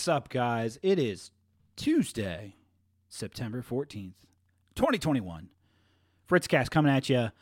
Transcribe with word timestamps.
What's 0.00 0.08
up, 0.08 0.30
guys? 0.30 0.78
It 0.82 0.98
is 0.98 1.30
Tuesday, 1.76 2.54
September 3.10 3.60
14th, 3.60 4.14
2021. 4.74 5.50
Fritzcast 6.26 6.70
coming 6.70 6.90
at 6.90 7.10
you 7.10 7.32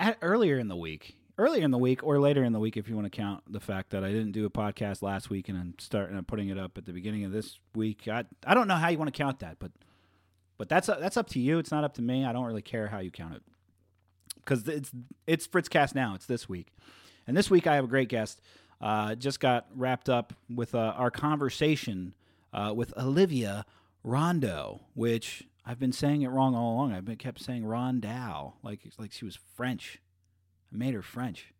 at 0.00 0.16
earlier 0.22 0.58
in 0.58 0.68
the 0.68 0.76
week. 0.76 1.18
Earlier 1.36 1.62
in 1.62 1.72
the 1.72 1.76
week 1.76 2.02
or 2.02 2.18
later 2.18 2.42
in 2.42 2.54
the 2.54 2.58
week 2.58 2.78
if 2.78 2.88
you 2.88 2.94
want 2.94 3.04
to 3.04 3.14
count 3.14 3.42
the 3.52 3.60
fact 3.60 3.90
that 3.90 4.02
I 4.02 4.08
didn't 4.12 4.32
do 4.32 4.46
a 4.46 4.50
podcast 4.50 5.02
last 5.02 5.28
week 5.28 5.50
and 5.50 5.58
I'm 5.58 5.74
starting 5.78 6.16
I'm 6.16 6.24
putting 6.24 6.48
it 6.48 6.56
up 6.56 6.78
at 6.78 6.86
the 6.86 6.92
beginning 6.94 7.22
of 7.24 7.32
this 7.32 7.58
week. 7.74 8.08
I 8.08 8.24
I 8.46 8.54
don't 8.54 8.66
know 8.66 8.76
how 8.76 8.88
you 8.88 8.96
want 8.96 9.12
to 9.12 9.22
count 9.22 9.40
that, 9.40 9.58
but 9.58 9.70
but 10.56 10.70
that's 10.70 10.86
that's 10.86 11.18
up 11.18 11.28
to 11.32 11.38
you. 11.38 11.58
It's 11.58 11.70
not 11.70 11.84
up 11.84 11.92
to 11.96 12.02
me. 12.02 12.24
I 12.24 12.32
don't 12.32 12.46
really 12.46 12.62
care 12.62 12.88
how 12.88 13.00
you 13.00 13.10
count 13.10 13.34
it. 13.34 13.42
Cuz 14.46 14.66
it's 14.68 14.90
it's 15.26 15.46
Fritzcast 15.46 15.94
now. 15.94 16.14
It's 16.14 16.24
this 16.24 16.48
week. 16.48 16.72
And 17.26 17.36
this 17.36 17.50
week 17.50 17.66
I 17.66 17.74
have 17.74 17.84
a 17.84 17.88
great 17.88 18.08
guest. 18.08 18.40
Uh, 18.84 19.14
just 19.14 19.40
got 19.40 19.66
wrapped 19.74 20.10
up 20.10 20.34
with 20.54 20.74
uh, 20.74 20.92
our 20.98 21.10
conversation 21.10 22.12
uh, 22.52 22.70
with 22.76 22.92
Olivia 22.98 23.64
Rondeau, 24.04 24.82
which 24.92 25.44
I've 25.64 25.78
been 25.78 25.90
saying 25.90 26.20
it 26.20 26.28
wrong 26.28 26.54
all 26.54 26.74
along. 26.74 26.92
I've 26.92 27.06
been 27.06 27.16
kept 27.16 27.40
saying 27.40 27.64
Rondow, 27.64 28.52
like 28.62 28.80
like 28.98 29.10
she 29.10 29.24
was 29.24 29.38
French. 29.56 30.02
I 30.70 30.76
made 30.76 30.92
her 30.92 31.00
French. 31.00 31.54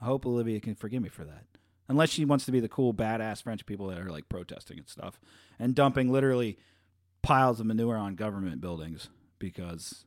I 0.00 0.04
hope 0.04 0.24
Olivia 0.24 0.60
can 0.60 0.76
forgive 0.76 1.02
me 1.02 1.08
for 1.08 1.24
that. 1.24 1.46
Unless 1.88 2.10
she 2.10 2.24
wants 2.24 2.44
to 2.44 2.52
be 2.52 2.60
the 2.60 2.68
cool 2.68 2.94
badass 2.94 3.42
French 3.42 3.66
people 3.66 3.88
that 3.88 3.98
are 3.98 4.10
like 4.10 4.28
protesting 4.28 4.78
and 4.78 4.88
stuff 4.88 5.18
and 5.58 5.74
dumping 5.74 6.12
literally 6.12 6.56
piles 7.20 7.58
of 7.58 7.66
manure 7.66 7.96
on 7.96 8.14
government 8.14 8.60
buildings 8.60 9.08
because 9.40 10.04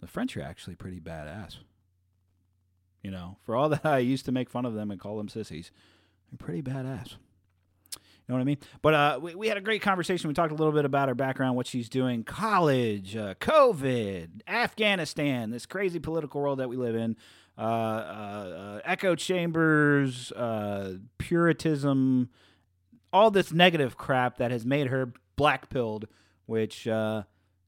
the 0.00 0.06
French 0.06 0.36
are 0.36 0.42
actually 0.42 0.76
pretty 0.76 1.00
badass. 1.00 1.56
You 3.04 3.12
know, 3.12 3.36
for 3.44 3.54
all 3.54 3.68
that 3.70 3.86
I 3.86 3.98
used 3.98 4.24
to 4.24 4.32
make 4.32 4.50
fun 4.50 4.64
of 4.64 4.74
them 4.74 4.90
and 4.90 4.98
call 4.98 5.16
them 5.16 5.28
sissies, 5.28 5.70
they're 6.30 6.44
pretty 6.44 6.62
badass. 6.62 7.16
You 8.26 8.32
know 8.32 8.36
what 8.36 8.40
I 8.40 8.44
mean? 8.44 8.58
But 8.80 8.94
uh, 8.94 9.18
we, 9.20 9.34
we 9.34 9.48
had 9.48 9.58
a 9.58 9.60
great 9.60 9.82
conversation. 9.82 10.28
We 10.28 10.34
talked 10.34 10.50
a 10.50 10.56
little 10.56 10.72
bit 10.72 10.86
about 10.86 11.08
her 11.08 11.14
background, 11.14 11.56
what 11.56 11.66
she's 11.66 11.90
doing, 11.90 12.24
college, 12.24 13.14
uh, 13.14 13.34
COVID, 13.34 14.40
Afghanistan, 14.48 15.50
this 15.50 15.66
crazy 15.66 15.98
political 15.98 16.40
world 16.40 16.58
that 16.58 16.70
we 16.70 16.76
live 16.76 16.94
in, 16.94 17.16
uh, 17.58 17.60
uh, 17.60 17.64
uh, 17.64 18.80
echo 18.84 19.14
chambers, 19.14 20.32
uh, 20.32 20.94
puritanism, 21.18 22.30
all 23.12 23.30
this 23.30 23.52
negative 23.52 23.96
crap 23.98 24.38
that 24.38 24.50
has 24.50 24.64
made 24.64 24.86
her 24.86 25.12
black 25.36 25.68
pilled, 25.68 26.06
which 26.46 26.88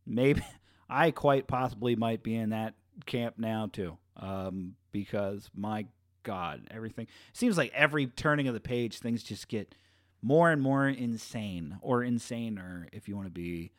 maybe 0.07 0.43
I 0.89 1.11
quite 1.11 1.47
possibly 1.47 1.97
might 1.97 2.23
be 2.23 2.35
in 2.35 2.51
that 2.51 2.75
camp 3.05 3.35
now 3.39 3.69
too. 3.71 3.99
Um, 4.19 4.75
because 4.93 5.51
my 5.55 5.87
God, 6.23 6.67
everything 6.71 7.07
seems 7.33 7.57
like 7.57 7.73
every 7.75 8.07
turning 8.07 8.49
of 8.49 8.55
the 8.55 8.61
page, 8.61 8.99
things 8.99 9.23
just 9.23 9.49
get 9.49 9.75
more 10.23 10.51
and 10.51 10.61
more 10.61 10.89
insane 10.89 11.79
or 11.81 12.01
insaner 12.01 12.87
if 12.93 13.09
you 13.09 13.15
want 13.15 13.27
to 13.29 13.33
be 13.33 13.73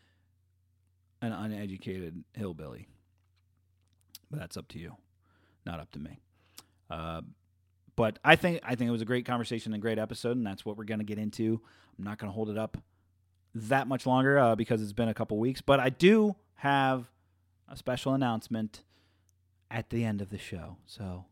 an 1.22 1.34
uneducated 1.34 2.24
hillbilly. 2.34 2.88
But 4.30 4.40
that's 4.40 4.58
up 4.58 4.68
to 4.70 4.80
you, 4.80 4.96
not 5.66 5.80
up 5.80 5.92
to 5.92 6.00
me. 6.00 6.20
Uh, 6.90 7.22
but 7.96 8.20
I 8.24 8.36
think 8.36 8.62
I 8.64 8.76
think 8.76 8.88
it 8.88 8.92
was 8.92 9.02
a 9.02 9.06
great 9.06 9.26
conversation 9.26 9.74
and 9.74 9.82
great 9.82 10.00
episode, 10.00 10.38
and 10.38 10.46
that's 10.46 10.64
what 10.64 10.78
we're 10.78 10.86
going 10.86 11.00
to 11.00 11.06
get 11.06 11.18
into. 11.18 11.60
I'm 11.98 12.06
not 12.06 12.18
going 12.20 12.32
to 12.32 12.34
hold 12.36 12.50
it 12.50 12.58
up 12.58 12.78
that 13.56 13.88
much 13.88 14.06
longer 14.06 14.38
uh, 14.38 14.56
because 14.56 14.82
it's 14.82 14.94
been 14.94 15.10
a 15.10 15.14
couple 15.14 15.38
weeks, 15.38 15.62
but 15.62 15.80
I 15.80 15.90
do 15.90 16.36
have 16.56 17.10
a 17.68 17.76
special 17.76 18.14
announcement 18.14 18.84
at 19.70 19.90
the 19.90 20.04
end 20.04 20.22
of 20.22 20.30
the 20.30 20.38
show. 20.38 20.78
So 20.86 21.26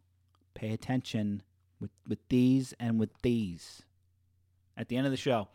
pay 0.53 0.73
attention 0.73 1.41
with, 1.79 1.91
with 2.07 2.19
these 2.29 2.73
and 2.79 2.99
with 2.99 3.11
these 3.21 3.83
at 4.77 4.89
the 4.89 4.97
end 4.97 5.05
of 5.05 5.11
the 5.11 5.17
show 5.17 5.47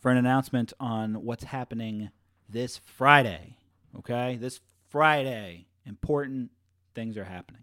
for 0.00 0.10
an 0.10 0.16
announcement 0.16 0.72
on 0.80 1.24
what's 1.24 1.44
happening 1.44 2.10
this 2.48 2.78
Friday. 2.78 3.56
Okay? 3.98 4.36
This 4.40 4.60
Friday, 4.88 5.66
important 5.86 6.50
things 6.94 7.16
are 7.16 7.24
happening. 7.24 7.62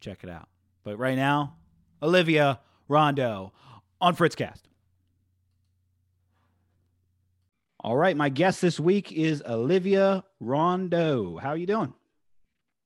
Check 0.00 0.20
it 0.22 0.30
out. 0.30 0.48
But 0.84 0.98
right 0.98 1.16
now, 1.16 1.56
Olivia 2.02 2.60
Rondeau 2.88 3.52
on 4.00 4.16
Fritzcast. 4.16 4.62
All 7.80 7.96
right, 7.96 8.16
my 8.16 8.28
guest 8.28 8.60
this 8.60 8.78
week 8.78 9.10
is 9.10 9.42
Olivia 9.44 10.24
Rondeau. 10.40 11.40
How 11.40 11.50
are 11.50 11.56
you 11.56 11.66
doing? 11.66 11.94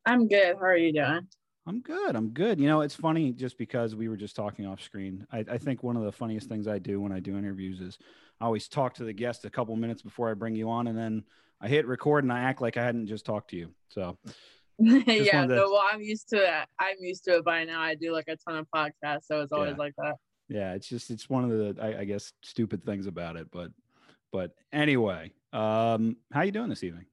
I'm 0.06 0.28
good. 0.28 0.56
How 0.56 0.62
are 0.66 0.76
you 0.76 0.92
doing? 0.92 1.26
I'm 1.66 1.80
good. 1.80 2.14
I'm 2.14 2.28
good. 2.30 2.60
You 2.60 2.68
know, 2.68 2.82
it's 2.82 2.94
funny 2.94 3.32
just 3.32 3.58
because 3.58 3.96
we 3.96 4.08
were 4.08 4.16
just 4.16 4.36
talking 4.36 4.66
off 4.66 4.80
screen. 4.80 5.26
I, 5.32 5.44
I 5.50 5.58
think 5.58 5.82
one 5.82 5.96
of 5.96 6.04
the 6.04 6.12
funniest 6.12 6.48
things 6.48 6.68
I 6.68 6.78
do 6.78 7.00
when 7.00 7.10
I 7.10 7.18
do 7.18 7.36
interviews 7.36 7.80
is 7.80 7.98
I 8.40 8.44
always 8.44 8.68
talk 8.68 8.94
to 8.94 9.04
the 9.04 9.12
guest 9.12 9.44
a 9.44 9.50
couple 9.50 9.74
minutes 9.74 10.00
before 10.02 10.30
I 10.30 10.34
bring 10.34 10.54
you 10.54 10.70
on, 10.70 10.86
and 10.86 10.96
then 10.96 11.24
I 11.60 11.66
hit 11.66 11.86
record 11.86 12.22
and 12.22 12.32
I 12.32 12.40
act 12.40 12.60
like 12.60 12.76
I 12.76 12.84
hadn't 12.84 13.08
just 13.08 13.26
talked 13.26 13.50
to 13.50 13.56
you. 13.56 13.70
So 13.88 14.16
yeah, 14.78 15.42
to- 15.42 15.46
no, 15.56 15.70
well, 15.72 15.82
I'm 15.92 16.00
used 16.02 16.28
to 16.28 16.36
it. 16.36 16.68
I'm 16.78 16.96
used 17.00 17.24
to 17.24 17.38
it 17.38 17.44
by 17.44 17.64
now. 17.64 17.80
I 17.80 17.96
do 17.96 18.12
like 18.12 18.28
a 18.28 18.36
ton 18.36 18.58
of 18.58 18.66
podcasts, 18.72 19.24
so 19.24 19.40
it's 19.40 19.52
always 19.52 19.72
Yeah. 19.72 19.76
like 19.76 19.94
that. 19.98 20.14
yeah, 20.48 20.74
it's 20.74 20.88
just 20.88 21.10
it's 21.10 21.28
one 21.28 21.42
of 21.42 21.50
the 21.50 21.82
I, 21.82 22.00
I 22.02 22.04
guess 22.04 22.32
stupid 22.44 22.84
things 22.86 23.08
about 23.08 23.36
it. 23.36 23.48
But 23.50 23.72
but 24.30 24.52
anyway, 24.72 25.32
um, 25.52 26.16
how 26.32 26.42
you 26.42 26.52
doing 26.52 26.68
this 26.68 26.84
evening? 26.84 27.06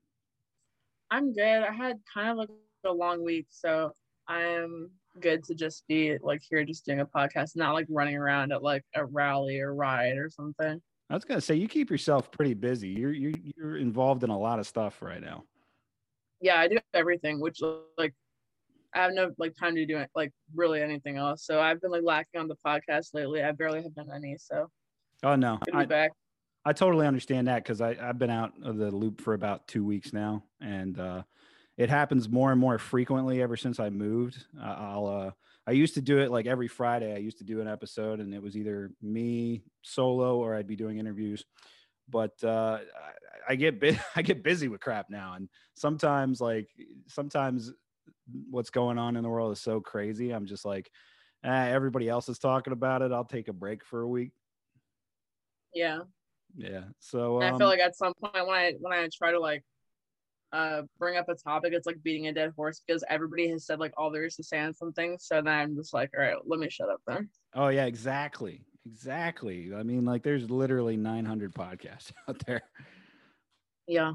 I'm 1.10 1.34
good. 1.34 1.44
I 1.64 1.72
had 1.72 1.98
kind 2.14 2.30
of 2.30 2.38
like 2.38 2.50
a 2.86 2.92
long 2.92 3.24
week, 3.24 3.48
so 3.50 3.94
I'm 4.28 4.90
good 5.20 5.44
to 5.46 5.56
just 5.56 5.88
be 5.88 6.18
like 6.22 6.42
here 6.48 6.64
just 6.64 6.86
doing 6.86 7.02
a 7.02 7.06
podcast, 7.06 7.56
not 7.56 7.74
like 7.74 7.88
running 7.90 8.16
around 8.16 8.52
at 8.52 8.64
like 8.64 8.84
a 8.96 9.06
rally 9.06 9.60
or 9.60 9.74
ride 9.74 10.18
or 10.18 10.30
something. 10.30 10.82
I 11.10 11.14
was 11.14 11.26
gonna 11.26 11.42
say 11.42 11.56
you 11.56 11.68
keep 11.68 11.90
yourself 11.90 12.32
pretty 12.32 12.54
busy. 12.54 12.90
You're 12.90 13.14
you're 13.14 13.34
you're 13.58 13.78
involved 13.78 14.24
in 14.24 14.30
a 14.30 14.38
lot 14.38 14.60
of 14.60 14.68
stuff 14.68 15.02
right 15.02 15.22
now. 15.22 15.44
Yeah, 16.42 16.60
I 16.60 16.68
do 16.68 16.80
everything, 16.94 17.40
which 17.40 17.60
like 17.98 18.14
I 18.94 19.04
have 19.04 19.14
no 19.14 19.32
like 19.38 19.56
time 19.56 19.76
to 19.76 19.86
do 19.86 19.98
it 19.98 20.10
like 20.16 20.32
really 20.56 20.82
anything 20.82 21.18
else. 21.18 21.46
So 21.46 21.62
I've 21.62 21.82
been 21.82 21.92
like 21.92 22.04
lacking 22.04 22.42
on 22.42 22.48
the 22.48 22.58
podcast 22.66 23.14
lately. 23.14 23.44
I 23.44 23.52
barely 23.52 23.82
have 23.82 23.96
done 23.96 24.10
any, 24.14 24.38
so 24.38 24.70
Oh 25.24 25.36
no, 25.36 25.58
I, 25.74 25.86
back. 25.86 26.12
I 26.66 26.74
totally 26.74 27.08
understand 27.08 27.48
that 27.48 27.64
because 27.64 27.80
I've 27.80 28.20
been 28.20 28.30
out 28.30 28.52
of 28.64 28.78
the 28.78 28.92
loop 28.92 29.22
for 29.22 29.34
about 29.34 29.68
two 29.68 29.86
weeks 29.86 30.12
now, 30.12 30.44
and 30.60 31.00
uh, 31.00 31.24
it 31.78 31.90
happens 31.90 32.30
more 32.30 32.52
and 32.52 32.60
more 32.60 32.78
frequently 32.78 33.42
ever 33.42 33.58
since 33.58 33.80
I 33.80 33.90
moved. 33.90 34.46
Uh, 34.60 34.76
I'll 34.78 35.08
uh, 35.08 35.32
I 35.66 35.72
used 35.72 35.96
to 35.96 36.02
do 36.02 36.20
it 36.20 36.32
like 36.32 36.46
every 36.46 36.68
Friday. 36.68 37.14
I 37.14 37.20
used 37.20 37.38
to 37.40 37.44
do 37.44 37.62
an 37.62 37.68
episode, 37.68 38.20
and 38.20 38.34
it 38.34 38.42
was 38.42 38.56
either 38.58 38.92
me 39.02 39.64
solo 39.82 40.38
or 40.38 40.56
I'd 40.56 40.68
be 40.68 40.76
doing 40.76 40.98
interviews. 40.98 41.46
But 42.10 42.34
uh, 42.44 42.80
I, 43.48 43.54
I 43.54 43.56
get 43.56 43.80
bu- 43.80 43.96
I 44.16 44.22
get 44.22 44.44
busy 44.44 44.68
with 44.68 44.82
crap 44.82 45.10
now, 45.10 45.34
and 45.34 45.50
sometimes 45.74 46.42
like 46.42 46.70
sometimes 47.08 47.72
what's 48.50 48.70
going 48.70 48.98
on 48.98 49.16
in 49.16 49.24
the 49.24 49.30
world 49.30 49.52
is 49.52 49.62
so 49.62 49.80
crazy. 49.82 50.32
I'm 50.32 50.46
just 50.46 50.66
like, 50.66 50.92
eh, 51.44 51.68
everybody 51.70 52.08
else 52.08 52.30
is 52.30 52.40
talking 52.40 52.74
about 52.74 53.02
it. 53.02 53.12
I'll 53.12 53.26
take 53.26 53.48
a 53.48 53.54
break 53.54 53.84
for 53.86 54.02
a 54.02 54.08
week. 54.08 54.32
Yeah. 55.74 56.02
Yeah. 56.56 56.84
So 57.00 57.42
um, 57.42 57.56
I 57.56 57.58
feel 57.58 57.68
like 57.68 57.80
at 57.80 57.96
some 57.96 58.14
point 58.22 58.48
when 58.48 58.56
I 58.56 58.74
when 58.80 58.94
I 58.94 59.08
try 59.12 59.32
to 59.32 59.40
like 59.40 59.64
uh 60.54 60.84
bring 61.00 61.18
up 61.18 61.28
a 61.28 61.36
topic, 61.36 61.74
it's 61.74 61.88
like 61.88 62.02
beating 62.04 62.28
a 62.28 62.34
dead 62.34 62.54
horse 62.56 62.82
because 62.86 63.04
everybody 63.10 63.50
has 63.50 63.66
said 63.66 63.80
like 63.80 63.94
all 63.98 64.12
there 64.12 64.24
is 64.24 64.36
to 64.38 64.44
say 64.44 64.60
on 64.60 64.74
something. 64.74 65.18
So 65.20 65.42
then 65.42 65.48
I'm 65.48 65.76
just 65.76 65.94
like, 65.94 66.12
all 66.18 66.24
right, 66.24 66.38
let 66.46 66.60
me 66.60 66.70
shut 66.70 66.90
up 66.90 67.02
then. 67.08 67.30
Oh 67.54 67.68
yeah, 67.68 67.86
exactly, 67.86 68.62
exactly. 68.86 69.72
I 69.76 69.84
mean, 69.84 70.06
like, 70.06 70.24
there's 70.24 70.50
literally 70.50 70.98
900 70.98 71.54
podcasts 71.54 72.12
out 72.30 72.44
there. 72.46 72.62
Yeah. 73.88 74.14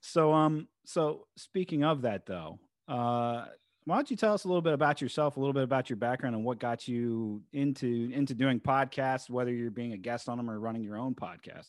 So, 0.00 0.32
um, 0.32 0.68
so 0.84 1.26
speaking 1.36 1.84
of 1.84 2.02
that, 2.02 2.26
though, 2.26 2.58
uh, 2.88 3.46
why 3.84 3.96
don't 3.96 4.10
you 4.10 4.16
tell 4.16 4.34
us 4.34 4.44
a 4.44 4.48
little 4.48 4.62
bit 4.62 4.72
about 4.72 5.00
yourself, 5.00 5.36
a 5.36 5.40
little 5.40 5.52
bit 5.52 5.62
about 5.62 5.88
your 5.88 5.96
background, 5.96 6.34
and 6.34 6.44
what 6.44 6.58
got 6.58 6.88
you 6.88 7.42
into 7.52 8.10
into 8.12 8.34
doing 8.34 8.58
podcasts, 8.58 9.30
whether 9.30 9.52
you're 9.52 9.70
being 9.70 9.92
a 9.92 9.96
guest 9.96 10.28
on 10.28 10.36
them 10.36 10.50
or 10.50 10.58
running 10.58 10.82
your 10.82 10.96
own 10.96 11.14
podcast? 11.14 11.68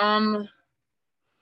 Um, 0.00 0.48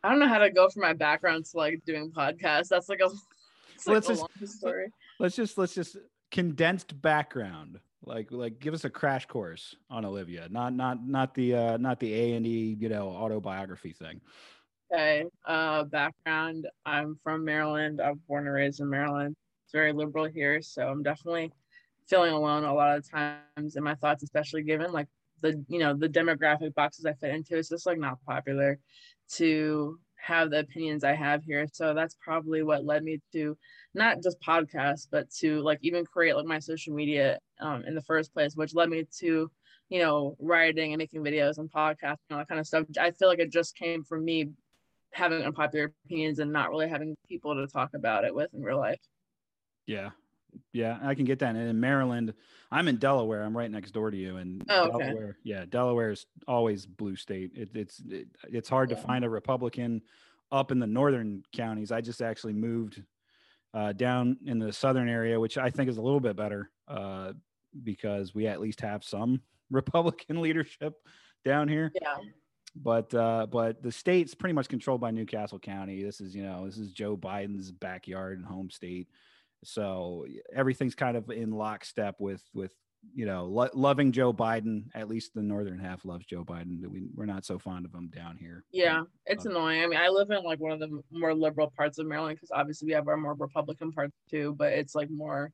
I 0.02 0.10
don't 0.10 0.20
know 0.20 0.28
how 0.28 0.38
to 0.38 0.50
go 0.50 0.68
from 0.68 0.82
my 0.82 0.92
background 0.92 1.44
to 1.46 1.56
like 1.56 1.82
doing 1.84 2.10
podcasts. 2.10 2.68
That's 2.68 2.88
like 2.88 3.00
a, 3.00 3.06
it's 3.74 3.86
like 3.86 3.94
Let's 3.94 4.06
a 4.06 4.12
just- 4.12 4.20
long 4.20 4.46
story. 4.46 4.86
Let's 5.18 5.34
just 5.34 5.58
let's 5.58 5.74
just 5.74 5.96
condensed 6.30 7.00
background, 7.02 7.80
like 8.04 8.30
like 8.30 8.60
give 8.60 8.72
us 8.74 8.84
a 8.84 8.90
crash 8.90 9.26
course 9.26 9.74
on 9.90 10.04
Olivia, 10.04 10.46
not 10.50 10.72
not 10.72 11.04
not 11.06 11.34
the 11.34 11.54
uh, 11.54 11.76
not 11.76 11.98
the 11.98 12.14
A 12.14 12.34
and 12.34 12.46
E, 12.46 12.76
you 12.78 12.88
know, 12.88 13.08
autobiography 13.08 13.92
thing. 13.92 14.20
Okay. 14.92 15.24
Uh, 15.44 15.84
background. 15.84 16.68
I'm 16.86 17.18
from 17.22 17.44
Maryland. 17.44 18.00
I 18.00 18.10
was 18.10 18.20
born 18.28 18.46
and 18.46 18.54
raised 18.54 18.80
in 18.80 18.88
Maryland. 18.88 19.34
It's 19.64 19.72
very 19.72 19.92
liberal 19.92 20.26
here, 20.26 20.62
so 20.62 20.86
I'm 20.88 21.02
definitely 21.02 21.52
feeling 22.06 22.32
alone 22.32 22.64
a 22.64 22.72
lot 22.72 22.96
of 22.96 23.10
times 23.10 23.76
in 23.76 23.82
my 23.82 23.96
thoughts, 23.96 24.22
especially 24.22 24.62
given 24.62 24.92
like 24.92 25.08
the 25.40 25.64
you 25.68 25.78
know 25.78 25.94
the 25.94 26.08
demographic 26.08 26.74
boxes 26.74 27.06
I 27.06 27.12
fit 27.14 27.34
into. 27.34 27.56
It's 27.56 27.68
just 27.68 27.86
like 27.86 27.98
not 27.98 28.18
popular 28.26 28.78
to 29.34 29.98
have 30.16 30.50
the 30.50 30.60
opinions 30.60 31.04
I 31.04 31.14
have 31.14 31.44
here. 31.44 31.66
So 31.72 31.94
that's 31.94 32.16
probably 32.20 32.62
what 32.62 32.84
led 32.84 33.04
me 33.04 33.20
to 33.32 33.56
not 33.94 34.22
just 34.22 34.40
podcasts, 34.40 35.06
but 35.10 35.30
to 35.38 35.60
like 35.60 35.78
even 35.82 36.04
create 36.04 36.36
like 36.36 36.46
my 36.46 36.58
social 36.58 36.94
media 36.94 37.38
um, 37.60 37.84
in 37.86 37.94
the 37.94 38.02
first 38.02 38.32
place, 38.34 38.54
which 38.56 38.74
led 38.74 38.88
me 38.88 39.06
to 39.20 39.50
you 39.88 39.98
know 39.98 40.36
writing 40.38 40.92
and 40.92 40.98
making 40.98 41.22
videos 41.22 41.58
and 41.58 41.70
podcasting 41.70 42.18
and 42.30 42.32
all 42.32 42.38
that 42.38 42.48
kind 42.48 42.60
of 42.60 42.66
stuff. 42.66 42.84
I 43.00 43.10
feel 43.12 43.28
like 43.28 43.38
it 43.38 43.52
just 43.52 43.76
came 43.76 44.04
from 44.04 44.24
me 44.24 44.50
having 45.12 45.42
unpopular 45.42 45.92
opinions 46.04 46.38
and 46.38 46.52
not 46.52 46.70
really 46.70 46.88
having 46.88 47.16
people 47.28 47.54
to 47.54 47.66
talk 47.66 47.90
about 47.94 48.24
it 48.24 48.34
with 48.34 48.52
in 48.54 48.62
real 48.62 48.78
life. 48.78 49.00
Yeah. 49.86 50.10
Yeah, 50.72 50.98
I 51.02 51.14
can 51.14 51.24
get 51.24 51.38
that. 51.40 51.54
And 51.56 51.68
in 51.68 51.80
Maryland, 51.80 52.34
I'm 52.70 52.88
in 52.88 52.96
Delaware. 52.96 53.42
I'm 53.42 53.56
right 53.56 53.70
next 53.70 53.92
door 53.92 54.10
to 54.10 54.16
you. 54.16 54.36
And 54.36 54.62
Oh, 54.68 54.88
okay. 54.90 55.06
Delaware, 55.06 55.38
yeah, 55.44 55.64
Delaware 55.68 56.10
is 56.10 56.26
always 56.46 56.86
blue 56.86 57.16
state. 57.16 57.52
It, 57.54 57.70
it's 57.74 58.00
it, 58.08 58.28
it's 58.44 58.68
hard 58.68 58.90
Yeah. 58.90 58.96
to 58.96 59.02
find 59.02 59.24
a 59.24 59.30
Republican 59.30 60.02
up 60.52 60.70
in 60.72 60.78
the 60.78 60.86
northern 60.86 61.42
counties. 61.54 61.92
I 61.92 62.00
just 62.00 62.22
actually 62.22 62.54
moved 62.54 63.02
uh, 63.74 63.92
down 63.92 64.38
in 64.46 64.58
the 64.58 64.72
southern 64.72 65.08
area, 65.08 65.38
which 65.38 65.58
I 65.58 65.70
think 65.70 65.90
is 65.90 65.98
a 65.98 66.02
little 66.02 66.20
bit 66.20 66.36
better 66.36 66.70
uh, 66.88 67.32
because 67.82 68.34
we 68.34 68.46
at 68.46 68.60
least 68.60 68.80
have 68.80 69.04
some 69.04 69.40
Republican 69.70 70.40
leadership 70.40 70.94
down 71.44 71.68
here 71.68 71.92
Yeah. 72.02 72.16
but 72.74 73.14
uh 73.14 73.46
but 73.50 73.80
the 73.82 73.92
state's 73.92 74.34
pretty 74.34 74.52
much 74.54 74.68
controlled 74.68 75.00
by 75.00 75.10
New 75.10 75.24
Castle 75.26 75.58
County. 75.58 76.02
This 76.02 76.20
is 76.20 76.34
you 76.34 76.42
know 76.42 76.64
this 76.66 76.78
is 76.78 76.90
Joe 76.92 77.16
Biden's 77.16 77.70
backyard 77.70 78.38
and 78.38 78.46
home 78.46 78.70
state, 78.70 79.08
so 79.64 80.26
everything's 80.54 80.94
kind 80.94 81.16
of 81.16 81.30
in 81.30 81.50
lockstep 81.50 82.16
with 82.18 82.42
with 82.54 82.72
you 83.14 83.26
know 83.26 83.44
lo- 83.46 83.70
loving 83.74 84.12
Joe 84.12 84.32
Biden. 84.32 84.84
At 84.94 85.08
least 85.08 85.34
the 85.34 85.42
northern 85.42 85.78
half 85.78 86.04
loves 86.04 86.26
Joe 86.26 86.44
Biden. 86.44 86.86
We 86.86 87.08
we're 87.14 87.26
not 87.26 87.44
so 87.44 87.58
fond 87.58 87.84
of 87.84 87.94
him 87.94 88.10
down 88.14 88.36
here. 88.36 88.64
Yeah, 88.70 89.02
it's 89.26 89.46
annoying. 89.46 89.82
I 89.82 89.86
mean, 89.86 89.98
I 89.98 90.08
live 90.08 90.30
in 90.30 90.42
like 90.44 90.60
one 90.60 90.72
of 90.72 90.80
the 90.80 91.02
more 91.10 91.34
liberal 91.34 91.72
parts 91.76 91.98
of 91.98 92.06
Maryland 92.06 92.36
because 92.36 92.50
obviously 92.52 92.86
we 92.86 92.92
have 92.92 93.08
our 93.08 93.16
more 93.16 93.34
Republican 93.34 93.92
parts 93.92 94.16
too, 94.30 94.54
but 94.58 94.72
it's 94.72 94.94
like 94.94 95.10
more, 95.10 95.52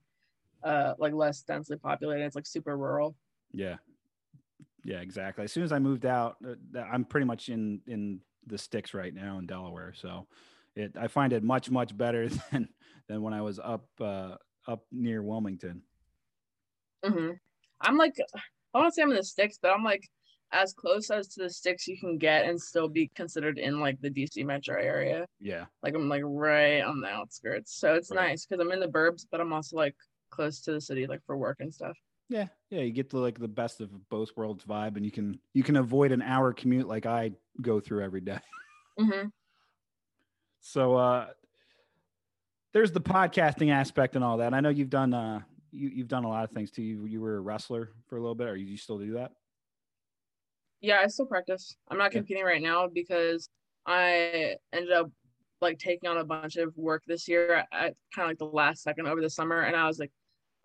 uh, 0.62 0.95
like 0.99 1.12
less 1.12 1.43
densely 1.43 1.77
populated. 1.77 2.25
It's 2.25 2.37
like 2.37 2.47
super 2.47 2.77
rural. 2.77 3.15
Yeah, 3.53 3.77
yeah, 4.85 5.00
exactly. 5.00 5.45
As 5.45 5.53
soon 5.53 5.65
as 5.65 5.73
I 5.73 5.79
moved 5.79 6.07
out, 6.07 6.37
uh, 6.47 6.81
I'm 6.81 7.05
pretty 7.05 7.27
much 7.27 7.49
in 7.49 7.81
in 7.87 8.21
the 8.47 8.59
sticks 8.59 8.93
right 8.93 9.15
now 9.15 9.39
in 9.39 9.47
Delaware. 9.47 9.95
So 9.95 10.27
it 10.76 10.97
I 10.99 11.09
find 11.09 11.32
it 11.32 11.43
much 11.43 11.71
much 11.71 11.97
better 11.97 12.29
than 12.53 12.69
than 13.09 13.23
when 13.23 13.35
I 13.35 13.43
was 13.43 13.59
up 13.59 13.88
uh 14.00 14.37
up 14.67 14.87
near 14.91 15.23
Wilmington. 15.23 15.82
hmm 17.05 17.32
I'm 17.81 17.99
like, 17.99 18.15
I 18.73 18.79
want 18.79 18.91
to 18.91 18.94
say 18.94 19.03
I'm 19.03 19.11
in 19.11 19.17
the 19.17 19.25
sticks, 19.25 19.59
but 19.61 19.71
I'm 19.73 19.85
like 19.85 20.09
as 20.53 20.73
close 20.73 21.11
as 21.11 21.29
to 21.29 21.43
the 21.43 21.50
sticks 21.50 21.87
you 21.87 21.99
can 21.99 22.17
get 22.17 22.47
and 22.47 22.59
still 22.61 22.88
be 22.88 23.09
considered 23.15 23.59
in 23.59 23.81
like 23.81 24.00
the 24.00 24.09
DC 24.11 24.43
metro 24.44 24.81
area. 24.81 25.26
Yeah. 25.38 25.67
Like 25.82 25.94
I'm 25.94 26.09
like 26.09 26.23
right 26.25 26.81
on 26.81 27.00
the 27.00 27.09
outskirts, 27.09 27.75
so 27.79 27.94
it's 27.94 28.11
Right. 28.11 28.29
nice 28.31 28.47
because 28.47 28.65
I'm 28.65 28.73
in 28.73 28.81
the 28.81 28.88
burbs, 28.88 29.26
but 29.31 29.41
I'm 29.41 29.53
also 29.53 29.76
like 29.76 29.97
close 30.31 30.61
to 30.62 30.73
the 30.73 30.81
city, 30.81 31.06
like 31.06 31.21
for 31.26 31.37
work 31.37 31.59
and 31.61 31.75
stuff. 31.75 31.97
Yeah, 32.29 32.49
yeah, 32.71 32.81
you 32.81 32.93
get 32.93 33.11
the 33.11 33.19
like 33.19 33.38
the 33.38 33.49
best 33.49 33.81
of 33.82 34.09
both 34.09 34.31
worlds 34.37 34.65
vibe, 34.65 34.97
and 34.97 35.05
you 35.05 35.11
can 35.12 35.38
you 35.53 35.62
can 35.62 35.76
avoid 35.76 36.11
an 36.11 36.23
hour 36.23 36.55
commute 36.55 36.88
like 36.88 37.05
I 37.05 37.32
go 37.61 37.81
through 37.81 38.03
every 38.03 38.23
day. 38.23 38.38
hmm 38.99 39.26
So 40.64 40.96
uh 40.96 41.34
there's 42.72 42.90
the 42.93 43.00
podcasting 43.00 43.70
aspect 43.70 44.16
and 44.16 44.25
all 44.25 44.38
that. 44.38 44.55
I 44.55 44.61
know 44.61 44.70
you've 44.70 44.90
done 44.90 45.14
uh 45.14 45.43
you 45.70 45.88
you've 45.90 46.08
done 46.08 46.25
a 46.25 46.28
lot 46.28 46.44
of 46.44 46.50
things 46.50 46.70
too. 46.70 46.82
You 46.82 47.05
you 47.05 47.20
were 47.20 47.37
a 47.37 47.40
wrestler 47.40 47.93
for 48.06 48.16
a 48.16 48.20
little 48.20 48.34
bit, 48.34 48.49
or 48.49 48.56
you 48.56 48.76
still 48.76 48.99
do 48.99 49.12
that? 49.12 49.32
Yeah, 50.81 51.00
I 51.00 51.06
still 51.06 51.26
practice. 51.26 51.76
I'm 51.88 51.99
not 51.99 52.12
Yeah. 52.12 52.20
competing 52.20 52.44
right 52.44 52.61
now 52.62 52.88
because 52.88 53.49
I 53.87 54.56
ended 54.72 54.93
up 54.93 55.11
like 55.61 55.78
taking 55.78 56.08
on 56.11 56.19
a 56.19 56.25
bunch 56.25 56.56
of 56.56 56.76
work 56.76 57.05
this 57.06 57.26
year 57.28 57.64
at 57.72 57.96
kind 58.14 58.25
of 58.25 58.28
like 58.31 58.38
the 58.38 58.46
last 58.46 58.82
second 58.82 59.06
over 59.06 59.20
the 59.20 59.31
summer, 59.31 59.62
and 59.62 59.76
I 59.76 59.87
was 59.87 59.99
like, 59.99 60.12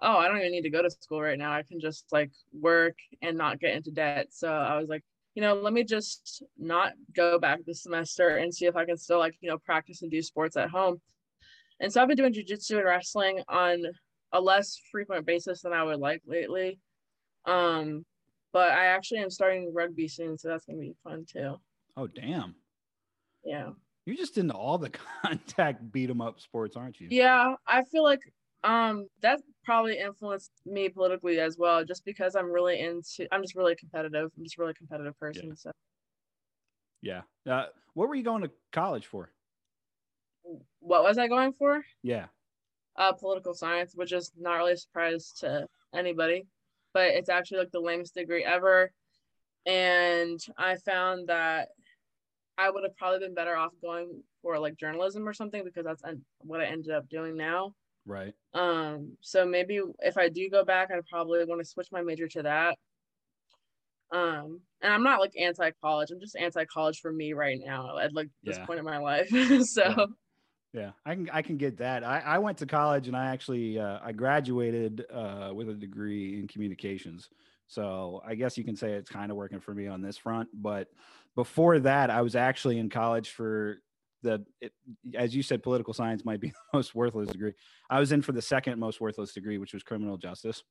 oh, 0.01 0.17
I 0.17 0.27
don't 0.27 0.37
even 0.39 0.51
need 0.51 0.63
to 0.63 0.69
go 0.69 0.81
to 0.81 0.89
school 0.91 1.21
right 1.21 1.37
now. 1.37 1.51
I 1.53 1.63
can 1.63 1.79
just 1.79 2.11
like 2.11 2.31
work 2.53 2.97
and 3.21 3.37
not 3.37 3.59
get 3.59 3.75
into 3.75 3.91
debt. 3.91 4.27
So 4.33 4.51
I 4.53 4.77
was 4.79 4.89
like, 4.89 5.03
you 5.35 5.41
know, 5.41 5.53
let 5.55 5.73
me 5.73 5.83
just 5.83 6.43
not 6.57 6.93
go 7.15 7.39
back 7.39 7.59
this 7.65 7.83
semester 7.83 8.37
and 8.37 8.53
see 8.53 8.65
if 8.65 8.75
I 8.75 8.85
can 8.85 8.97
still 8.97 9.19
like, 9.19 9.35
you 9.41 9.49
know, 9.49 9.57
practice 9.57 10.01
and 10.01 10.11
do 10.11 10.21
sports 10.21 10.57
at 10.57 10.69
home. 10.69 11.01
And 11.79 11.91
so 11.91 12.01
I've 12.01 12.07
been 12.07 12.17
doing 12.17 12.33
jujitsu 12.33 12.77
and 12.77 12.85
wrestling 12.85 13.41
on 13.47 13.83
a 14.33 14.41
less 14.41 14.79
frequent 14.91 15.25
basis 15.25 15.61
than 15.61 15.73
I 15.73 15.83
would 15.83 15.99
like 15.99 16.21
lately. 16.25 16.79
Um, 17.45 18.05
but 18.51 18.71
I 18.71 18.87
actually 18.87 19.19
am 19.19 19.29
starting 19.29 19.73
rugby 19.73 20.07
soon, 20.07 20.37
so 20.37 20.49
that's 20.49 20.65
gonna 20.65 20.79
be 20.79 20.95
fun 21.03 21.25
too. 21.31 21.55
Oh 21.95 22.07
damn. 22.07 22.55
Yeah. 23.43 23.71
You're 24.05 24.17
just 24.17 24.37
into 24.37 24.53
all 24.55 24.77
the 24.77 24.89
contact 25.23 25.91
beat 25.91 26.09
'em 26.09 26.21
up 26.21 26.39
sports, 26.39 26.75
aren't 26.75 26.99
you? 26.99 27.07
Yeah, 27.11 27.55
I 27.67 27.83
feel 27.83 28.03
like 28.03 28.21
um 28.63 29.07
that 29.21 29.39
probably 29.63 29.97
influenced 29.99 30.51
me 30.65 30.89
politically 30.89 31.39
as 31.39 31.57
well, 31.57 31.85
just 31.85 32.03
because 32.05 32.35
I'm 32.35 32.51
really 32.51 32.79
into 32.79 33.27
I'm 33.31 33.41
just 33.41 33.55
really 33.55 33.75
competitive. 33.75 34.31
I'm 34.37 34.43
just 34.43 34.57
a 34.57 34.61
really 34.61 34.73
competitive 34.73 35.17
person. 35.19 35.55
So 35.55 35.71
Yeah. 37.01 37.21
Uh, 37.49 37.65
what 37.93 38.09
were 38.09 38.15
you 38.15 38.23
going 38.23 38.43
to 38.43 38.51
college 38.71 39.05
for? 39.05 39.31
what 40.79 41.03
was 41.03 41.17
I 41.17 41.27
going 41.27 41.53
for? 41.53 41.83
Yeah. 42.01 42.25
Uh 42.95 43.13
political 43.13 43.53
science, 43.53 43.93
which 43.95 44.11
is 44.11 44.31
not 44.37 44.55
really 44.55 44.73
a 44.73 44.77
surprise 44.77 45.31
to 45.39 45.67
anybody, 45.93 46.45
but 46.93 47.07
it's 47.09 47.29
actually 47.29 47.59
like 47.59 47.71
the 47.71 47.79
lamest 47.79 48.15
degree 48.15 48.43
ever. 48.43 48.91
And 49.65 50.39
I 50.57 50.75
found 50.77 51.27
that 51.27 51.69
I 52.57 52.69
would 52.69 52.83
have 52.83 52.97
probably 52.97 53.19
been 53.19 53.35
better 53.35 53.55
off 53.55 53.71
going 53.81 54.23
for 54.41 54.59
like 54.59 54.75
journalism 54.77 55.27
or 55.27 55.33
something 55.33 55.63
because 55.63 55.85
that's 55.85 56.03
what 56.39 56.59
I 56.59 56.65
ended 56.65 56.91
up 56.91 57.07
doing 57.09 57.37
now. 57.37 57.73
Right. 58.09 58.33
Um, 58.53 59.17
so 59.21 59.45
maybe 59.45 59.79
if 59.99 60.17
I 60.17 60.29
do 60.29 60.49
go 60.49 60.65
back, 60.65 60.89
I'd 60.91 61.05
probably 61.05 61.45
want 61.45 61.61
to 61.61 61.65
switch 61.65 61.91
my 61.91 62.01
major 62.01 62.27
to 62.29 62.43
that. 62.43 62.77
Um, 64.11 64.61
and 64.81 64.91
I'm 64.91 65.03
not 65.03 65.19
like 65.19 65.33
anti-college. 65.37 66.09
I'm 66.09 66.19
just 66.19 66.35
anti-college 66.35 66.99
for 66.99 67.11
me 67.11 67.33
right 67.33 67.59
now 67.63 67.99
at 67.99 68.13
like 68.13 68.29
this 68.43 68.57
Yeah. 68.57 68.65
point 68.65 68.79
in 68.79 68.85
my 68.85 68.97
life. 68.97 69.29
so 69.65 69.83
Yeah. 69.83 69.95
Yeah, 70.73 70.91
I 71.05 71.15
can 71.15 71.29
I 71.31 71.41
can 71.41 71.57
get 71.57 71.77
that. 71.77 72.03
I, 72.03 72.19
I 72.19 72.37
went 72.39 72.59
to 72.59 72.67
college 72.67 73.07
and 73.07 73.17
I 73.17 73.27
actually 73.31 73.79
uh, 73.79 73.99
I 74.03 74.11
graduated 74.11 75.05
uh, 75.11 75.51
with 75.55 75.69
a 75.69 75.73
degree 75.73 76.39
in 76.39 76.47
communications. 76.47 77.29
So 77.67 78.21
I 78.25 78.35
guess 78.35 78.57
you 78.57 78.63
can 78.63 78.75
say 78.75 78.93
it's 78.93 79.09
kind 79.09 79.31
of 79.31 79.37
working 79.37 79.61
for 79.61 79.73
me 79.73 79.87
on 79.87 80.01
this 80.01 80.17
front. 80.17 80.49
But 80.53 80.89
before 81.35 81.79
that, 81.79 82.09
I 82.11 82.21
was 82.21 82.35
actually 82.35 82.79
in 82.79 82.89
college 82.89 83.31
for 83.31 83.81
the 84.21 84.45
it, 84.61 84.73
as 85.15 85.35
you 85.35 85.43
said, 85.43 85.63
political 85.63 85.93
science 85.93 86.25
might 86.25 86.39
be 86.39 86.49
the 86.71 86.77
most 86.77 86.95
worthless 86.95 87.29
degree. 87.29 87.53
I 87.89 87.99
was 87.99 88.11
in 88.11 88.21
for 88.21 88.31
the 88.31 88.41
second 88.41 88.79
most 88.79 89.01
worthless 89.01 89.33
degree, 89.33 89.57
which 89.57 89.73
was 89.73 89.83
criminal 89.83 90.17
justice. 90.17 90.63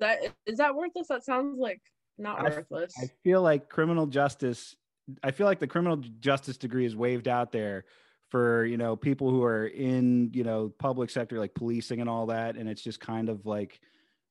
that 0.00 0.18
is 0.46 0.58
that 0.58 0.74
worthless? 0.74 1.08
That 1.08 1.24
sounds 1.24 1.58
like 1.58 1.80
not 2.18 2.40
I 2.40 2.44
worthless. 2.44 2.94
I 3.00 3.08
feel 3.22 3.42
like 3.42 3.68
criminal 3.68 4.06
justice. 4.06 4.76
I 5.22 5.30
feel 5.30 5.46
like 5.46 5.60
the 5.60 5.66
criminal 5.66 5.98
justice 6.20 6.56
degree 6.56 6.86
is 6.86 6.96
waved 6.96 7.28
out 7.28 7.52
there 7.52 7.84
for 8.30 8.64
you 8.64 8.76
know 8.76 8.96
people 8.96 9.30
who 9.30 9.44
are 9.44 9.66
in 9.66 10.30
you 10.32 10.44
know 10.44 10.72
public 10.78 11.10
sector 11.10 11.38
like 11.38 11.54
policing 11.54 12.00
and 12.00 12.08
all 12.08 12.26
that, 12.26 12.56
and 12.56 12.68
it's 12.68 12.82
just 12.82 13.00
kind 13.00 13.28
of 13.28 13.46
like, 13.46 13.78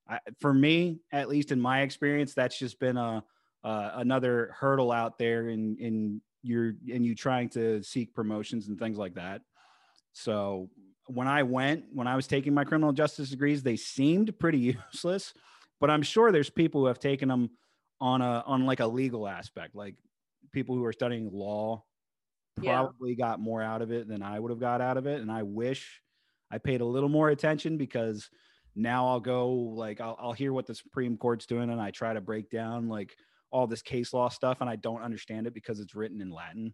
I, 0.09 0.19
for 0.39 0.53
me 0.53 0.99
at 1.11 1.29
least 1.29 1.51
in 1.51 1.61
my 1.61 1.81
experience, 1.81 2.33
that's 2.33 2.57
just 2.57 2.79
been 2.79 2.97
a 2.97 3.23
uh, 3.63 3.91
another 3.95 4.55
hurdle 4.59 4.91
out 4.91 5.17
there 5.17 5.47
in 5.49 5.77
in 5.79 6.21
your 6.43 6.73
and 6.91 7.05
you 7.05 7.15
trying 7.15 7.49
to 7.49 7.81
seek 7.83 8.13
promotions 8.13 8.67
and 8.67 8.77
things 8.77 8.97
like 8.97 9.15
that. 9.15 9.41
So 10.11 10.69
when 11.07 11.27
I 11.27 11.43
went, 11.43 11.85
when 11.93 12.07
I 12.07 12.15
was 12.15 12.27
taking 12.27 12.53
my 12.53 12.63
criminal 12.63 12.93
justice 12.93 13.29
degrees, 13.29 13.63
they 13.63 13.75
seemed 13.75 14.37
pretty 14.39 14.59
useless. 14.93 15.33
but 15.79 15.89
I'm 15.89 16.01
sure 16.03 16.31
there's 16.31 16.49
people 16.49 16.81
who 16.81 16.87
have 16.87 16.99
taken 16.99 17.27
them 17.29 17.49
on 17.99 18.21
a 18.21 18.43
on 18.45 18.65
like 18.65 18.79
a 18.79 18.87
legal 18.87 19.27
aspect, 19.27 19.75
like 19.75 19.95
people 20.51 20.75
who 20.75 20.85
are 20.85 20.93
studying 20.93 21.29
law 21.31 21.83
Yeah. 22.61 22.81
probably 22.83 23.15
got 23.15 23.39
more 23.39 23.61
out 23.61 23.81
of 23.81 23.91
it 23.91 24.07
than 24.07 24.21
I 24.21 24.39
would 24.39 24.51
have 24.51 24.59
got 24.59 24.81
out 24.81 24.97
of 24.97 25.07
it. 25.07 25.21
And 25.21 25.31
I 25.31 25.43
wish 25.43 26.01
I 26.51 26.57
paid 26.59 26.81
a 26.81 26.85
little 26.85 27.09
more 27.09 27.29
attention 27.29 27.77
because 27.77 28.29
now 28.75 29.07
I'll 29.07 29.19
go 29.19 29.49
like 29.51 30.01
I'll, 30.01 30.17
I'll 30.19 30.33
hear 30.33 30.51
what 30.53 30.67
the 30.67 30.75
Supreme 30.75 31.17
Court's 31.17 31.45
doing 31.45 31.69
and 31.69 31.81
I 31.81 31.91
try 31.91 32.13
to 32.13 32.21
break 32.21 32.49
down 32.49 32.89
like 32.89 33.15
all 33.53 33.67
this 33.67 33.83
case 33.83 34.13
law 34.13 34.27
stuff 34.29 34.57
and 34.61 34.69
I 34.69 34.75
don't 34.75 35.01
understand 35.03 35.45
it 35.47 35.53
because 35.53 35.79
it's 35.79 35.93
written 35.95 36.19
in 36.21 36.31
Latin. 36.31 36.73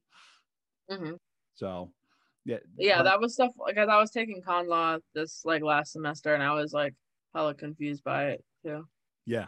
hmm 0.89 1.11
So 1.55 1.91
yeah, 2.45 2.57
Yeah, 2.77 2.97
but- 2.99 3.03
that 3.03 3.19
was 3.19 3.33
stuff 3.33 3.51
like 3.59 3.77
I 3.77 3.99
was 3.99 4.11
taking 4.11 4.41
con 4.41 4.67
law 4.67 4.97
this 5.13 5.43
like 5.45 5.61
last 5.61 5.91
semester, 5.91 6.33
and 6.33 6.41
I 6.41 6.53
was 6.53 6.71
like 6.73 6.95
hella 7.35 7.53
confused 7.53 8.03
by 8.03 8.29
it 8.29 8.45
too. 8.65 8.87
Yeah. 9.25 9.47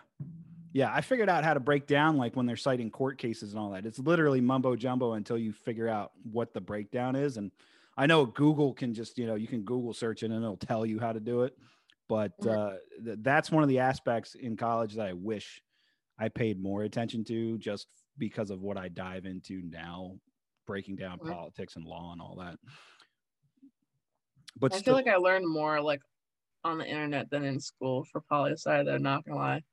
Yeah. 0.74 0.94
I 0.94 1.02
figured 1.02 1.30
out 1.30 1.44
how 1.44 1.54
to 1.54 1.60
break 1.60 1.88
down 1.88 2.18
like 2.18 2.36
when 2.36 2.46
they're 2.46 2.56
citing 2.58 2.92
court 2.92 3.18
cases 3.18 3.52
and 3.54 3.60
all 3.60 3.72
that. 3.72 3.86
It's 3.86 3.98
literally 3.98 4.42
mumbo 4.42 4.76
jumbo 4.76 5.14
until 5.14 5.38
you 5.38 5.52
figure 5.54 5.88
out 5.88 6.12
what 6.24 6.54
the 6.54 6.62
breakdown 6.62 7.16
is. 7.16 7.38
And 7.38 7.52
I 7.98 8.06
know 8.06 8.26
Google 8.26 8.74
can 8.74 8.94
just, 8.94 9.18
you 9.18 9.26
know, 9.26 9.36
you 9.36 9.48
can 9.48 9.64
Google 9.64 9.94
search 9.94 10.22
it 10.24 10.28
and 10.32 10.36
it'll 10.44 10.58
tell 10.58 10.86
you 10.86 11.00
how 11.00 11.14
to 11.14 11.20
do 11.20 11.42
it. 11.44 11.58
But 12.08 12.38
Mhm. 12.42 12.56
uh, 12.58 12.78
th- 13.04 13.18
that's 13.22 13.50
one 13.52 13.64
of 13.64 13.70
the 13.70 13.80
aspects 13.80 14.36
in 14.36 14.56
college 14.58 14.94
that 14.96 15.08
I 15.08 15.14
wish 15.14 15.62
I 16.22 16.30
paid 16.30 16.62
more 16.62 16.84
attention 16.84 17.24
to 17.26 17.58
just 17.58 17.88
because 18.18 18.52
of 18.52 18.62
what 18.62 18.78
I 18.78 18.90
dive 18.90 19.26
into 19.26 19.62
now, 19.64 20.20
breaking 20.68 20.96
down 20.98 21.20
Mhm. 21.20 21.32
politics 21.32 21.76
and 21.76 21.84
law 21.84 22.12
and 22.12 22.22
all 22.22 22.36
that. 22.36 22.60
But 24.56 24.74
I 24.74 24.78
still, 24.78 24.98
feel 24.98 25.06
like 25.06 25.14
I 25.14 25.18
learned 25.18 25.48
more 25.48 25.82
like 25.82 26.02
on 26.64 26.78
the 26.78 26.86
internet 26.88 27.30
than 27.32 27.44
in 27.44 27.60
school 27.60 28.04
for 28.06 28.22
poli 28.22 28.52
sci. 28.52 28.84
Though, 28.84 28.98
not 28.98 29.26
gonna 29.26 29.38
lie. 29.40 29.64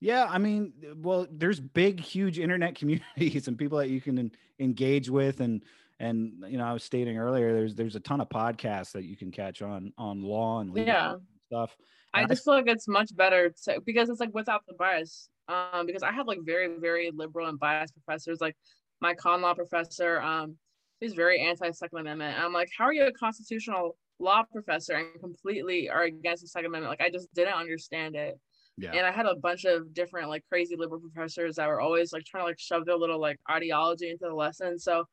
Yeah, 0.00 0.26
I 0.30 0.38
mean, 0.38 0.72
well, 0.96 1.26
there's 1.30 1.60
big, 1.60 2.00
huge 2.00 2.38
internet 2.38 2.74
communities 2.78 3.48
and 3.48 3.58
people 3.58 3.78
that 3.78 3.90
you 3.90 4.00
can 4.00 4.18
en- 4.18 4.32
engage 4.58 5.10
with, 5.10 5.40
and 5.40 5.62
and 5.98 6.42
you 6.48 6.56
know, 6.56 6.64
I 6.64 6.72
was 6.72 6.84
stating 6.84 7.18
earlier, 7.18 7.52
there's 7.52 7.74
there's 7.74 7.96
a 7.96 8.00
ton 8.00 8.20
of 8.22 8.28
podcasts 8.30 8.92
that 8.92 9.04
you 9.04 9.16
can 9.16 9.30
catch 9.30 9.60
on 9.60 9.92
on 9.98 10.22
law 10.22 10.60
and 10.60 10.70
legal 10.70 10.86
Yeah. 10.94 11.16
stuff. 11.48 11.76
I 12.14 12.24
just 12.24 12.44
feel 12.44 12.54
like 12.54 12.68
it's 12.68 12.88
much 12.88 13.14
better 13.14 13.54
to, 13.64 13.80
because 13.84 14.08
it's 14.08 14.20
like 14.20 14.34
without 14.34 14.62
the 14.66 14.74
bias. 14.74 15.28
Um, 15.48 15.86
because 15.86 16.02
I 16.02 16.12
had 16.12 16.26
like 16.26 16.40
very, 16.44 16.68
very 16.78 17.10
liberal 17.14 17.48
and 17.48 17.58
biased 17.58 17.94
professors. 17.94 18.40
Like 18.40 18.56
my 19.00 19.14
con 19.14 19.40
law 19.40 19.54
professor, 19.54 20.20
um, 20.20 20.56
he's 21.00 21.14
very 21.14 21.40
anti 21.40 21.70
Second 21.70 21.98
Amendment. 21.98 22.36
And 22.36 22.44
I'm 22.44 22.52
like, 22.52 22.70
how 22.76 22.84
are 22.84 22.92
you 22.92 23.06
a 23.06 23.12
constitutional 23.12 23.96
law 24.18 24.42
professor 24.50 24.94
and 24.94 25.20
completely 25.20 25.88
are 25.88 26.02
against 26.04 26.42
the 26.42 26.48
Second 26.48 26.66
Amendment? 26.66 26.90
Like 26.90 27.06
I 27.06 27.10
just 27.10 27.32
didn't 27.34 27.54
understand 27.54 28.14
it. 28.16 28.38
Yeah, 28.76 28.92
And 28.92 29.04
I 29.04 29.10
had 29.10 29.26
a 29.26 29.34
bunch 29.34 29.64
of 29.64 29.92
different 29.92 30.28
like 30.28 30.44
crazy 30.48 30.76
liberal 30.76 31.00
professors 31.00 31.56
that 31.56 31.66
were 31.66 31.80
always 31.80 32.12
like 32.12 32.24
trying 32.24 32.42
to 32.42 32.46
like 32.46 32.60
shove 32.60 32.84
their 32.84 32.96
little 32.96 33.20
like 33.20 33.40
ideology 33.50 34.10
into 34.10 34.26
the 34.26 34.34
lesson. 34.34 34.78
So 34.78 35.04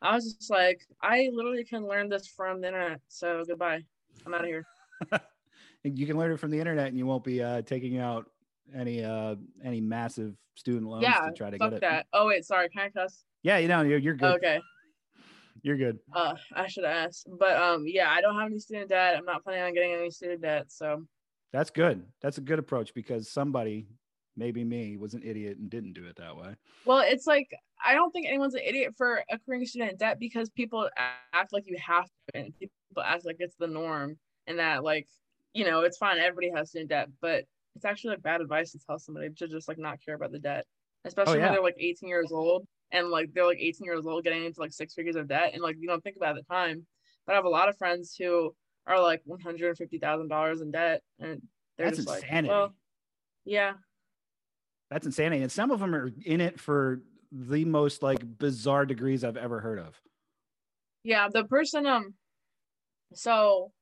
I 0.00 0.14
was 0.14 0.34
just 0.34 0.50
like, 0.50 0.80
I 1.02 1.28
literally 1.32 1.64
can 1.64 1.86
learn 1.86 2.08
this 2.08 2.26
from 2.28 2.62
the 2.62 2.68
internet. 2.68 3.00
So 3.08 3.44
goodbye. 3.46 3.82
I'm 4.24 4.32
out 4.32 4.40
of 4.40 4.46
here. 4.46 4.64
You 5.84 6.06
can 6.06 6.18
learn 6.18 6.32
it 6.32 6.38
from 6.38 6.50
the 6.50 6.58
internet, 6.58 6.88
and 6.88 6.98
you 6.98 7.06
won't 7.06 7.24
be 7.24 7.42
uh, 7.42 7.62
taking 7.62 7.98
out 7.98 8.26
any 8.76 9.02
uh 9.02 9.34
any 9.64 9.80
massive 9.80 10.34
student 10.54 10.88
loans 10.88 11.02
yeah, 11.02 11.20
to 11.20 11.32
try 11.32 11.50
to 11.50 11.58
fuck 11.58 11.70
get 11.70 11.76
it. 11.76 11.80
that. 11.80 12.06
Oh 12.12 12.26
wait, 12.26 12.44
sorry. 12.44 12.68
Can 12.68 12.82
I 12.82 12.88
cuss? 12.90 13.24
Yeah, 13.42 13.58
you 13.58 13.68
know, 13.68 13.82
you're 13.82 13.98
you're 13.98 14.14
good. 14.14 14.36
Okay. 14.36 14.60
You're 15.62 15.76
good. 15.76 15.98
Uh, 16.14 16.34
I 16.54 16.68
should 16.68 16.84
ask, 16.84 17.24
but 17.38 17.56
um, 17.56 17.84
yeah, 17.86 18.10
I 18.10 18.20
don't 18.20 18.38
have 18.38 18.46
any 18.46 18.58
student 18.58 18.88
debt. 18.88 19.16
I'm 19.16 19.24
not 19.24 19.44
planning 19.44 19.62
on 19.64 19.74
getting 19.74 19.92
any 19.92 20.10
student 20.10 20.40
debt. 20.40 20.66
So 20.68 21.04
That's 21.52 21.70
good. 21.70 22.04
That's 22.22 22.38
a 22.38 22.40
good 22.40 22.58
approach 22.58 22.94
because 22.94 23.30
somebody, 23.30 23.88
maybe 24.36 24.64
me, 24.64 24.96
was 24.96 25.14
an 25.14 25.22
idiot 25.22 25.58
and 25.58 25.68
didn't 25.68 25.92
do 25.94 26.06
it 26.06 26.16
that 26.16 26.36
way. 26.36 26.54
Well, 26.86 27.00
it's 27.04 27.26
like 27.26 27.48
I 27.84 27.94
don't 27.94 28.10
think 28.10 28.26
anyone's 28.26 28.54
an 28.54 28.62
idiot 28.64 28.94
for 28.96 29.22
accruing 29.30 29.66
student 29.66 29.98
debt 29.98 30.18
because 30.18 30.48
people 30.50 30.88
act 31.32 31.52
like 31.52 31.64
you 31.66 31.76
have 31.84 32.04
to, 32.04 32.40
and 32.40 32.58
people 32.58 33.02
act 33.02 33.26
like 33.26 33.36
it's 33.38 33.56
the 33.58 33.66
norm, 33.66 34.18
and 34.46 34.58
that 34.58 34.84
like 34.84 35.08
you 35.54 35.64
know 35.64 35.80
it's 35.82 35.98
fine. 35.98 36.18
Everybody 36.18 36.50
has 36.54 36.70
student 36.70 36.90
debt, 36.90 37.08
but 37.20 37.44
it's 37.76 37.84
actually 37.84 38.10
like 38.10 38.22
bad 38.22 38.40
advice 38.40 38.72
to 38.72 38.78
tell 38.78 38.98
somebody 38.98 39.30
to 39.30 39.48
just 39.48 39.68
like 39.68 39.78
not 39.78 39.98
care 40.04 40.14
about 40.14 40.32
the 40.32 40.38
debt, 40.38 40.66
especially 41.04 41.38
yeah. 41.38 41.44
when 41.44 41.52
they're 41.52 41.62
like 41.62 41.76
18 41.78 42.08
years 42.08 42.32
old 42.32 42.66
and 42.92 43.08
like 43.08 43.30
they're 43.32 43.46
like 43.46 43.60
18 43.60 43.84
years 43.84 44.06
old 44.06 44.24
getting 44.24 44.44
into 44.44 44.60
like 44.60 44.72
six 44.72 44.94
figures 44.94 45.16
of 45.16 45.28
debt, 45.28 45.50
and 45.52 45.62
like 45.62 45.76
you 45.78 45.88
don't 45.88 46.02
think 46.02 46.16
about 46.16 46.36
it 46.36 46.40
at 46.40 46.46
the 46.48 46.54
time. 46.54 46.86
But 47.26 47.32
I 47.32 47.36
have 47.36 47.44
a 47.44 47.50
lot 47.50 47.68
of 47.68 47.76
friends 47.76 48.16
who 48.18 48.54
are 48.86 49.00
like 49.00 49.22
150 49.24 49.98
thousand 49.98 50.28
dollars 50.28 50.60
in 50.60 50.70
debt, 50.70 51.02
and 51.18 51.42
they're 51.76 51.86
That's 51.86 52.04
just 52.04 52.08
insanity. 52.08 52.48
like, 52.48 52.56
well, 52.56 52.74
yeah, 53.44 53.72
That's 54.90 55.06
insanity. 55.06 55.42
And 55.42 55.52
some 55.52 55.70
of 55.70 55.80
them 55.80 55.94
are 55.94 56.10
in 56.24 56.40
it 56.40 56.60
for 56.60 57.02
the 57.32 57.64
most 57.64 58.02
like 58.02 58.38
bizarre 58.38 58.84
degrees 58.84 59.24
I've 59.24 59.36
ever 59.36 59.60
heard 59.60 59.78
of. 59.78 60.00
Yeah, 61.04 61.28
the 61.32 61.44
person 61.44 61.86
um 61.86 62.14
so 63.14 63.72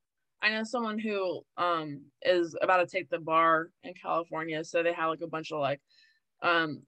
I 0.43 0.51
know 0.51 0.65
someone 0.65 0.99
who 0.99 1.43
um 1.57 2.03
is 2.23 2.57
about 2.61 2.79
to 2.79 2.87
take 2.87 3.11
the 3.11 3.19
bar 3.19 3.71
in 3.83 3.95
California, 3.95 4.65
so 4.65 4.83
they 4.83 4.93
have 4.93 5.11
like 5.11 5.21
a 5.23 5.27
bunch 5.27 5.53
of 5.53 5.61
like 5.61 5.81
um 6.43 6.83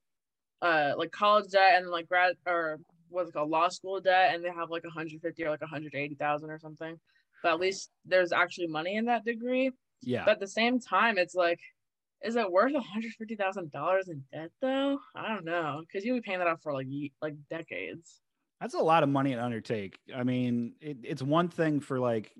uh 0.62 0.92
like 0.96 1.10
college 1.10 1.50
debt 1.50 1.80
and 1.80 1.90
like 1.90 2.08
grad 2.08 2.36
or 2.46 2.78
what's 3.08 3.30
it 3.30 3.32
called 3.32 3.50
law 3.50 3.68
school 3.68 4.00
debt 4.00 4.34
and 4.34 4.44
they 4.44 4.50
have 4.50 4.70
like 4.70 4.84
150 4.84 5.44
or 5.44 5.50
like 5.50 5.60
180,000 5.60 6.50
or 6.50 6.58
something. 6.60 6.96
But 7.42 7.54
at 7.54 7.60
least 7.60 7.90
there's 8.04 8.30
actually 8.32 8.68
money 8.68 8.96
in 8.96 9.06
that 9.06 9.24
degree. 9.24 9.72
Yeah. 10.02 10.24
But 10.24 10.32
at 10.32 10.40
the 10.40 10.46
same 10.46 10.78
time 10.78 11.18
it's 11.18 11.34
like 11.34 11.58
is 12.22 12.36
it 12.36 12.52
worth 12.52 12.72
$150,000 12.74 14.08
in 14.08 14.24
debt 14.32 14.50
though? 14.60 14.98
I 15.16 15.28
don't 15.28 15.44
know 15.44 15.82
cuz 15.90 16.04
you'll 16.04 16.18
be 16.18 16.22
paying 16.22 16.38
that 16.38 16.48
off 16.48 16.62
for 16.62 16.72
like 16.72 16.86
like 17.20 17.34
decades. 17.48 18.20
That's 18.60 18.74
a 18.74 18.78
lot 18.78 19.02
of 19.02 19.08
money 19.08 19.32
to 19.32 19.42
undertake. 19.42 19.98
I 20.14 20.22
mean, 20.22 20.74
it, 20.82 20.98
it's 21.02 21.22
one 21.22 21.48
thing 21.48 21.80
for 21.80 21.98
like, 21.98 22.30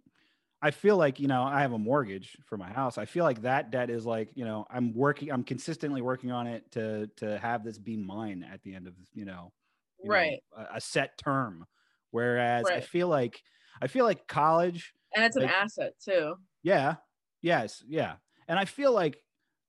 I 0.62 0.71
feel 0.73 0.97
like, 0.97 1.19
you 1.19 1.26
know, 1.26 1.43
I 1.43 1.61
have 1.62 1.73
a 1.73 1.79
mortgage 1.79 2.37
for 2.45 2.57
my 2.59 2.71
house. 2.71 2.99
I 2.99 3.07
feel 3.07 3.25
like 3.25 3.43
that 3.43 3.71
debt 3.71 3.88
is 3.90 4.05
like, 4.05 4.31
you 4.35 4.45
know, 4.45 4.67
I'm 4.71 4.93
working, 4.95 5.33
I'm 5.33 5.43
consistently 5.45 6.02
working 6.02 6.31
on 6.33 6.47
it 6.47 6.71
to, 6.73 7.07
to 7.17 7.38
have 7.38 7.64
this 7.64 7.79
be 7.79 7.97
mine 7.97 8.43
at 8.45 8.62
the 8.62 8.75
end 8.75 8.87
of, 8.87 8.95
you 9.14 9.25
know, 9.25 9.52
you 10.02 10.11
know, 10.11 10.12
Right. 10.12 10.40
a, 10.57 10.76
a 10.76 10.81
set 10.81 11.17
term. 11.19 11.67
Whereas 12.11 12.71
I 12.71 12.81
feel 12.81 13.09
like, 13.09 13.43
I 13.81 13.87
feel 13.87 14.05
like 14.05 14.26
college, 14.26 14.93
And 15.14 15.25
it's 15.25 15.37
an 15.37 15.43
Like- 15.45 15.50
asset 15.52 15.95
too. 16.00 16.37
yeah, 16.62 16.97
yes, 17.43 17.83
yeah. 17.87 18.17
And 18.49 18.59
I 18.59 18.64
feel 18.67 18.93
like, 18.93 19.23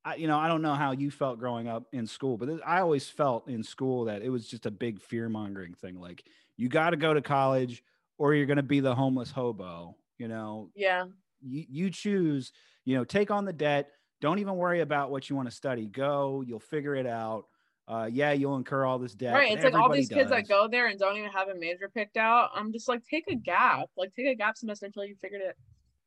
I, 0.03 0.15
you 0.15 0.27
know, 0.27 0.39
I 0.39 0.47
don't 0.47 0.61
know 0.63 0.73
how 0.73 0.91
you 0.91 1.11
felt 1.11 1.39
growing 1.39 1.67
up 1.67 1.85
in 1.93 2.07
school, 2.07 2.37
but 2.37 2.49
I 2.65 2.81
always 2.81 3.07
felt 3.09 3.47
in 3.47 3.63
school 3.63 4.05
that 4.05 4.23
it 4.23 4.29
was 4.29 4.47
just 4.49 4.65
a 4.65 4.71
big 4.71 4.99
fear 5.01 5.29
mongering 5.29 5.75
thing. 5.75 5.99
Like, 5.99 6.25
you 6.57 6.69
got 6.69 6.89
to 6.91 6.97
go 6.97 7.13
to 7.13 7.21
college 7.21 7.83
or 8.17 8.33
you're 8.33 8.47
going 8.47 8.57
to 8.57 8.63
be 8.63 8.79
the 8.79 8.95
homeless 8.95 9.31
hobo. 9.31 9.95
You 10.21 10.27
know, 10.27 10.69
Yeah. 10.75 11.05
you, 11.41 11.65
you 11.67 11.89
choose, 11.89 12.51
you 12.85 12.95
know, 12.95 13.03
take 13.03 13.31
on 13.31 13.43
the 13.43 13.51
debt. 13.51 13.89
Don't 14.19 14.37
even 14.37 14.55
worry 14.55 14.81
about 14.81 15.09
what 15.09 15.27
you 15.31 15.35
want 15.35 15.49
to 15.49 15.55
study. 15.55 15.87
Go, 15.87 16.43
you'll 16.45 16.59
figure 16.59 16.93
it 16.93 17.07
out. 17.07 17.45
Uh, 17.87 18.07
yeah, 18.11 18.31
you'll 18.33 18.55
incur 18.55 18.85
all 18.85 18.99
this 18.99 19.15
debt. 19.15 19.33
right. 19.33 19.51
It's 19.51 19.63
like 19.63 19.73
all 19.73 19.91
these 19.91 20.09
kids 20.09 20.29
that 20.29 20.47
go 20.47 20.67
there 20.67 20.85
and 20.87 20.99
don't 20.99 21.17
even 21.17 21.31
have 21.31 21.47
a 21.47 21.55
major 21.55 21.89
picked 21.89 22.17
out. 22.17 22.51
I'm 22.53 22.71
just 22.71 22.87
like, 22.87 23.03
take 23.03 23.25
a 23.29 23.35
gap. 23.35 23.87
Like 23.97 24.13
take 24.13 24.27
a 24.27 24.35
gap 24.35 24.57
semester 24.57 24.85
until 24.85 25.05
you 25.05 25.15
figured 25.15 25.41
it 25.41 25.57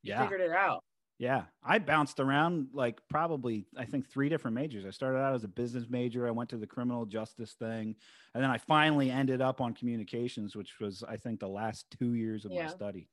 Yeah. 0.04 0.22
figured 0.22 0.40
it 0.40 0.52
out. 0.52 0.84
Yeah, 1.18 1.44
I 1.62 1.78
bounced 1.78 2.18
around 2.18 2.68
like 2.72 3.00
probably 3.08 3.66
I 3.76 3.84
think 3.84 4.08
three 4.08 4.28
different 4.28 4.54
majors. 4.56 4.84
I 4.84 4.90
started 4.90 5.18
out 5.18 5.34
as 5.34 5.44
a 5.44 5.48
business 5.48 5.86
major. 5.88 6.26
I 6.26 6.32
went 6.32 6.50
to 6.50 6.56
the 6.56 6.66
criminal 6.66 7.04
justice 7.06 7.52
thing, 7.52 7.94
and 8.34 8.42
then 8.42 8.50
I 8.50 8.58
finally 8.58 9.10
ended 9.10 9.40
up 9.40 9.60
on 9.60 9.74
communications, 9.74 10.54
which 10.56 10.80
was 10.80 11.04
I 11.08 11.16
think 11.16 11.38
the 11.40 11.48
last 11.48 11.86
two 11.98 12.14
years 12.14 12.44
of 12.44 12.52
my 12.52 12.66
study. 12.68 13.08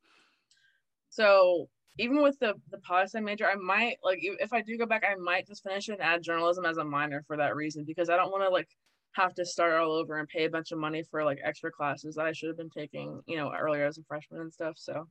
So 1.12 1.70
even 2.00 2.24
with 2.24 2.40
the 2.40 2.56
the 2.72 2.80
poli 2.80 3.04
sci 3.04 3.20
major, 3.20 3.48
I 3.48 3.56
might 3.56 3.98
like 4.04 4.20
if 4.22 4.54
I 4.54 4.62
do 4.62 4.78
go 4.78 4.86
back, 4.88 5.04
I 5.08 5.16
might 5.16 5.46
just 5.46 5.64
finish 5.64 5.90
and 5.90 6.02
add 6.02 6.24
journalism 6.24 6.66
as 6.66 6.78
a 6.78 6.84
minor 6.84 7.24
for 7.28 7.38
that 7.38 7.56
reason 7.56 7.84
because 7.86 8.10
I 8.10 8.16
don't 8.16 8.32
want 8.32 8.44
to 8.44 8.50
like 8.50 8.70
have 9.14 9.34
to 9.36 9.46
start 9.46 9.74
all 9.74 9.92
over 9.92 10.18
and 10.18 10.28
pay 10.28 10.46
a 10.46 10.50
bunch 10.50 10.72
of 10.72 10.80
money 10.80 11.04
for 11.04 11.24
like 11.24 11.40
extra 11.44 11.70
classes 11.70 12.16
that 12.16 12.26
I 12.26 12.32
should 12.32 12.48
have 12.48 12.58
been 12.58 12.70
taking, 12.70 13.22
you 13.28 13.36
know, 13.36 13.54
earlier 13.54 13.86
as 13.86 13.98
a 13.98 14.04
freshman 14.04 14.40
and 14.40 14.54
stuff. 14.54 14.76
So 14.78 15.06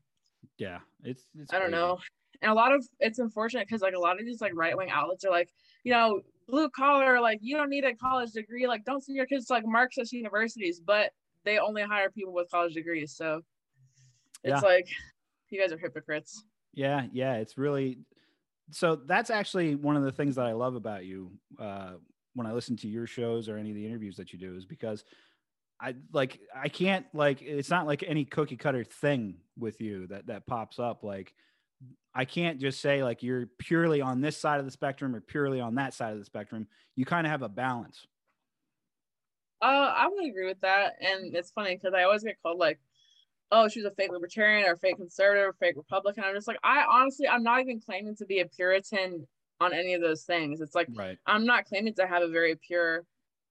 Yeah, 0.56 0.78
it's, 1.04 1.26
it's 1.38 1.52
I 1.52 1.58
don't 1.58 1.70
crazy. 1.70 1.76
know. 1.76 1.98
And 2.40 2.50
a 2.50 2.54
lot 2.54 2.72
of 2.72 2.86
it's 2.98 3.18
unfortunate 3.18 3.66
because 3.68 3.82
like 3.82 3.94
a 3.94 3.98
lot 3.98 4.18
of 4.18 4.24
these 4.24 4.40
like 4.40 4.52
right 4.54 4.76
wing 4.76 4.90
outlets 4.90 5.24
are 5.24 5.30
like, 5.30 5.50
you 5.84 5.92
know, 5.92 6.22
blue 6.48 6.70
collar, 6.70 7.20
like 7.20 7.40
you 7.42 7.56
don't 7.56 7.68
need 7.68 7.84
a 7.84 7.94
college 7.94 8.32
degree, 8.32 8.66
like 8.66 8.84
don't 8.86 9.04
send 9.04 9.16
your 9.16 9.26
kids 9.26 9.46
to 9.46 9.52
like 9.52 9.66
Marxist 9.66 10.12
universities, 10.14 10.80
but 10.80 11.12
they 11.44 11.58
only 11.58 11.82
hire 11.82 12.10
people 12.10 12.32
with 12.32 12.50
college 12.50 12.72
degrees. 12.72 13.14
So 13.14 13.42
it's 14.44 14.62
Yeah. 14.62 14.68
like 14.68 14.88
you 15.50 15.60
guys 15.60 15.72
are 15.72 15.78
hypocrites. 15.78 16.44
Yeah, 16.72 17.06
yeah, 17.12 17.34
it's 17.34 17.58
really 17.58 17.98
so 18.72 18.94
that's 18.94 19.30
actually 19.30 19.74
one 19.74 19.96
of 19.96 20.04
the 20.04 20.12
things 20.12 20.36
that 20.36 20.46
I 20.46 20.52
love 20.52 20.76
about 20.76 21.04
you 21.04 21.32
uh 21.58 21.94
when 22.34 22.46
I 22.46 22.52
listen 22.52 22.76
to 22.78 22.88
your 22.88 23.06
shows 23.06 23.48
or 23.48 23.56
any 23.56 23.70
of 23.70 23.74
the 23.74 23.84
interviews 23.84 24.16
that 24.16 24.32
you 24.32 24.38
do 24.38 24.56
is 24.56 24.64
because 24.64 25.04
I 25.80 25.94
like 26.12 26.38
I 26.54 26.68
can't 26.68 27.06
like 27.12 27.42
it's 27.42 27.70
not 27.70 27.86
like 27.86 28.04
any 28.06 28.24
cookie 28.24 28.56
cutter 28.56 28.84
thing 28.84 29.38
with 29.58 29.80
you 29.80 30.06
that 30.08 30.28
that 30.28 30.46
pops 30.46 30.78
up 30.78 31.02
like 31.02 31.34
I 32.14 32.24
can't 32.24 32.60
just 32.60 32.80
say 32.80 33.02
like 33.02 33.22
you're 33.22 33.46
purely 33.58 34.00
on 34.00 34.20
this 34.20 34.36
side 34.36 34.58
of 34.58 34.66
the 34.66 34.70
spectrum 34.70 35.14
or 35.14 35.20
purely 35.20 35.60
on 35.60 35.76
that 35.76 35.94
side 35.94 36.12
of 36.12 36.18
the 36.18 36.24
spectrum. 36.24 36.66
You 36.96 37.04
kind 37.04 37.26
of 37.26 37.30
have 37.30 37.42
a 37.42 37.48
balance. 37.48 38.06
Uh, 39.62 39.92
I 39.94 40.08
would 40.08 40.24
agree 40.24 40.46
with 40.46 40.60
that, 40.62 40.94
and 41.00 41.34
it's 41.34 41.50
funny 41.50 41.76
because 41.76 41.92
I 41.94 42.04
always 42.04 42.22
get 42.22 42.36
called 42.42 42.58
like, 42.58 42.80
"Oh, 43.52 43.68
she's 43.68 43.84
a 43.84 43.90
fake 43.92 44.10
libertarian 44.12 44.68
or 44.68 44.76
fake 44.76 44.96
conservative 44.96 45.48
or 45.48 45.52
fake 45.54 45.76
Republican." 45.76 46.24
I'm 46.24 46.34
just 46.34 46.48
like, 46.48 46.58
I 46.64 46.84
honestly, 46.84 47.28
I'm 47.28 47.42
not 47.42 47.60
even 47.60 47.80
claiming 47.80 48.16
to 48.16 48.26
be 48.26 48.40
a 48.40 48.48
Puritan 48.48 49.26
on 49.60 49.72
any 49.74 49.94
of 49.94 50.00
those 50.02 50.24
things. 50.24 50.60
It's 50.60 50.74
like 50.74 50.88
Right. 50.88 51.18
I'm 51.26 51.44
not 51.46 51.66
claiming 51.66 51.94
to 51.94 52.06
have 52.06 52.22
a 52.22 52.28
very 52.28 52.56
pure 52.56 53.04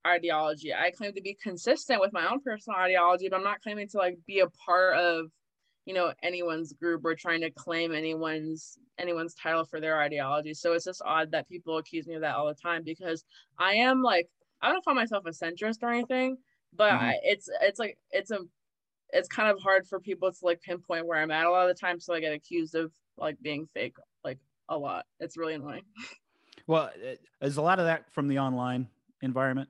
ideology. 0.08 0.74
I 0.74 0.91
claim 0.91 1.13
to 1.13 1.22
be 1.22 1.36
consistent 1.41 2.01
with 2.01 2.13
my 2.13 2.29
own 2.29 2.41
personal 2.41 2.79
ideology, 2.79 3.29
but 3.29 3.38
I'm 3.38 3.44
not 3.44 3.62
claiming 3.62 3.88
to 3.89 3.98
like 3.98 4.18
be 4.25 4.39
a 4.39 4.50
part 4.65 4.96
of, 4.98 5.27
you 5.86 5.94
know, 5.94 6.13
anyone's 6.24 6.74
group 6.74 7.03
or 7.03 7.15
trying 7.15 7.41
to 7.41 7.51
claim 7.51 7.94
anyone's 7.94 8.77
anyone's 8.98 9.34
title 9.36 9.65
for 9.65 9.79
their 9.82 10.00
ideology. 10.01 10.53
So 10.53 10.74
it's 10.74 10.86
just 10.86 11.01
odd 11.06 11.32
that 11.32 11.48
people 11.50 11.77
accuse 11.77 12.08
me 12.08 12.15
of 12.15 12.22
that 12.22 12.36
all 12.36 12.48
the 12.48 12.56
time 12.56 12.84
because 12.84 13.24
I 13.58 13.75
am 13.75 14.01
like 14.01 14.27
I 14.62 14.72
don't 14.72 14.84
call 14.84 14.94
myself 14.96 15.25
a 15.25 15.29
centrist 15.29 15.82
or 15.84 15.89
anything, 15.91 16.38
but 16.74 16.89
Mhm. 16.89 16.94
I, 16.94 17.20
it's 17.24 17.50
it's 17.62 17.79
like 17.79 17.98
it's 18.12 18.32
a 18.32 18.39
it's 19.12 19.28
kind 19.28 19.50
of 19.50 19.60
hard 19.62 19.88
for 19.88 20.00
people 20.00 20.32
to 20.32 20.38
like 20.44 20.62
pinpoint 20.62 21.06
where 21.06 21.20
I'm 21.20 21.32
at 21.32 21.46
a 21.46 21.50
lot 21.51 21.70
of 21.70 21.75
the 21.75 21.80
time, 21.80 22.00
so 22.00 22.13
I 22.13 22.20
get 22.20 22.34
accused 22.34 22.75
of 22.75 22.92
like 23.18 23.38
being 23.42 23.68
fake 23.74 23.96
like 24.24 24.38
a 24.70 24.78
lot. 24.78 25.06
It's 25.20 25.38
really 25.38 25.54
annoying. 25.56 25.84
Well, 26.68 26.92
it- 26.96 27.22
is 27.42 27.58
a 27.58 27.63
lot 27.63 27.80
of 27.80 27.86
that 27.86 28.12
from 28.13 28.28
the 28.28 28.38
online 28.39 28.88
environment? 29.24 29.70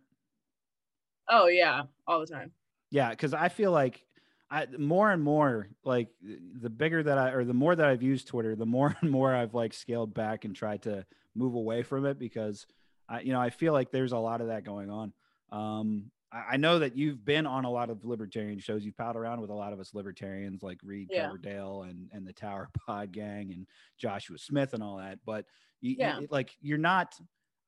Oh 1.29 1.47
yeah, 1.47 1.83
all 2.07 2.19
the 2.19 2.25
time. 2.27 2.51
Yeah, 2.91 3.11
because 3.11 3.33
I 3.33 3.49
feel 3.49 3.71
like 3.71 4.05
I 4.51 4.65
more 4.77 5.11
and 5.11 5.23
more 5.23 5.69
like 5.85 6.09
the 6.21 6.69
bigger 6.69 7.03
that 7.03 7.17
I 7.17 7.29
or 7.31 7.45
the 7.45 7.53
more 7.53 7.75
that 7.75 7.85
I've 7.85 8.01
used 8.01 8.27
Twitter, 8.27 8.55
the 8.55 8.65
more 8.65 8.95
and 9.01 9.11
more 9.11 9.33
I've 9.33 9.53
like 9.53 9.73
scaled 9.73 10.13
back 10.13 10.43
and 10.45 10.55
tried 10.55 10.81
to 10.83 11.05
move 11.35 11.53
away 11.53 11.83
from 11.83 12.05
it 12.05 12.17
because 12.19 12.65
I 13.07 13.21
you 13.21 13.31
know 13.31 13.39
I 13.39 13.49
feel 13.51 13.73
like 13.73 13.91
there's 13.91 14.11
a 14.11 14.17
lot 14.17 14.41
of 14.41 14.47
that 14.47 14.65
going 14.65 14.89
on. 14.89 15.13
Um, 15.51 16.11
I, 16.31 16.57
know 16.57 16.79
that 16.79 16.95
you've 16.95 17.25
been 17.25 17.45
on 17.47 17.65
a 17.65 17.71
lot 17.71 17.89
of 17.89 18.05
libertarian 18.05 18.59
shows. 18.59 18.85
You've 18.85 18.97
palled 18.97 19.15
around 19.15 19.41
with 19.41 19.49
a 19.49 19.53
lot 19.55 19.73
of 19.73 19.79
us 19.79 19.93
libertarians 19.93 20.61
like 20.61 20.77
Reed 20.83 21.07
Yeah. 21.09 21.25
Coverdale 21.25 21.83
and 21.83 22.07
and 22.13 22.25
the 22.27 22.33
Tower 22.33 22.69
Pod 22.85 23.11
Gang 23.11 23.51
and 23.51 23.65
Joshua 23.97 24.37
Smith 24.37 24.73
and 24.73 24.83
all 24.83 24.97
that. 24.97 25.19
But 25.25 25.45
you, 25.81 25.91
you- 25.91 25.97
Yeah. 25.99 26.19
like 26.29 26.55
you're 26.61 26.77
not 26.77 27.15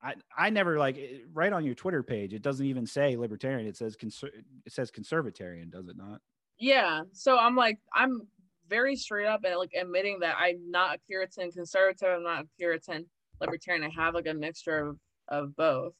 I, 0.04 0.14
I 0.36 0.50
never 0.50 0.78
like 0.78 0.96
eh, 0.98 1.00
eh, 1.00 1.18
right 1.32 1.52
on 1.52 1.64
your 1.64 1.74
Twitter 1.76 2.02
page. 2.02 2.34
It 2.34 2.42
doesn't 2.42 2.66
even 2.66 2.86
say 2.86 3.16
libertarian. 3.16 3.68
It 3.68 3.76
says 3.76 3.96
conser- 3.96 4.30
it 4.64 4.72
says 4.72 4.90
conservatarian, 4.90 5.70
does 5.70 5.86
it 5.88 5.96
not? 5.96 6.20
Yeah. 6.58 7.02
So 7.12 7.38
I'm 7.38 7.54
like, 7.56 7.78
I'm 7.94 8.26
very 8.68 8.96
straight 8.96 9.26
up 9.26 9.42
and 9.44 9.56
like 9.56 9.72
admitting 9.80 10.18
that 10.20 10.36
I'm 10.38 10.70
not 10.70 10.96
a 10.96 10.98
Puritan 11.06 11.50
conservative. 11.52 12.08
I'm 12.08 12.24
not 12.24 12.44
a 12.44 12.48
Puritan 12.58 13.06
libertarian. 13.40 13.84
I 13.84 13.90
have 14.02 14.14
like 14.14 14.26
a 14.26 14.34
mixture 14.34 14.88
of, 14.88 14.98
of 15.28 15.56
both. 15.56 15.94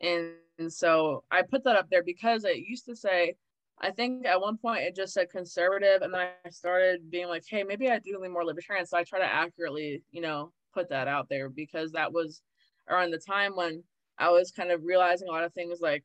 And, 0.00 0.32
and 0.58 0.72
so 0.72 1.24
I 1.30 1.42
put 1.42 1.64
that 1.64 1.76
up 1.76 1.88
there 1.90 2.02
because 2.02 2.44
it 2.44 2.58
used 2.58 2.86
to 2.86 2.96
say, 2.96 3.34
I 3.80 3.90
think 3.92 4.26
at 4.26 4.40
one 4.40 4.58
point 4.58 4.82
it 4.82 4.96
just 4.96 5.14
said 5.14 5.30
conservative. 5.30 6.02
And 6.02 6.12
then 6.12 6.26
I 6.44 6.50
started 6.50 7.10
being 7.10 7.28
like, 7.28 7.44
hey, 7.48 7.62
maybe 7.62 7.88
I 7.88 8.00
do 8.00 8.18
lean 8.20 8.32
more 8.32 8.44
libertarian. 8.44 8.86
So 8.86 8.98
I 8.98 9.04
try 9.04 9.20
to 9.20 9.24
accurately, 9.24 10.02
you 10.10 10.20
know, 10.20 10.52
put 10.74 10.88
that 10.90 11.08
out 11.08 11.28
there 11.28 11.48
because 11.48 11.92
that 11.92 12.12
was 12.12 12.42
around 12.88 13.12
the 13.12 13.18
time 13.18 13.54
when 13.54 13.82
I 14.18 14.30
was 14.30 14.50
kind 14.50 14.72
of 14.72 14.82
realizing 14.82 15.28
a 15.28 15.30
lot 15.30 15.44
of 15.44 15.52
things 15.52 15.78
like 15.80 16.04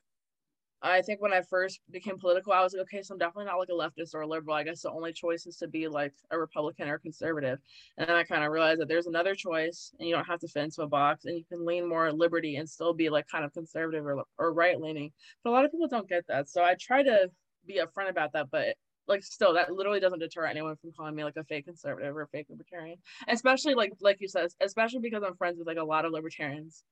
I 0.83 1.01
think 1.01 1.21
when 1.21 1.31
I 1.31 1.41
first 1.41 1.79
became 1.89 2.19
political, 2.19 2.51
I 2.51 2.61
was 2.61 2.73
like, 2.73 2.81
okay, 2.83 3.01
so 3.01 3.13
I'm 3.13 3.17
definitely 3.17 3.45
not 3.45 3.57
like 3.57 3.69
a 3.69 3.71
leftist 3.71 4.13
or 4.13 4.21
a 4.21 4.27
liberal. 4.27 4.55
I 4.55 4.63
guess 4.63 4.81
the 4.81 4.91
only 4.91 5.13
choice 5.13 5.45
is 5.45 5.55
to 5.58 5.67
be 5.67 5.88
like 5.88 6.13
a 6.29 6.38
Republican 6.38 6.89
or 6.89 6.99
conservative. 6.99 7.60
And 7.97 8.10
then 8.10 8.17
I 8.17 8.25
kind 8.25 8.43
of 8.43 8.51
realized 8.51 8.81
that 8.81 8.89
there's 8.89 9.08
another 9.08 9.34
choice 9.34 9.93
and 9.97 10.10
you 10.10 10.13
don't 10.13 10.25
have 10.25 10.41
to 10.41 10.47
fit 10.49 10.65
into 10.65 10.81
a 10.81 10.88
box 10.88 11.23
and 11.23 11.38
you 11.38 11.45
can 11.45 11.65
lean 11.65 11.88
more 11.88 12.12
liberty 12.12 12.58
and 12.58 12.69
still 12.69 12.93
be 12.93 13.10
like 13.10 13.27
kind 13.27 13.45
of 13.45 13.53
conservative 13.53 14.05
or, 14.05 14.23
or 14.38 14.53
right 14.53 14.79
leaning. 14.79 15.13
But 15.41 15.51
a 15.51 15.53
lot 15.53 15.63
of 15.63 15.71
people 15.71 15.88
don't 15.88 16.10
get 16.10 16.27
that. 16.27 16.49
So 16.49 16.62
I 16.62 16.75
try 16.77 17.01
to 17.01 17.31
be 17.65 17.79
upfront 17.81 18.10
about 18.10 18.34
that. 18.34 18.49
But 18.51 18.75
like 19.08 19.23
still 19.23 19.53
that 19.53 19.71
literally 19.71 20.01
doesn't 20.01 20.19
deter 20.19 20.45
anyone 20.45 20.75
from 20.75 20.91
calling 20.91 21.15
me 21.15 21.23
like 21.23 21.38
a 21.38 21.45
fake 21.45 21.65
conservative 21.65 22.15
or 22.15 22.23
a 22.23 22.27
fake 22.27 22.47
libertarian. 22.49 22.97
Especially 23.29 23.73
like 23.73 23.93
like 24.01 24.17
you 24.19 24.27
said, 24.27 24.49
especially 24.60 24.99
because 24.99 25.23
I'm 25.23 25.38
friends 25.38 25.58
with 25.58 25.67
like 25.67 25.77
a 25.77 25.84
lot 25.84 26.03
of 26.03 26.12
libertarians 26.12 26.84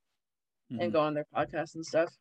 Mhm. 0.71 0.81
and 0.83 0.93
go 0.93 1.01
on 1.01 1.13
their 1.13 1.25
podcasts 1.35 1.75
and 1.75 1.85
stuff. 1.85 2.17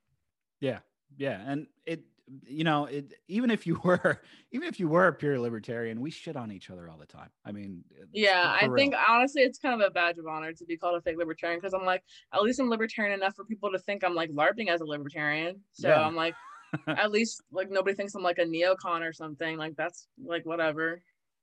Yeah, 0.60 0.80
yeah, 1.16 1.42
and 1.46 1.66
it 1.86 2.04
you 2.46 2.62
know 2.62 2.84
it 2.86 3.14
even 3.28 3.50
if 3.50 3.66
you 3.66 3.80
were 3.84 4.20
even 4.52 4.68
if 4.68 4.78
you 4.80 4.88
were 4.88 5.08
a 5.08 5.12
pure 5.12 5.38
libertarian, 5.38 6.00
we 6.00 6.10
shit 6.10 6.36
on 6.36 6.52
each 6.52 6.70
other 6.70 6.88
all 6.88 6.96
the 6.98 7.06
time. 7.06 7.30
I 7.44 7.52
mean, 7.52 7.84
uh, 8.00 8.06
Yeah, 8.12 8.56
I 8.60 8.66
real. 8.66 8.76
think 8.76 8.94
honestly 9.08 9.42
it's 9.42 9.58
kind 9.58 9.80
of 9.80 9.86
a 9.86 9.90
badge 9.90 10.18
of 10.18 10.26
honor 10.26 10.52
to 10.52 10.64
be 10.64 10.76
called 10.76 10.96
a 10.96 11.00
fake 11.02 11.16
libertarian 11.18 11.58
because 11.60 11.74
I'm 11.74 11.84
like, 11.84 12.02
at 12.32 12.42
least 12.42 12.60
I'm 12.60 12.70
libertarian 12.70 13.14
enough 13.14 13.34
for 13.34 13.44
people 13.44 13.70
to 13.72 13.78
think 13.78 14.04
I'm 14.04 14.14
like 14.14 14.30
LARPing 14.30 14.68
as 14.68 14.80
a 14.80 14.84
libertarian. 14.84 15.60
So 15.72 15.88
Yeah. 15.88 16.06
I'm 16.06 16.14
like, 16.16 16.34
at 16.86 17.10
least 17.10 17.42
like 17.50 17.70
nobody 17.70 17.96
thinks 17.96 18.14
I'm 18.14 18.22
like 18.22 18.38
a 18.38 18.44
neocon 18.44 19.00
or 19.08 19.12
something. 19.12 19.56
Like 19.56 19.76
that's 19.76 20.08
like 20.24 20.46
whatever. 20.46 21.02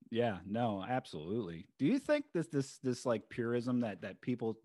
Yeah, 0.10 0.38
no, 0.46 0.86
absolutely. 0.88 1.68
Do 1.78 1.86
you 1.86 2.00
think 2.00 2.26
this 2.34 2.48
this 2.48 2.78
this 2.78 3.06
like 3.06 3.28
purism 3.30 3.82
that 3.82 4.02
that 4.04 4.22
people 4.22 4.58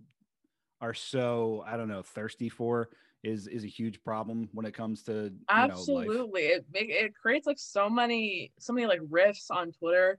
are 0.80 0.94
so 0.94 1.64
I 1.66 1.76
don't 1.76 1.88
know 1.88 2.02
thirsty 2.02 2.48
for 2.48 2.90
is 3.22 3.46
is 3.46 3.64
a 3.64 3.68
huge 3.68 4.02
problem 4.02 4.48
when 4.52 4.66
it 4.66 4.74
comes 4.74 5.02
to 5.04 5.12
you 5.12 5.30
know. 5.30 5.34
Absolutely, 5.48 6.42
it 6.42 6.66
make 6.72 6.88
it 6.88 7.14
creates 7.14 7.46
like 7.46 7.58
so 7.58 7.88
many 7.88 8.52
so 8.58 8.72
many 8.72 8.86
like 8.86 9.00
riffs 9.00 9.50
on 9.50 9.72
Twitter, 9.72 10.18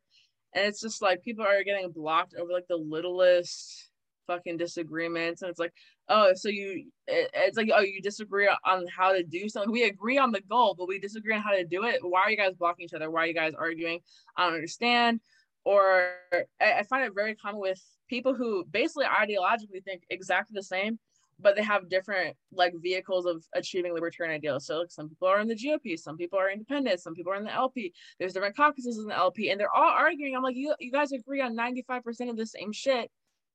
and 0.54 0.66
it's 0.66 0.82
just 0.82 1.02
like 1.02 1.22
people 1.22 1.46
are 1.46 1.63
getting 1.63 1.92
blocked 1.92 2.36
over 2.36 2.52
like 2.52 2.68
the 2.68 2.78
littlest 2.78 3.89
fucking 4.28 4.58
disagreements, 4.58 5.42
and 5.42 5.50
it's 5.50 5.60
like, 5.60 5.74
oh, 6.08 6.34
so 6.34 6.50
you 6.50 6.86
it, 7.08 7.30
it's 7.34 7.58
like 7.58 7.70
oh 7.74 7.82
you 7.82 8.02
disagree 8.02 8.50
on 8.66 8.86
how 8.88 9.12
to 9.12 9.24
do 9.24 9.50
something. 9.50 9.72
We 9.72 9.84
agree 9.84 10.18
on 10.18 10.32
the 10.32 10.42
goal, 10.42 10.76
but 10.78 10.88
we 10.88 11.00
disagree 11.00 11.36
on 11.36 11.42
how 11.42 11.52
to 11.52 11.66
do 11.66 11.84
it. 11.86 12.00
Why 12.02 12.22
are 12.22 12.32
you 12.32 12.38
guys 12.38 12.56
blocking 12.56 12.86
each 12.86 12.94
other? 12.94 13.12
Why 13.12 13.24
are 13.24 13.28
you 13.28 13.34
guys 13.34 13.54
arguing? 13.54 14.00
I 14.38 14.46
don't 14.46 14.56
understand. 14.56 15.20
Or 15.66 16.12
I, 16.34 16.80
I 16.80 16.84
find 16.84 17.06
it 17.06 17.13
very 17.16 17.36
common 17.36 17.62
with 17.62 17.82
people 18.10 18.34
who 18.34 18.66
basically 18.66 19.06
ideologically 19.06 19.84
think 19.84 20.04
exactly 20.10 20.54
the 20.54 20.63
same, 20.63 21.00
but 21.39 21.56
they 21.56 21.63
have 21.63 21.89
different 21.89 22.36
like 22.52 22.74
vehicles 22.82 23.26
of 23.26 23.43
achieving 23.54 23.93
libertarian 23.93 24.36
ideals. 24.36 24.65
So 24.65 24.80
like, 24.80 24.91
some 24.91 25.10
people 25.10 25.28
are 25.28 25.39
in 25.39 25.48
the 25.48 25.56
GOP, 25.56 25.98
some 25.98 26.17
people 26.17 26.39
are 26.39 26.50
independent, 26.50 27.00
some 27.00 27.13
people 27.13 27.34
are 27.34 27.38
in 27.38 27.43
the 27.43 27.54
LP. 27.54 27.93
There's 28.19 28.34
different 28.34 28.56
caucuses 28.56 28.98
in 28.98 29.06
the 29.06 29.15
LP, 29.15 29.50
and 29.50 29.60
they're 29.60 29.74
all 29.74 29.89
arguing. 29.89 30.36
I'm 30.36 30.43
like, 30.43 30.56
you 30.56 30.74
you 30.80 30.91
guys 30.91 31.12
agree 31.12 31.41
on 31.41 31.56
95% 31.56 32.30
of 32.30 32.38
the 32.38 32.46
same 32.46 32.72
shit. 32.72 33.10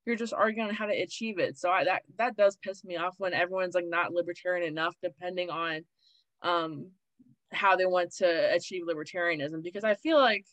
You're 0.06 0.16
just 0.16 0.32
arguing 0.32 0.68
on 0.68 0.74
how 0.74 0.86
to 0.86 0.94
achieve 0.94 1.38
it. 1.38 1.58
So 1.58 1.70
I, 1.70 1.84
that 1.84 2.02
that 2.18 2.36
does 2.36 2.56
piss 2.56 2.84
me 2.84 2.96
off 2.96 3.14
when 3.18 3.34
everyone's 3.34 3.74
like 3.74 3.88
not 3.88 4.12
libertarian 4.12 4.66
enough, 4.66 4.94
depending 5.02 5.50
on 5.50 5.82
um 6.42 6.90
how 7.52 7.76
they 7.76 7.86
want 7.86 8.12
to 8.16 8.54
achieve 8.54 8.84
libertarianism. 8.86 9.62
Because 9.62 9.84
I 9.84 9.94
feel 9.94 10.18
like 10.18 10.44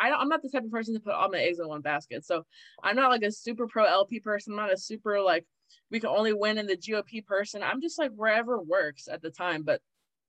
I 0.00 0.10
don't, 0.10 0.20
I'm 0.20 0.28
not 0.28 0.42
the 0.42 0.48
type 0.48 0.64
of 0.64 0.70
person 0.70 0.94
to 0.94 1.00
put 1.00 1.14
all 1.14 1.30
my 1.30 1.38
eggs 1.38 1.58
in 1.60 1.68
one 1.68 1.80
basket. 1.80 2.24
So 2.24 2.44
I'm 2.82 2.96
not 2.96 3.10
like 3.10 3.22
a 3.22 3.30
super 3.30 3.66
pro 3.66 3.84
LP 3.84 4.20
person. 4.20 4.52
I'm 4.52 4.56
not 4.56 4.72
a 4.72 4.76
super 4.76 5.20
like 5.20 5.44
we 5.90 6.00
can 6.00 6.10
only 6.10 6.32
win 6.32 6.58
in 6.58 6.66
the 6.66 6.76
GOP 6.76 7.24
person. 7.24 7.62
I'm 7.62 7.80
just 7.80 7.98
like 7.98 8.10
wherever 8.12 8.60
works 8.60 9.08
at 9.08 9.22
the 9.22 9.30
time. 9.30 9.62
But 9.62 9.80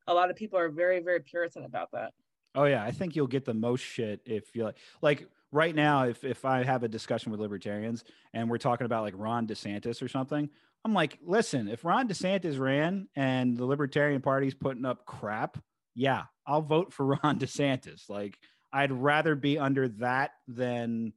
a 0.07 0.13
lot 0.13 0.29
of 0.29 0.35
people 0.35 0.59
are 0.59 0.69
very, 0.69 1.01
very 1.01 1.21
Puritan 1.21 1.63
about 1.63 1.91
that. 1.93 2.13
Oh 2.55 2.65
yeah, 2.65 2.83
I 2.83 2.91
think 2.91 3.15
you'll 3.15 3.27
get 3.27 3.45
the 3.45 3.53
most 3.53 3.81
shit 3.81 4.21
if 4.25 4.55
you 4.55 4.63
like 4.63 4.77
like 5.01 5.27
right 5.51 5.75
now 5.75 6.05
if 6.05 6.23
if 6.23 6.45
I 6.45 6.63
have 6.63 6.83
a 6.83 6.87
discussion 6.87 7.31
with 7.31 7.41
libertarians 7.41 8.03
and 8.33 8.49
we're 8.49 8.57
talking 8.57 8.85
about 8.85 9.03
like 9.03 9.13
Ron 9.17 9.45
DeSantis 9.45 10.01
or 10.01 10.07
something, 10.07 10.49
I'm 10.85 10.93
like, 10.93 11.19
listen, 11.21 11.67
if 11.67 11.83
Ron 11.83 12.07
DeSantis 12.07 12.59
ran 12.59 13.07
and 13.15 13.57
the 13.57 13.65
Libertarian 13.65 14.21
Party's 14.21 14.53
putting 14.53 14.85
up 14.85 15.05
crap, 15.05 15.57
yeah, 15.95 16.23
I'll 16.47 16.61
vote 16.61 16.93
for 16.93 17.05
Ron 17.23 17.39
DeSantis. 17.39 18.09
Like 18.09 18.39
I'd 18.71 18.91
rather 18.91 19.35
be 19.35 19.59
under 19.59 19.89
that 19.89 20.31
than 20.47 21.13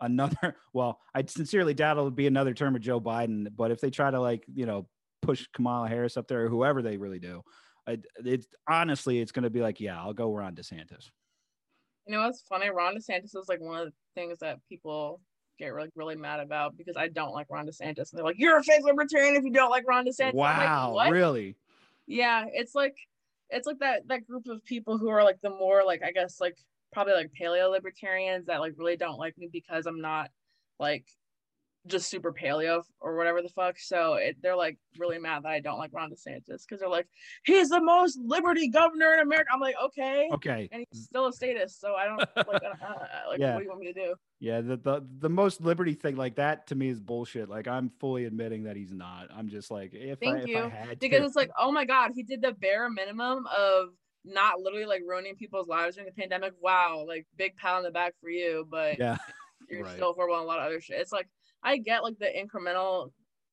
another 0.00 0.56
well, 0.72 0.98
I 1.14 1.24
sincerely 1.26 1.74
doubt 1.74 1.96
it'll 1.96 2.10
be 2.10 2.26
another 2.26 2.54
term 2.54 2.74
of 2.74 2.82
Joe 2.82 3.00
Biden, 3.00 3.48
but 3.54 3.70
if 3.70 3.80
they 3.80 3.90
try 3.90 4.10
to 4.10 4.20
like, 4.20 4.44
you 4.52 4.66
know, 4.66 4.88
push 5.22 5.46
Kamala 5.54 5.88
Harris 5.88 6.16
up 6.16 6.28
there 6.28 6.46
or 6.46 6.48
whoever 6.48 6.82
they 6.82 6.96
really 6.96 7.18
do, 7.18 7.42
I, 7.86 7.98
it's 8.24 8.46
honestly, 8.68 9.20
it's 9.20 9.32
going 9.32 9.42
to 9.44 9.50
be 9.50 9.60
like, 9.60 9.80
yeah, 9.80 10.00
I'll 10.00 10.14
go 10.14 10.34
Ron 10.34 10.54
DeSantis. 10.54 11.10
You 12.06 12.16
know 12.16 12.22
what's 12.22 12.42
funny? 12.42 12.70
Ron 12.70 12.96
DeSantis 12.96 13.36
is 13.36 13.48
like 13.48 13.60
one 13.60 13.80
of 13.80 13.86
the 13.86 13.92
things 14.14 14.38
that 14.40 14.58
people 14.68 15.20
get 15.58 15.74
really, 15.74 15.90
really 15.94 16.16
mad 16.16 16.40
about 16.40 16.76
because 16.76 16.96
I 16.96 17.08
don't 17.08 17.32
like 17.32 17.46
Ron 17.50 17.66
DeSantis. 17.66 18.10
And 18.10 18.18
they're 18.18 18.24
like, 18.24 18.38
you're 18.38 18.58
a 18.58 18.62
fake 18.62 18.82
libertarian 18.84 19.36
if 19.36 19.44
you 19.44 19.52
don't 19.52 19.70
like 19.70 19.86
Ron 19.86 20.06
DeSantis. 20.06 20.32
Like, 20.32 20.34
Wow, 20.34 20.92
"What?" 20.94 21.10
really? 21.10 21.56
yeah 22.06 22.44
it's 22.52 22.74
like 22.74 22.96
it's 23.50 23.66
like 23.68 23.78
that 23.78 24.06
that 24.08 24.26
group 24.26 24.46
of 24.48 24.64
people 24.64 24.98
who 24.98 25.08
are 25.08 25.22
like 25.22 25.40
the 25.42 25.50
more 25.50 25.84
like 25.86 26.02
i 26.02 26.10
guess 26.10 26.40
like 26.40 26.56
probably 26.92 27.14
like 27.14 27.30
paleo 27.40 27.70
libertarians 27.70 28.46
that 28.46 28.60
like 28.60 28.74
really 28.76 28.96
don't 28.96 29.18
like 29.18 29.36
me 29.38 29.48
because 29.52 29.86
i'm 29.86 30.00
not 30.00 30.30
like 30.78 31.06
just 31.86 32.10
super 32.10 32.32
paleo 32.32 32.82
or 33.00 33.16
whatever 33.16 33.42
the 33.42 33.48
fuck. 33.48 33.78
So 33.78 34.14
it, 34.14 34.36
they're 34.42 34.56
like 34.56 34.78
really 34.98 35.18
mad 35.18 35.44
that 35.44 35.48
I 35.50 35.60
don't 35.60 35.78
like 35.78 35.92
Ron 35.92 36.10
DeSantis 36.10 36.62
because 36.66 36.80
they're 36.80 36.88
like, 36.88 37.06
he's 37.44 37.70
the 37.70 37.80
most 37.80 38.18
liberty 38.22 38.68
governor 38.68 39.14
in 39.14 39.20
America. 39.20 39.48
I'm 39.52 39.60
like, 39.60 39.76
okay, 39.84 40.28
Okay. 40.32 40.68
and 40.72 40.84
he's 40.90 41.04
still 41.04 41.26
a 41.28 41.32
statist, 41.32 41.80
so 41.80 41.94
I 41.94 42.04
don't 42.06 42.18
like, 42.36 42.62
uh, 42.62 42.84
uh, 42.84 42.96
like 43.28 43.40
Yeah. 43.40 43.54
what 43.54 43.60
do 43.60 43.64
you 43.64 43.70
want 43.70 43.80
me 43.80 43.92
to 43.92 43.94
do? 43.94 44.14
Yeah, 44.40 44.60
the, 44.62 44.76
the 44.76 45.06
the 45.18 45.28
most 45.28 45.60
liberty 45.60 45.94
thing 45.94 46.16
like 46.16 46.36
that 46.36 46.66
to 46.68 46.74
me 46.74 46.88
is 46.88 47.00
bullshit. 47.00 47.48
Like 47.48 47.68
I'm 47.68 47.90
fully 48.00 48.24
admitting 48.24 48.64
that 48.64 48.76
he's 48.76 48.92
not. 48.92 49.28
I'm 49.34 49.48
just 49.48 49.70
like 49.70 49.92
if 49.92 50.18
I 50.22 50.24
Thank 50.24 50.48
if 50.50 50.56
I 50.56 50.68
had 50.68 51.00
Because 51.00 51.20
to. 51.20 51.26
it's 51.26 51.36
like, 51.36 51.50
oh 51.58 51.72
my 51.72 51.84
god, 51.84 52.12
he 52.14 52.22
did 52.22 52.40
the 52.42 52.52
bare 52.52 52.88
minimum 52.88 53.46
of 53.56 53.88
not 54.24 54.60
literally 54.60 54.86
like 54.86 55.02
ruining 55.06 55.36
people's 55.36 55.68
lives 55.68 55.96
during 55.96 56.10
the 56.14 56.20
pandemic. 56.20 56.52
Wow, 56.60 57.04
like 57.06 57.26
big 57.36 57.56
pat 57.56 57.74
on 57.74 57.82
the 57.82 57.90
back 57.90 58.14
for 58.20 58.30
you, 58.30 58.66
but 58.70 58.98
yeah, 58.98 59.16
you're 59.70 59.84
Right. 59.84 59.94
still 59.94 60.12
horrible 60.14 60.36
on 60.36 60.42
a 60.42 60.46
lot 60.46 60.58
of 60.58 60.66
other 60.66 60.80
shit. 60.80 61.00
It's 61.00 61.12
like 61.12 61.28
I 61.62 61.78
get 61.78 62.02
like 62.02 62.18
the 62.18 62.26
incremental 62.26 63.10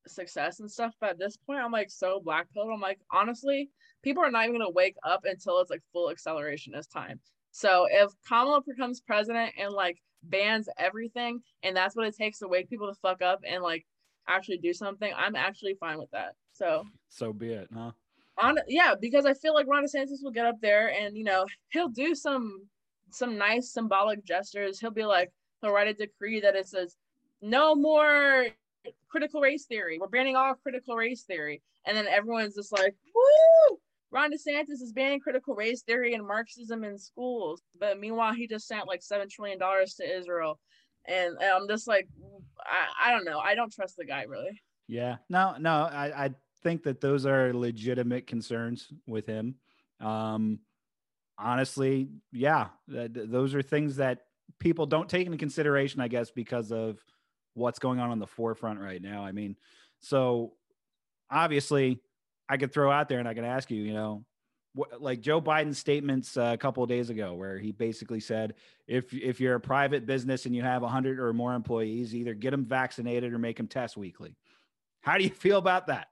success 0.08 0.60
and 0.60 0.72
stuff, 0.72 0.94
but 1.02 1.12
at 1.12 1.20
this 1.20 1.38
point, 1.38 1.60
I'm 1.60 1.72
like 1.72 1.90
so 1.92 2.22
black 2.24 2.48
pilled. 2.54 2.70
I'm 2.74 2.80
like, 2.82 3.00
honestly, 3.12 3.70
people 4.04 4.24
are 4.24 4.32
not 4.32 4.46
even 4.46 4.60
gonna 4.60 4.70
wake 4.70 4.96
up 5.04 5.22
until 5.26 5.60
it's 5.60 5.70
like 5.70 5.82
full 5.94 6.10
acceleration 6.10 6.74
this 6.74 6.88
time. 6.88 7.20
So 7.52 7.88
if 7.90 8.12
Kamala 8.28 8.62
becomes 8.62 9.02
president 9.02 9.54
and 9.60 9.74
like 9.74 9.98
bans 10.24 10.70
everything, 10.78 11.40
and 11.64 11.76
that's 11.76 11.96
what 11.96 12.08
it 12.08 12.16
takes 12.16 12.40
to 12.40 12.48
wake 12.48 12.70
people 12.70 12.88
to 12.88 13.00
fuck 13.02 13.22
up 13.22 13.40
and 13.48 13.64
like 13.64 13.86
actually 14.28 14.58
do 14.58 14.74
something, 14.74 15.12
I'm 15.16 15.36
actually 15.36 15.76
fine 15.80 15.98
with 15.98 16.12
that. 16.12 16.34
So 16.54 16.84
so 17.10 17.34
be 17.34 17.52
it, 17.54 17.68
huh? 17.74 17.92
On 18.40 18.58
yeah, 18.68 18.94
because 19.00 19.26
I 19.26 19.34
feel 19.34 19.54
like 19.54 19.68
Ron 19.68 19.84
DeSantis 19.84 20.24
will 20.24 20.32
get 20.32 20.46
up 20.46 20.60
there 20.62 20.94
and 20.94 21.18
you 21.18 21.24
know 21.24 21.46
he'll 21.70 21.90
do 21.90 22.16
some 22.16 22.68
some 23.10 23.38
nice 23.38 23.72
symbolic 23.72 24.24
gestures. 24.26 24.80
He'll 24.80 24.92
be 24.92 25.06
like 25.06 25.32
he'll 25.62 25.72
write 25.72 25.88
a 25.88 25.94
decree 25.94 26.40
that 26.42 26.56
it 26.56 26.68
says 26.68 26.96
no 27.42 27.76
more 27.76 28.48
critical 29.10 29.42
race 29.42 29.66
theory. 29.66 29.98
We're 30.00 30.08
banning 30.08 30.36
all 30.36 30.56
critical 30.56 30.96
race 30.96 31.24
theory, 31.24 31.62
and 31.86 31.96
then 31.96 32.08
everyone's 32.08 32.56
just 32.56 32.72
like 32.72 32.96
woo. 33.14 33.78
Ron 34.10 34.32
DeSantis 34.32 34.82
is 34.82 34.94
banning 34.94 35.20
critical 35.20 35.54
race 35.54 35.82
theory 35.82 36.14
and 36.14 36.26
Marxism 36.26 36.84
in 36.84 36.98
schools, 36.98 37.62
but 37.78 38.00
meanwhile 38.00 38.34
he 38.34 38.48
just 38.48 38.68
sent 38.68 38.88
like 38.88 39.04
seven 39.04 39.28
trillion 39.30 39.60
dollars 39.60 39.96
to 39.96 40.18
Israel, 40.18 40.60
and, 41.06 41.36
and 41.42 41.52
I'm 41.52 41.68
just 41.68 41.88
like, 41.88 42.08
I, 42.60 43.10
I 43.10 43.12
don't 43.12 43.26
know, 43.26 43.40
I 43.40 43.56
don't 43.56 43.74
trust 43.74 43.98
the 43.98 44.06
guy 44.06 44.24
really. 44.24 44.62
Yeah. 44.88 45.18
No, 45.30 45.56
no, 45.60 45.90
I, 45.92 46.26
I 46.26 46.30
think 46.64 46.84
that 46.84 47.02
those 47.02 47.26
are 47.26 47.54
legitimate 47.54 48.28
concerns 48.28 48.88
with 49.08 49.26
him. 49.26 49.56
Um, 50.00 50.60
honestly, 51.38 52.10
yeah, 52.32 52.68
th- 52.92 53.14
th- 53.14 53.30
those 53.30 53.56
are 53.56 53.62
things 53.62 53.98
that 53.98 54.26
people 54.60 54.86
don't 54.86 55.10
take 55.10 55.26
into 55.26 55.38
consideration, 55.38 56.02
I 56.02 56.08
guess, 56.08 56.32
because 56.32 56.72
of 56.72 56.98
what's 57.54 57.80
going 57.80 58.00
on 58.00 58.12
on 58.12 58.20
the 58.20 58.28
forefront 58.28 58.80
right 58.80 59.02
now. 59.02 59.24
I 59.24 59.32
mean, 59.32 59.56
so 60.00 60.54
obviously, 61.30 62.00
I 62.50 62.58
could 62.58 62.72
throw 62.72 62.92
out 62.92 63.10
there 63.10 63.20
and 63.20 63.28
I 63.28 63.34
can 63.34 63.46
ask 63.46 63.70
you, 63.70 63.82
you 63.82 63.94
know, 63.94 64.24
what, 64.74 65.02
like 65.02 65.22
Joe 65.22 65.42
Biden's 65.42 65.80
statements 65.80 66.38
uh, 66.38 66.52
a 66.54 66.58
couple 66.58 66.84
of 66.84 66.90
days 66.90 67.10
ago, 67.10 67.34
where 67.34 67.58
he 67.58 67.72
basically 67.72 68.20
said, 68.20 68.54
if 68.88 69.14
if 69.14 69.42
you're 69.42 69.56
a 69.56 69.60
private 69.60 70.06
business 70.06 70.46
and 70.46 70.56
you 70.56 70.62
have 70.62 70.84
100 70.84 71.20
or 71.20 71.34
more 71.34 71.54
employees, 71.54 72.16
either 72.16 72.34
get 72.34 72.52
them 72.52 72.64
vaccinated 72.64 73.34
or 73.34 73.40
make 73.40 73.58
them 73.58 73.68
test 73.68 73.98
weekly. 73.98 74.38
How 75.02 75.18
do 75.18 75.24
you 75.24 75.30
feel 75.30 75.58
about 75.58 75.88
that? 75.88 76.08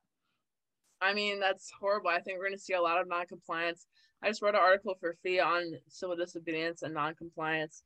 I 1.02 1.14
mean, 1.14 1.40
that's 1.40 1.72
horrible. 1.80 2.10
I 2.10 2.20
think 2.20 2.38
we're 2.38 2.46
going 2.46 2.58
to 2.58 2.64
see 2.64 2.74
a 2.74 2.82
lot 2.82 3.00
of 3.00 3.08
non-compliance. 3.08 3.88
I 4.24 4.30
just 4.30 4.42
wrote 4.42 4.56
an 4.56 4.62
article 4.62 4.96
for 5.00 5.16
FEE 5.22 5.40
on 5.40 5.74
civil 5.88 6.16
disobedience 6.16 6.82
and 6.82 6.94
non-compliance. 6.94 7.84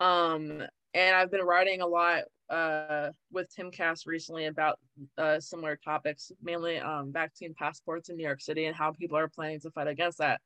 Um, 0.00 0.62
and 0.94 1.16
I've 1.16 1.30
been 1.30 1.42
writing 1.44 1.80
a 1.80 1.86
lot 1.86 2.22
uh, 2.48 3.10
with 3.32 3.52
Timcast 3.54 4.06
recently 4.06 4.46
about 4.46 4.78
uh, 5.18 5.40
similar 5.40 5.76
topics, 5.76 6.30
mainly 6.42 6.78
um, 6.78 7.12
vaccine 7.12 7.54
passports 7.54 8.08
in 8.08 8.16
New 8.16 8.24
York 8.24 8.40
City 8.40 8.66
and 8.66 8.76
how 8.76 8.92
people 8.92 9.18
are 9.18 9.28
planning 9.28 9.60
to 9.60 9.70
fight 9.70 9.88
against 9.88 10.18
that. 10.18 10.40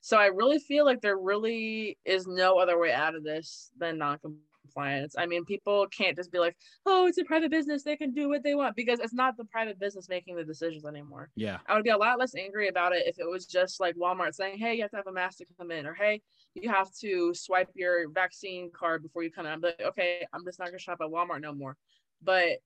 So 0.00 0.18
I 0.18 0.26
really 0.26 0.58
feel 0.58 0.84
like 0.84 1.00
there 1.00 1.18
really 1.18 1.98
is 2.04 2.26
no 2.26 2.58
other 2.58 2.78
way 2.78 2.92
out 2.92 3.14
of 3.14 3.24
this 3.24 3.70
than 3.78 3.98
non-compliance. 3.98 4.53
I 4.76 5.26
mean, 5.26 5.44
people 5.44 5.86
can't 5.88 6.16
just 6.16 6.32
be 6.32 6.38
like, 6.38 6.56
"Oh, 6.86 7.06
it's 7.06 7.18
a 7.18 7.24
private 7.24 7.50
business; 7.50 7.82
they 7.82 7.96
can 7.96 8.12
do 8.12 8.28
what 8.28 8.42
they 8.42 8.54
want," 8.54 8.76
because 8.76 9.00
it's 9.00 9.14
not 9.14 9.36
the 9.36 9.44
private 9.44 9.78
business 9.78 10.08
making 10.08 10.36
the 10.36 10.44
decisions 10.44 10.84
anymore. 10.84 11.30
Yeah. 11.36 11.58
I 11.66 11.74
would 11.74 11.84
be 11.84 11.90
a 11.90 11.96
lot 11.96 12.18
less 12.18 12.34
angry 12.34 12.68
about 12.68 12.92
it 12.92 13.06
if 13.06 13.18
it 13.18 13.28
was 13.28 13.46
just 13.46 13.80
like 13.80 13.96
Walmart 13.96 14.34
saying, 14.34 14.58
"Hey, 14.58 14.74
you 14.74 14.82
have 14.82 14.90
to 14.90 14.96
have 14.96 15.06
a 15.06 15.12
mask 15.12 15.38
to 15.38 15.46
come 15.58 15.70
in," 15.70 15.86
or 15.86 15.94
"Hey, 15.94 16.22
you 16.54 16.68
have 16.70 16.92
to 17.00 17.34
swipe 17.34 17.70
your 17.74 18.08
vaccine 18.10 18.70
card 18.72 19.02
before 19.02 19.22
you 19.22 19.30
come 19.30 19.46
in." 19.46 19.52
I'm 19.52 19.60
like, 19.60 19.80
"Okay, 19.80 20.26
I'm 20.32 20.44
just 20.44 20.58
not 20.58 20.66
gonna 20.66 20.78
shop 20.78 20.98
at 21.00 21.08
Walmart 21.08 21.40
no 21.40 21.52
more." 21.54 21.76
But 22.22 22.58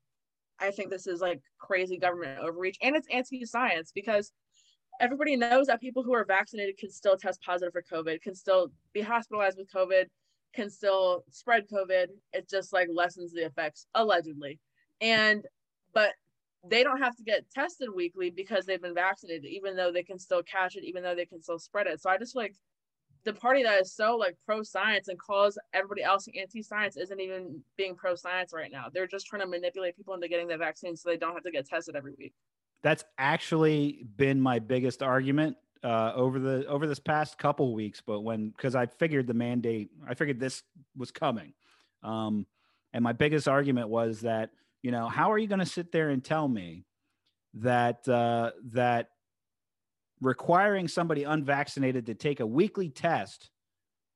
I 0.58 0.70
think 0.70 0.90
this 0.90 1.06
is 1.06 1.20
like 1.20 1.40
crazy 1.58 1.98
government 1.98 2.40
overreach, 2.40 2.78
and 2.82 2.96
it's 2.96 3.08
anti-science 3.10 3.92
because 3.92 4.32
everybody 5.00 5.36
knows 5.36 5.68
that 5.68 5.80
people 5.80 6.02
who 6.02 6.14
are 6.14 6.24
vaccinated 6.24 6.76
can 6.78 6.90
still 6.90 7.16
test 7.16 7.40
positive 7.42 7.72
for 7.72 7.82
COVID, 7.82 8.20
can 8.20 8.34
still 8.34 8.72
be 8.92 9.00
hospitalized 9.00 9.56
with 9.58 9.70
COVID, 9.70 10.06
can 10.54 10.70
still 10.70 11.24
spread 11.30 11.68
COVID. 11.68 12.08
It 12.32 12.48
just 12.48 12.72
like 12.72 12.88
lessens 12.92 13.32
the 13.32 13.44
effects 13.44 13.86
allegedly, 13.94 14.58
and 15.00 15.44
but 15.92 16.12
they 16.68 16.82
don't 16.82 17.00
have 17.00 17.16
to 17.16 17.22
get 17.22 17.50
tested 17.50 17.88
weekly 17.94 18.30
because 18.30 18.66
they've 18.66 18.82
been 18.82 18.94
vaccinated, 18.94 19.46
even 19.46 19.76
though 19.76 19.92
they 19.92 20.02
can 20.02 20.18
still 20.18 20.42
catch 20.42 20.76
it, 20.76 20.84
even 20.84 21.02
though 21.02 21.14
they 21.14 21.26
can 21.26 21.40
still 21.40 21.58
spread 21.58 21.86
it. 21.86 22.00
So 22.00 22.10
I 22.10 22.18
just 22.18 22.34
like 22.34 22.54
the 23.24 23.32
party 23.32 23.62
that 23.62 23.80
is 23.80 23.92
so 23.92 24.16
like 24.16 24.36
pro 24.44 24.62
science 24.62 25.08
and 25.08 25.18
calls 25.18 25.58
everybody 25.72 26.02
else 26.02 26.28
anti 26.36 26.62
science 26.62 26.96
isn't 26.96 27.20
even 27.20 27.60
being 27.76 27.94
pro 27.94 28.14
science 28.14 28.52
right 28.52 28.72
now. 28.72 28.86
They're 28.92 29.06
just 29.06 29.26
trying 29.26 29.42
to 29.42 29.48
manipulate 29.48 29.96
people 29.96 30.14
into 30.14 30.28
getting 30.28 30.48
the 30.48 30.56
vaccine 30.56 30.96
so 30.96 31.08
they 31.08 31.16
don't 31.16 31.34
have 31.34 31.42
to 31.44 31.50
get 31.50 31.66
tested 31.66 31.96
every 31.96 32.14
week. 32.18 32.32
That's 32.82 33.04
actually 33.18 34.06
been 34.16 34.40
my 34.40 34.60
biggest 34.60 35.02
argument 35.02 35.56
uh, 35.82 36.12
over 36.14 36.38
the 36.38 36.66
over 36.66 36.86
this 36.86 36.98
past 36.98 37.38
couple 37.38 37.74
weeks. 37.74 38.02
But 38.04 38.20
when 38.20 38.50
because 38.50 38.74
I 38.74 38.86
figured 38.86 39.26
the 39.26 39.34
mandate, 39.34 39.90
I 40.06 40.14
figured 40.14 40.40
this 40.40 40.62
was 40.96 41.10
coming, 41.10 41.52
um, 42.02 42.46
and 42.92 43.02
my 43.02 43.12
biggest 43.12 43.48
argument 43.48 43.88
was 43.88 44.20
that 44.22 44.50
you 44.82 44.90
know 44.90 45.08
how 45.08 45.32
are 45.32 45.38
you 45.38 45.46
going 45.46 45.60
to 45.60 45.66
sit 45.66 45.92
there 45.92 46.10
and 46.10 46.24
tell 46.24 46.48
me 46.48 46.84
that 47.54 48.08
uh, 48.08 48.52
that 48.72 49.08
requiring 50.20 50.88
somebody 50.88 51.24
unvaccinated 51.24 52.06
to 52.06 52.14
take 52.14 52.40
a 52.40 52.46
weekly 52.46 52.88
test 52.88 53.50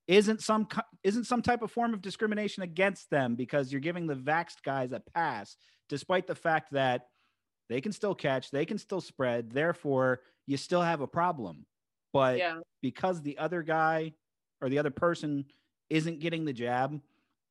isn't 0.08 0.42
some 0.42 0.66
isn't 1.04 1.24
some 1.24 1.42
type 1.42 1.62
of 1.62 1.70
form 1.70 1.94
of 1.94 2.02
discrimination 2.02 2.62
against 2.62 3.08
them 3.10 3.36
because 3.36 3.70
you're 3.70 3.80
giving 3.80 4.06
the 4.06 4.14
vaxxed 4.14 4.62
guys 4.64 4.92
a 4.92 5.00
pass 5.14 5.56
despite 5.88 6.26
the 6.26 6.34
fact 6.34 6.72
that 6.72 7.06
they 7.68 7.80
can 7.80 7.92
still 7.92 8.14
catch, 8.14 8.50
they 8.50 8.66
can 8.66 8.78
still 8.78 9.00
spread, 9.00 9.50
therefore 9.50 10.20
you 10.46 10.56
still 10.56 10.82
have 10.82 11.00
a 11.00 11.06
problem. 11.06 11.66
But 12.12 12.38
Yeah. 12.38 12.60
because 12.80 13.22
the 13.22 13.38
other 13.38 13.62
guy 13.62 14.14
or 14.60 14.68
the 14.68 14.78
other 14.78 14.90
person 14.90 15.46
isn't 15.90 16.20
getting 16.20 16.44
the 16.44 16.52
jab, 16.52 17.00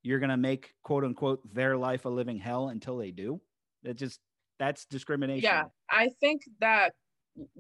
you're 0.04 0.20
going 0.20 0.30
to 0.30 0.38
make 0.38 0.74
quote 0.84 1.04
unquote 1.04 1.42
their 1.54 1.78
life 1.78 2.06
a 2.06 2.10
living 2.10 2.38
hell 2.38 2.70
until 2.70 2.98
they 2.98 3.12
do. 3.12 3.42
It 3.84 3.96
just 3.96 4.20
that's 4.60 4.86
discrimination. 4.86 5.44
Yeah, 5.44 5.64
I 5.90 6.10
think 6.20 6.44
that 6.60 6.94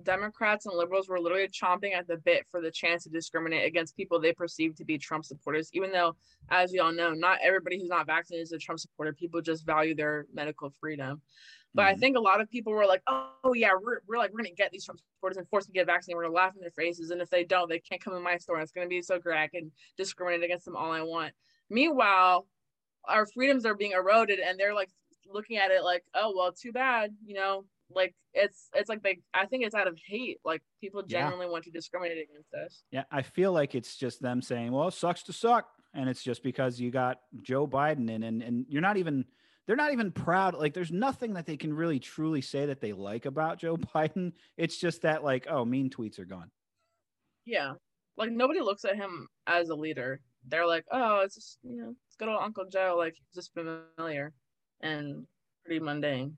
Democrats 0.04 0.66
and 0.66 0.76
liberals 0.76 1.08
were 1.10 1.20
literally 1.20 1.48
chomping 1.48 1.96
at 1.96 2.08
the 2.08 2.18
bit 2.18 2.46
for 2.52 2.62
the 2.62 2.70
chance 2.70 3.04
to 3.06 3.10
discriminate 3.10 3.66
against 3.66 3.96
people 3.96 4.20
they 4.20 4.34
perceive 4.34 4.76
to 4.76 4.86
be 4.86 4.98
Trump 4.98 5.26
supporters, 5.26 5.70
even 5.74 5.92
though, 5.92 6.16
as 6.50 6.72
we 6.72 6.80
all 6.80 6.92
know, 6.92 7.14
not 7.14 7.40
everybody 7.42 7.80
who's 7.80 7.90
not 7.90 8.06
vaccinated 8.06 8.44
is 8.44 8.52
a 8.52 8.58
Trump 8.60 8.80
supporter. 8.80 9.14
People 9.14 9.42
just 9.42 9.66
value 9.66 9.96
their 9.96 10.26
medical 10.34 10.70
freedom. 10.80 11.22
But 11.74 11.86
I 11.86 11.94
Mhm. 11.96 12.00
think 12.00 12.18
a 12.18 12.20
lot 12.20 12.42
of 12.42 12.50
people 12.50 12.74
were 12.74 12.86
like, 12.86 13.02
oh, 13.08 13.54
yeah, 13.54 13.72
we're, 13.82 14.02
we're 14.08 14.18
like, 14.18 14.32
we're 14.32 14.40
going 14.40 14.50
to 14.50 14.56
get 14.56 14.72
these 14.72 14.84
Trump 14.86 15.00
supporters 15.00 15.38
and 15.38 15.48
force 15.50 15.66
them 15.66 15.74
to 15.74 15.80
get 15.80 15.86
vaccinated. 15.88 16.18
We're 16.18 16.24
going 16.24 16.34
to 16.34 16.38
laugh 16.38 16.56
in 16.56 16.62
their 16.62 16.72
faces. 16.72 17.12
And 17.12 17.22
if 17.22 17.30
they 17.30 17.46
don't, 17.46 17.70
they 17.70 17.80
can't 17.80 18.02
come 18.04 18.16
in 18.16 18.22
my 18.24 18.38
store. 18.38 18.60
It's 18.60 18.72
going 18.74 18.86
to 18.86 18.90
be 18.90 19.02
so 19.02 19.20
great. 19.20 19.38
I 19.40 19.48
can 19.48 19.72
discriminate 19.98 20.44
against 20.44 20.66
them 20.66 20.76
all 20.76 20.92
I 20.92 21.02
want. 21.02 21.34
Meanwhile, 21.70 22.48
our 23.06 23.26
freedoms 23.26 23.66
are 23.66 23.74
being 23.76 23.94
eroded 23.94 24.40
and 24.40 24.60
they're 24.60 24.74
like 24.74 24.90
looking 25.26 25.58
at 25.58 25.72
it 25.72 25.84
like, 25.84 26.04
oh, 26.14 26.34
well, 26.36 26.52
too 26.52 26.74
bad. 26.74 27.16
You 27.26 27.36
know, 27.36 27.66
like 27.90 28.14
it's, 28.34 28.70
it's 28.74 28.90
like 28.90 29.02
they, 29.02 29.20
I 29.34 29.46
think 29.46 29.64
it's 29.64 29.76
out 29.76 29.88
of 29.88 29.98
hate. 30.06 30.40
Like 30.44 30.62
people 30.82 31.02
Yeah. 31.08 31.22
genuinely 31.22 31.48
want 31.50 31.64
to 31.66 31.72
discriminate 31.72 32.28
against 32.30 32.54
us. 32.54 32.84
Yeah, 32.92 33.06
I 33.12 33.22
feel 33.22 33.54
like 33.54 33.76
it's 33.76 33.96
just 33.96 34.22
them 34.22 34.42
saying, 34.42 34.72
"Well, 34.72 34.90
it 34.90 34.94
sucks 34.94 35.24
to 35.24 35.34
suck," 35.34 35.70
and 35.94 36.10
it's 36.10 36.24
just 36.24 36.44
because 36.44 36.80
you 36.80 36.92
got 36.92 37.22
Joe 37.42 37.66
Biden 37.68 38.10
in, 38.10 38.24
and 38.24 38.42
and 38.42 38.66
you're 38.70 38.82
not 38.82 38.98
even 38.98 39.26
they're 39.68 39.76
not 39.76 39.94
even 39.94 40.12
proud. 40.12 40.56
Like, 40.56 40.74
there's 40.74 40.92
nothing 40.92 41.34
that 41.34 41.46
they 41.46 41.58
can 41.58 41.74
really 41.74 42.00
truly 42.00 42.42
say 42.42 42.66
that 42.66 42.82
they 42.82 42.94
like 42.94 43.26
about 43.26 43.60
Joe 43.60 43.78
Biden. 43.96 44.34
It's 44.58 44.78
just 44.78 45.04
that, 45.04 45.24
like, 45.24 45.48
oh, 45.50 45.66
mean 45.66 45.90
tweets 45.90 46.20
are 46.20 46.26
gone. 46.26 46.52
Yeah. 47.46 47.74
Like 48.18 48.32
nobody 48.32 48.60
looks 48.60 48.86
at 48.86 48.96
him 48.96 49.28
as 49.48 49.70
a 49.70 49.76
leader. 49.76 50.20
They're 50.48 50.68
like, 50.68 50.86
oh, 50.92 51.22
it's 51.22 51.36
just, 51.36 51.58
you 51.64 51.78
know, 51.78 51.96
it's 52.08 52.16
good 52.18 52.28
old 52.28 52.42
Uncle 52.42 52.66
Joe. 52.72 52.96
Like 52.98 53.16
he's 53.16 53.36
just 53.36 53.54
familiar 53.54 54.34
and 54.82 55.26
pretty 55.66 55.80
mundane. 55.80 56.38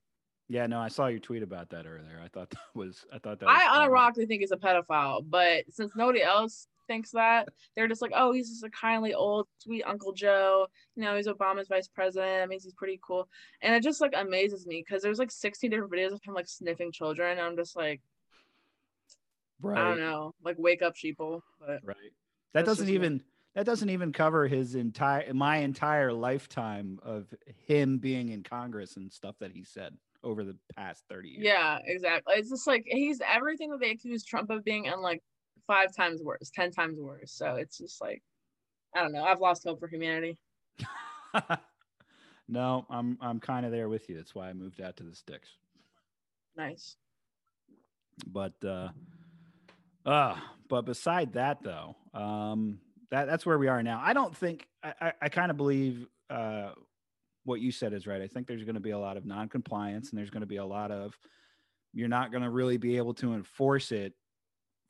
Yeah, 0.50 0.68
no, 0.68 0.80
I 0.80 0.90
saw 0.90 1.08
your 1.08 1.20
tweet 1.20 1.42
about 1.42 1.70
that 1.70 1.86
earlier. 1.86 2.22
I 2.24 2.28
thought 2.28 2.50
that 2.52 2.60
was, 2.76 3.06
I 3.12 3.20
thought 3.20 3.40
that. 3.40 3.48
Was 3.48 3.62
I 3.62 3.88
unironically 3.88 4.28
think 4.28 4.42
he's 4.42 4.52
a 4.52 4.58
pedophile, 4.58 5.24
but 5.28 5.64
since 5.70 5.96
nobody 5.96 6.22
else 6.22 6.68
thinks 6.88 7.12
that. 7.12 7.50
They're 7.76 7.88
just 7.88 8.02
like, 8.02 8.12
oh, 8.15 8.32
he's 8.34 8.50
just 8.50 8.63
a 8.63 8.69
kindly 8.69 9.13
old 9.13 9.48
sweet 9.60 9.84
Uncle 9.84 10.13
Joe. 10.13 10.67
You 10.96 11.04
know, 11.04 11.15
he's 11.15 11.28
Obama's 11.28 11.67
vice 11.67 11.88
president. 11.88 12.32
That 12.41 12.50
means 12.50 12.63
he's 12.63 12.74
pretty 12.74 13.00
cool. 13.06 13.28
And 13.62 13.74
it 13.76 13.84
just 13.84 14.02
like 14.02 14.13
amazes 14.15 14.65
me 14.65 14.84
because 14.86 15.02
there's 15.04 15.19
like 15.19 15.32
16 15.32 15.69
different 15.69 15.91
videos 15.91 16.12
of 16.13 16.22
him 16.24 16.34
like 16.34 16.48
sniffing 16.48 16.91
children. 16.91 17.32
And 17.38 17.41
I'm 17.41 17.56
just 17.56 17.76
like, 17.76 18.02
Right. 19.62 19.80
I 19.80 19.88
don't 19.89 20.00
know, 20.00 20.34
like 20.43 20.58
wake 20.60 20.82
up 20.82 20.96
sheeple. 20.96 21.41
But 21.60 21.80
Right. 21.84 21.96
That 22.54 22.65
doesn't 22.65 22.86
just 22.86 22.89
me. 22.89 22.96
even 22.96 23.24
that 23.56 23.65
doesn't 23.65 23.89
even 23.89 24.12
cover 24.12 24.48
his 24.48 24.76
entire 24.76 25.32
my 25.34 25.58
entire 25.58 26.12
lifetime 26.12 27.00
of 27.04 27.34
him 27.67 27.98
being 27.98 28.30
in 28.30 28.43
Congress 28.43 28.98
and 28.98 29.12
stuff 29.12 29.36
that 29.39 29.52
he 29.52 29.63
said 29.63 29.96
over 30.24 30.43
the 30.43 30.56
past 30.76 31.04
30 31.10 31.30
years. 31.30 31.43
yeah, 31.43 31.80
exactly. 31.86 32.36
It's 32.38 32.50
just 32.50 32.67
like 32.67 32.84
he's 32.86 33.22
everything 33.22 33.69
that 33.72 33.80
they 33.80 33.91
accuse 33.91 34.24
Trump 34.24 34.50
of 34.50 34.63
being 34.63 34.88
and 34.88 35.02
like 35.02 35.22
five 35.67 35.95
times 35.95 36.21
worse, 36.21 36.52
10 36.54 36.71
times 36.71 36.99
worse. 36.99 37.32
So 37.32 37.56
it's 37.56 37.78
just 37.78 38.02
like, 38.02 38.21
I 38.95 39.02
don't 39.02 39.12
know. 39.12 39.23
I've 39.23 39.39
lost 39.39 39.63
hope 39.65 39.80
for 39.80 39.88
humanity. 39.88 40.38
no, 42.47 42.86
I'm 42.89 43.17
I'm 43.21 43.39
kind 43.39 43.65
of 43.65 43.71
there 43.71 43.89
with 43.89 44.10
you. 44.10 44.15
That's 44.15 44.36
why 44.36 44.49
I 44.49 44.54
moved 44.54 44.82
out 44.82 44.97
to 44.97 45.04
the 45.04 45.15
sticks. 45.15 45.49
Nice. 46.56 46.95
But 48.28 48.54
uh 48.63 48.89
uh 50.06 50.36
but 50.69 50.86
beside 50.86 51.34
that 51.34 51.63
though, 51.63 51.95
um 52.13 52.80
that 53.10 53.26
that's 53.26 53.45
where 53.45 53.58
we 53.58 53.67
are 53.67 53.82
now. 53.82 54.02
I 54.04 54.13
don't 54.13 54.36
think 54.36 54.67
I 54.84 54.93
I, 55.02 55.13
I 55.23 55.30
kind 55.30 55.49
of 55.49 55.58
believe 55.58 56.06
uh 56.30 56.71
what 57.45 57.60
you 57.60 57.71
said 57.71 57.93
is 57.93 58.08
right. 58.08 58.21
I 58.21 58.28
think 58.28 58.47
there's 58.47 58.63
going 58.63 58.76
to 58.76 58.82
be 58.82 58.91
a 58.91 58.97
lot 58.97 59.17
of 59.17 59.26
non-compliance 59.26 60.10
and 60.10 60.17
there's 60.17 60.30
going 60.30 60.41
to 60.41 60.47
be 60.47 60.58
a 60.58 60.65
lot 60.65 60.91
of 60.91 61.17
you're 61.93 62.08
not 62.08 62.32
going 62.32 62.43
to 62.43 62.49
really 62.49 62.78
be 62.78 62.95
able 62.95 63.13
to 63.15 63.34
enforce 63.34 63.91
it 63.91 64.13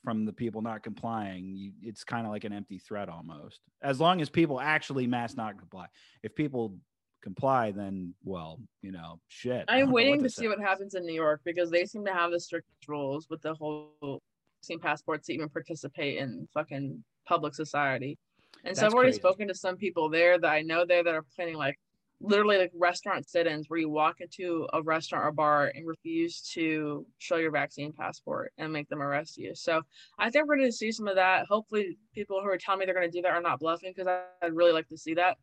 from 0.04 0.26
the 0.26 0.34
people 0.34 0.62
not 0.62 0.84
complying. 0.84 1.56
You, 1.56 1.72
it's 1.82 2.04
kind 2.04 2.26
of 2.26 2.32
like 2.32 2.44
an 2.44 2.54
empty 2.54 2.78
threat 2.78 3.10
almost. 3.10 3.62
As 3.82 4.00
long 4.00 4.22
as 4.22 4.30
people 4.30 4.60
actually 4.60 5.08
mass 5.08 5.36
not 5.36 5.58
comply. 5.58 5.88
If 6.24 6.36
people 6.36 6.76
comply, 7.22 7.72
then 7.72 8.13
well, 8.24 8.60
you 8.82 8.92
know, 8.92 9.20
shit. 9.30 9.66
I'm 9.68 9.92
waiting 9.92 10.18
what 10.18 10.24
to 10.24 10.30
see 10.30 10.48
what 10.48 10.60
happens 10.60 10.94
in 10.96 11.06
New 11.06 11.13
York 11.13 11.42
because 11.46 11.72
they 11.72 11.86
seem 11.86 12.06
to 12.06 12.13
have 12.13 12.32
the 12.32 12.39
strictest 12.39 12.88
rules 12.88 13.28
with 13.30 13.42
the 13.42 13.54
whole 13.54 14.22
vaccine 14.60 14.80
passports 14.80 15.28
to 15.28 15.34
even 15.34 15.50
participate 15.50 16.18
in 16.18 16.48
fucking 16.54 17.04
public 17.26 17.56
society. 17.56 18.18
And 18.66 18.78
so 18.78 18.86
I've 18.86 18.94
already 18.94 19.12
crazy. 19.12 19.20
spoken 19.20 19.48
to 19.48 19.56
some 19.56 19.78
people 19.78 20.10
there 20.10 20.38
that 20.38 20.50
I 20.50 20.62
know 20.62 20.86
there 20.86 21.04
that 21.04 21.13
are 21.13 21.26
planning 21.36 21.56
like 21.56 21.80
literally 22.21 22.58
like 22.58 22.71
restaurant 22.73 23.28
sit-ins 23.28 23.69
where 23.69 23.80
you 23.80 23.89
walk 23.89 24.21
into 24.21 24.67
a 24.73 24.82
restaurant 24.82 25.26
or 25.26 25.32
bar 25.32 25.71
and 25.76 25.86
refuse 25.86 26.41
to 26.54 27.06
show 27.17 27.36
your 27.36 27.52
vaccine 27.52 27.91
passport 27.91 28.54
and 28.58 28.71
make 28.71 28.88
them 28.88 29.02
arrest 29.02 29.38
you. 29.38 29.54
So 29.56 29.82
I 30.17 30.30
think 30.30 30.47
we're 30.47 30.58
going 30.58 30.69
to 30.69 30.76
see 30.76 30.91
some 30.91 31.08
of 31.08 31.15
that. 31.15 31.45
Hopefully, 31.47 31.97
people 32.13 32.41
who 32.41 32.47
are 32.47 32.58
telling 32.58 32.80
me 32.80 32.86
they're 32.86 32.95
going 32.95 33.10
to 33.10 33.17
do 33.17 33.21
that 33.23 33.32
are 33.32 33.41
not 33.41 33.60
bluffing 33.60 33.93
because 33.95 34.08
I'd 34.41 34.54
really 34.54 34.71
like 34.71 34.88
to 34.88 34.97
see 34.97 35.15
that. 35.15 35.38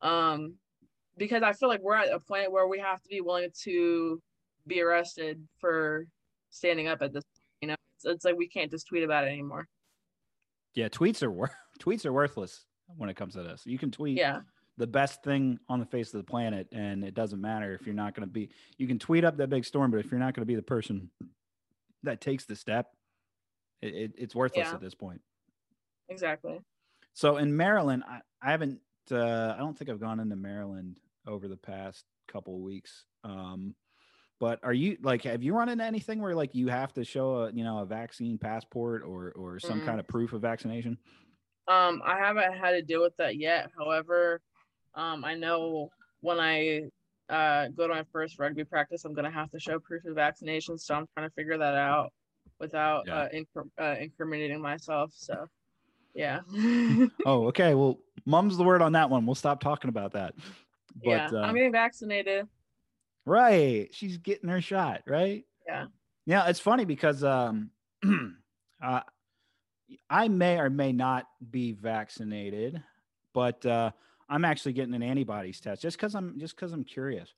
Um, 0.00 0.54
because 1.16 1.42
I 1.42 1.52
feel 1.52 1.68
like 1.68 1.82
we're 1.82 1.96
at 1.96 2.12
a 2.12 2.20
point 2.20 2.52
where 2.52 2.68
we 2.68 2.78
have 2.78 3.02
to 3.02 3.08
be 3.08 3.20
willing 3.20 3.50
to 3.64 4.20
be 4.66 4.80
arrested 4.80 5.42
for 5.58 6.06
standing 6.50 6.88
up 6.88 7.02
at 7.02 7.12
this. 7.12 7.24
You 7.60 7.68
know, 7.68 7.76
it's, 7.96 8.04
it's 8.04 8.24
like 8.24 8.36
we 8.36 8.48
can't 8.48 8.70
just 8.70 8.86
tweet 8.86 9.02
about 9.02 9.24
it 9.24 9.28
anymore. 9.28 9.68
Yeah, 10.74 10.88
tweets 10.88 11.22
are 11.22 11.30
wor- 11.30 11.50
tweets 11.80 12.06
are 12.06 12.12
worthless 12.12 12.64
when 12.96 13.08
it 13.08 13.16
comes 13.16 13.34
to 13.34 13.42
this. 13.42 13.62
You 13.66 13.78
can 13.78 13.90
tweet 13.90 14.16
Yeah, 14.16 14.40
the 14.78 14.86
best 14.86 15.22
thing 15.22 15.58
on 15.68 15.80
the 15.80 15.86
face 15.86 16.12
of 16.14 16.18
the 16.18 16.30
planet, 16.30 16.66
and 16.72 17.04
it 17.04 17.14
doesn't 17.14 17.40
matter 17.40 17.74
if 17.74 17.84
you're 17.86 17.94
not 17.94 18.14
going 18.14 18.26
to 18.26 18.32
be. 18.32 18.48
You 18.78 18.86
can 18.86 18.98
tweet 18.98 19.24
up 19.24 19.36
that 19.36 19.48
big 19.50 19.64
storm, 19.64 19.90
but 19.90 19.98
if 20.00 20.10
you're 20.10 20.20
not 20.20 20.34
going 20.34 20.42
to 20.42 20.46
be 20.46 20.54
the 20.54 20.62
person 20.62 21.10
that 22.04 22.20
takes 22.20 22.46
the 22.46 22.56
step, 22.56 22.86
it, 23.82 23.94
it, 23.94 24.12
it's 24.16 24.34
worthless 24.34 24.68
Yeah. 24.68 24.74
at 24.74 24.80
this 24.80 24.94
point. 24.94 25.20
exactly. 26.08 26.60
So 27.14 27.36
in 27.36 27.54
Maryland, 27.56 28.04
I, 28.08 28.20
I 28.40 28.50
haven't. 28.50 28.80
Uh, 29.10 29.52
I 29.54 29.58
don't 29.58 29.76
think 29.76 29.90
I've 29.90 30.00
gone 30.00 30.20
into 30.20 30.36
Maryland 30.36 30.96
over 31.26 31.48
the 31.48 31.56
past 31.56 32.04
couple 32.28 32.54
of 32.54 32.60
weeks. 32.62 33.04
Um, 33.24 33.74
but 34.40 34.58
are 34.62 34.72
you 34.72 34.96
like, 35.02 35.22
have 35.24 35.42
you 35.42 35.54
run 35.54 35.68
into 35.68 35.84
anything 35.84 36.20
where 36.22 36.34
like 36.34 36.54
you 36.54 36.68
have 36.68 36.92
to 36.94 37.04
show 37.04 37.42
a 37.42 37.52
you 37.52 37.64
know 37.64 37.78
a 37.80 37.84
vaccine 37.86 38.38
passport 38.38 39.02
or 39.04 39.32
or 39.36 39.58
some 39.60 39.80
Mm. 39.82 39.84
kind 39.84 40.00
of 40.00 40.08
proof 40.08 40.32
of 40.32 40.40
vaccination? 40.40 40.96
Um, 41.68 42.02
I 42.04 42.16
haven't 42.18 42.54
had 42.54 42.70
to 42.72 42.82
deal 42.82 43.02
with 43.02 43.16
that 43.18 43.36
yet. 43.36 43.70
However, 43.78 44.40
um, 44.94 45.24
I 45.24 45.34
know 45.34 45.90
when 46.20 46.38
I 46.40 46.82
uh 47.28 47.68
go 47.68 47.86
to 47.88 47.94
my 47.94 48.04
first 48.12 48.38
rugby 48.38 48.64
practice, 48.64 49.04
I'm 49.04 49.14
gonna 49.14 49.30
have 49.30 49.50
to 49.50 49.60
show 49.60 49.78
proof 49.78 50.04
of 50.04 50.14
vaccination. 50.14 50.76
So 50.78 50.94
I'm 50.94 51.06
trying 51.16 51.28
to 51.28 51.34
figure 51.34 51.56
that 51.58 51.74
out 51.74 52.12
without 52.60 53.04
Yeah. 53.06 53.14
uh, 53.16 53.28
incr- 53.34 53.70
uh, 53.80 53.96
incriminating 54.00 54.60
myself. 54.60 55.12
So, 55.14 55.46
yeah, 56.14 56.40
Oh, 57.26 57.46
okay. 57.48 57.74
Well, 57.74 57.98
mum's 58.26 58.56
the 58.56 58.64
word 58.64 58.82
on 58.82 58.92
that 58.92 59.08
one. 59.10 59.24
We'll 59.26 59.34
stop 59.34 59.60
talking 59.60 59.88
about 59.88 60.12
that. 60.12 60.34
But 61.02 61.10
yeah, 61.10 61.30
uh, 61.32 61.42
I'm 61.42 61.54
getting 61.54 61.72
vaccinated. 61.72 62.46
right, 63.24 63.88
she's 63.92 64.18
getting 64.18 64.48
her 64.48 64.60
shot, 64.60 65.02
right? 65.06 65.44
Yeah. 65.66 65.86
Yeah, 66.26 66.46
it's 66.48 66.60
funny 66.60 66.84
because 66.84 67.24
um, 67.24 67.70
uh, 68.82 69.00
I 70.08 70.28
may 70.28 70.58
or 70.58 70.70
may 70.70 70.92
not 70.92 71.26
be 71.50 71.72
vaccinated, 71.72 72.82
but 73.32 73.64
uh, 73.66 73.90
I'm 74.28 74.44
actually 74.44 74.72
getting 74.72 74.94
an 74.94 75.02
antibodies 75.02 75.60
test 75.60 75.82
just 75.82 75.96
because 75.96 76.14
I'm 76.14 76.38
just 76.38 76.56
because 76.56 76.72
I'm 76.72 76.84
curious. 76.84 77.32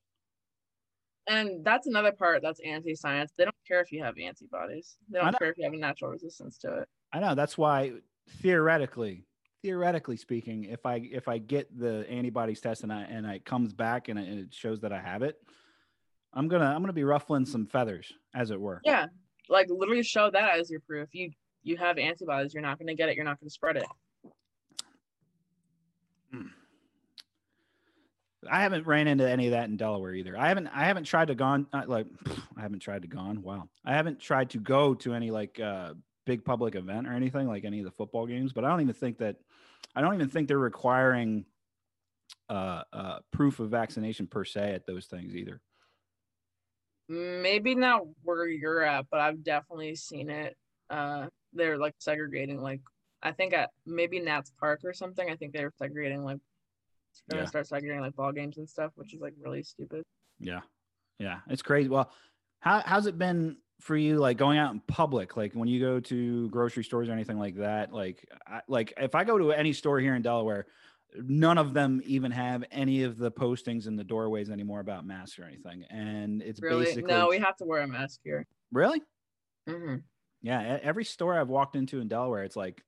And 1.27 1.65
that's 1.65 1.87
another 1.87 2.13
part 2.13 2.43
that's 2.43 2.61
anti-science. 2.61 3.33
They 3.39 3.45
don't 3.45 3.55
care 3.67 3.81
if 3.81 3.91
you 3.91 4.03
have 4.03 4.15
antibodies. 4.19 4.97
They 5.09 5.19
I 5.19 5.25
don't 5.31 5.39
care 5.39 5.51
if 5.51 5.57
you 5.57 5.65
have 5.65 5.73
a 5.73 5.77
natural 5.77 6.11
resistance 6.11 6.59
to 6.59 6.81
it. 6.81 6.89
I 7.13 7.21
know 7.21 7.35
that's 7.35 7.57
why 7.57 7.93
theoretically, 8.43 9.25
theoretically 9.63 10.19
speaking, 10.19 10.65
if 10.65 10.85
I 10.85 10.97
if 10.97 11.29
I 11.29 11.39
get 11.39 11.77
the 11.79 12.07
antibodies 12.11 12.61
test 12.61 12.83
and 12.83 12.93
I 12.93 13.03
and 13.03 13.27
it 13.27 13.45
comes 13.45 13.73
back 13.73 14.09
and 14.09 14.19
it 14.19 14.53
shows 14.53 14.81
that 14.81 14.93
I 14.93 15.01
have 15.01 15.23
it, 15.23 15.37
I'm 16.33 16.49
gonna 16.49 16.67
I'm 16.67 16.83
gonna 16.83 16.93
be 16.93 17.05
ruffling 17.05 17.47
some 17.47 17.67
feathers, 17.67 18.13
as 18.35 18.51
it 18.51 18.61
were. 18.61 18.81
Yeah, 18.85 19.07
like 19.49 19.69
literally 19.71 20.03
show 20.03 20.31
that 20.31 20.59
as 20.59 20.71
your 20.71 20.81
proof. 20.81 21.09
You 21.13 21.31
you 21.65 21.77
have 21.79 21.99
antibodies. 21.99 22.55
You're 22.55 22.63
not 22.63 22.79
going 22.79 22.89
to 22.89 22.95
get 22.95 23.09
it. 23.09 23.17
You're 23.17 23.25
not 23.25 23.41
going 23.41 23.49
to 23.49 23.53
spread 23.53 23.77
it. 23.77 23.87
I 28.51 28.61
haven't 28.63 28.87
ran 28.87 29.09
into 29.09 29.29
any 29.29 29.47
of 29.47 29.53
that 29.53 29.69
in 29.69 29.77
Delaware 29.77 30.15
either. 30.15 30.37
I 30.37 30.49
haven't 30.49 30.69
I 30.69 30.85
haven't 30.85 31.05
tried 31.05 31.29
to 31.29 31.35
gone 31.35 31.67
not 31.73 31.89
like 31.89 32.07
I 32.57 32.63
haven't 32.63 32.81
tried 32.81 33.03
to 33.03 33.09
gone. 33.09 33.43
Wow. 33.43 33.69
I 33.85 33.93
haven't 33.95 34.21
tried 34.21 34.51
to 34.51 34.59
go 34.59 34.95
to 34.95 35.15
any 35.15 35.31
like 35.31 35.61
uh 35.61 35.95
big 36.27 36.45
public 36.45 36.75
event 36.75 37.07
or 37.07 37.13
anything 37.13 37.47
like 37.47 37.65
any 37.65 37.81
of 37.81 37.85
the 37.85 37.91
football 37.91 38.27
games, 38.27 38.53
but 38.53 38.65
I 38.65 38.69
don't 38.71 38.81
even 38.81 38.95
think 38.95 39.19
that 39.19 39.37
I 39.95 40.01
don't 40.01 40.15
even 40.15 40.29
think 40.29 40.49
they're 40.49 40.59
requiring 40.59 41.45
uh 42.49 42.83
uh 42.93 43.19
proof 43.33 43.61
of 43.61 43.71
vaccination 43.71 44.27
per 44.27 44.45
se 44.45 44.73
at 44.73 44.87
those 44.87 45.07
things 45.07 45.37
either. 45.37 45.61
Maybe 47.09 47.75
not 47.75 48.03
where 48.23 48.49
you're 48.49 48.83
at, 48.83 49.07
but 49.11 49.21
I've 49.21 49.45
definitely 49.45 49.95
seen 49.95 50.31
it. 50.31 50.57
Uh, 50.89 51.27
they're 51.53 51.77
like 51.77 51.95
segregating. 51.99 52.63
Like 52.63 52.81
I 53.23 53.33
think 53.33 53.53
at 53.53 53.71
maybe 53.85 54.21
Nats 54.21 54.53
Park 54.59 54.81
or 54.85 54.95
something. 54.95 55.29
I 55.29 55.37
think 55.37 55.53
they 55.53 55.65
were 55.65 55.73
segregating 55.79 56.25
like 56.25 56.39
gonna 57.29 57.43
Yeah. 57.43 57.47
start 57.47 57.67
segregating 57.67 58.01
like 58.01 58.15
ball 58.17 58.33
games 58.33 58.59
and 58.59 58.69
stuff, 58.69 58.93
which 58.97 59.15
is 59.15 59.21
like 59.21 59.35
really 59.39 59.63
stupid. 59.63 60.05
Yeah. 60.39 60.61
Yeah. 61.19 61.41
It's 61.49 61.63
crazy. 61.63 61.89
Well, 61.89 62.11
how 62.61 62.81
how's 62.85 63.07
it 63.07 63.19
been 63.19 63.59
for 63.81 63.97
you 63.97 64.17
like 64.19 64.37
going 64.39 64.57
out 64.57 64.73
in 64.73 64.81
public 64.87 65.37
like 65.37 65.53
when 65.53 65.69
you 65.69 65.81
go 65.81 65.99
to 66.01 66.49
grocery 66.49 66.85
stores 66.85 67.09
or 67.09 67.13
anything 67.13 67.39
like 67.39 67.57
that 67.57 67.93
like 67.93 68.25
I, 68.47 68.61
like 68.69 68.95
if 68.97 69.17
i 69.17 69.25
go 69.25 69.37
to 69.37 69.51
any 69.51 69.73
store 69.73 69.99
here 69.99 70.15
in 70.15 70.23
delaware 70.23 70.67
none 71.17 71.59
of 71.59 71.75
them 71.75 72.01
even 72.05 72.31
have 72.31 72.65
any 72.71 73.03
of 73.03 73.19
the 73.19 73.33
postings 73.33 73.89
in 73.89 73.97
the 73.97 74.05
doorways 74.05 74.49
anymore 74.49 74.79
about 74.79 75.05
masks 75.05 75.41
or 75.41 75.45
anything 75.45 75.85
and 75.91 76.41
it's 76.41 76.61
Really? 76.63 76.85
basically 76.85 77.13
No, 77.13 77.29
we 77.29 77.39
have 77.41 77.57
to 77.57 77.65
wear 77.65 77.83
a 77.83 77.87
mask 77.87 78.21
here. 78.23 78.47
really 78.71 79.03
hmm 79.69 79.97
yeah 80.41 80.79
every 80.81 81.05
store 81.05 81.39
i've 81.39 81.49
walked 81.49 81.75
into 81.75 81.99
in 82.01 82.07
delaware 82.07 82.45
it's 82.45 82.57
like 82.57 82.81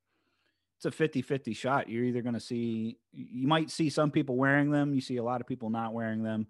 it's 0.77 0.85
a 0.85 0.91
50-50 1.09 1.57
shot 1.57 1.89
you're 1.89 2.05
either 2.05 2.23
going 2.23 2.35
to 2.35 2.41
see 2.41 2.99
you 3.13 3.47
might 3.47 3.71
see 3.71 3.89
some 3.89 4.11
people 4.11 4.37
wearing 4.37 4.71
them 4.71 4.95
you 4.95 5.01
see 5.01 5.17
a 5.17 5.23
lot 5.23 5.41
of 5.41 5.47
people 5.47 5.71
not 5.71 5.95
wearing 5.95 6.23
them 6.23 6.47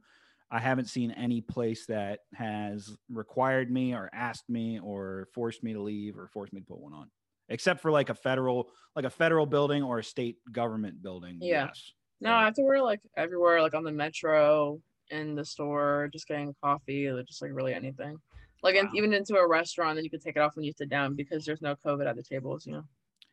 i 0.51 0.59
haven't 0.59 0.87
seen 0.87 1.11
any 1.13 1.41
place 1.41 1.87
that 1.87 2.21
has 2.35 2.97
required 3.09 3.71
me 3.71 3.95
or 3.95 4.11
asked 4.13 4.49
me 4.49 4.81
or 4.83 5.29
forced 5.33 5.63
me 5.63 5.73
to 5.73 5.81
leave 5.81 6.19
or 6.19 6.29
forced 6.29 6.53
me 6.53 6.61
to 6.61 6.67
put 6.67 6.81
one 6.81 6.93
on 6.93 7.09
except 7.49 7.81
for 7.81 7.93
like 7.93 8.09
a 8.09 8.15
federal 8.15 8.69
like 8.97 9.05
a 9.05 9.11
federal 9.11 9.47
building 9.47 9.83
or 9.83 10.01
a 10.01 10.05
state 10.05 10.39
government 10.51 11.03
building 11.03 11.39
Yeah. 11.41 11.67
yes 11.67 11.93
No, 12.21 12.33
I 12.33 12.45
have 12.47 12.55
to 12.55 12.63
wear 12.63 12.83
like 12.83 13.01
everywhere, 13.17 13.61
like 13.61 13.75
on 13.75 13.85
the 13.85 13.93
metro, 13.93 14.81
in 15.11 15.35
the 15.35 15.45
store, 15.45 16.09
just 16.13 16.27
getting 16.27 16.55
coffee, 16.63 17.07
or 17.07 17.23
just 17.23 17.43
like 17.43 17.51
really 17.53 17.75
anything. 17.75 18.17
Like 18.63 18.75
in, 18.75 18.89
even 18.95 19.13
into 19.13 19.37
a 19.37 19.47
restaurant, 19.47 19.97
then 19.97 20.05
you 20.05 20.11
can 20.11 20.21
take 20.21 20.37
it 20.37 20.41
off 20.41 20.57
when 20.57 20.65
you 20.65 20.73
sit 20.73 20.89
down 20.89 21.15
because 21.15 21.45
there's 21.45 21.61
no 21.61 21.77
COVID 21.85 22.09
at 22.09 22.17
the 22.17 22.23
tables. 22.23 22.67
You 22.67 22.73
know. 22.73 22.85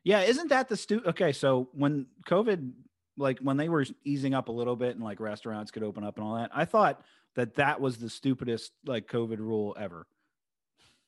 Yeah, 0.03 0.21
isn't 0.21 0.49
that 0.49 0.67
the 0.69 0.75
stu? 0.77 1.01
Okay, 1.05 1.31
so 1.31 1.69
when 1.73 2.07
COVID, 2.27 2.71
like 3.17 3.39
when 3.39 3.57
they 3.57 3.69
were 3.69 3.85
easing 4.03 4.33
up 4.33 4.49
a 4.49 4.51
little 4.51 4.75
bit 4.75 4.95
and 4.95 5.03
like 5.03 5.19
restaurants 5.19 5.71
could 5.71 5.83
open 5.83 6.03
up 6.03 6.17
and 6.17 6.25
all 6.25 6.35
that, 6.35 6.51
I 6.53 6.65
thought 6.65 7.01
that 7.35 7.55
that 7.55 7.79
was 7.79 7.97
the 7.97 8.09
stupidest 8.09 8.71
like 8.85 9.07
COVID 9.07 9.39
rule 9.39 9.75
ever. 9.79 10.05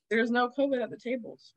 There's 0.10 0.32
no 0.32 0.50
COVID 0.50 0.82
at 0.82 0.90
the 0.90 0.98
tables. 0.98 1.54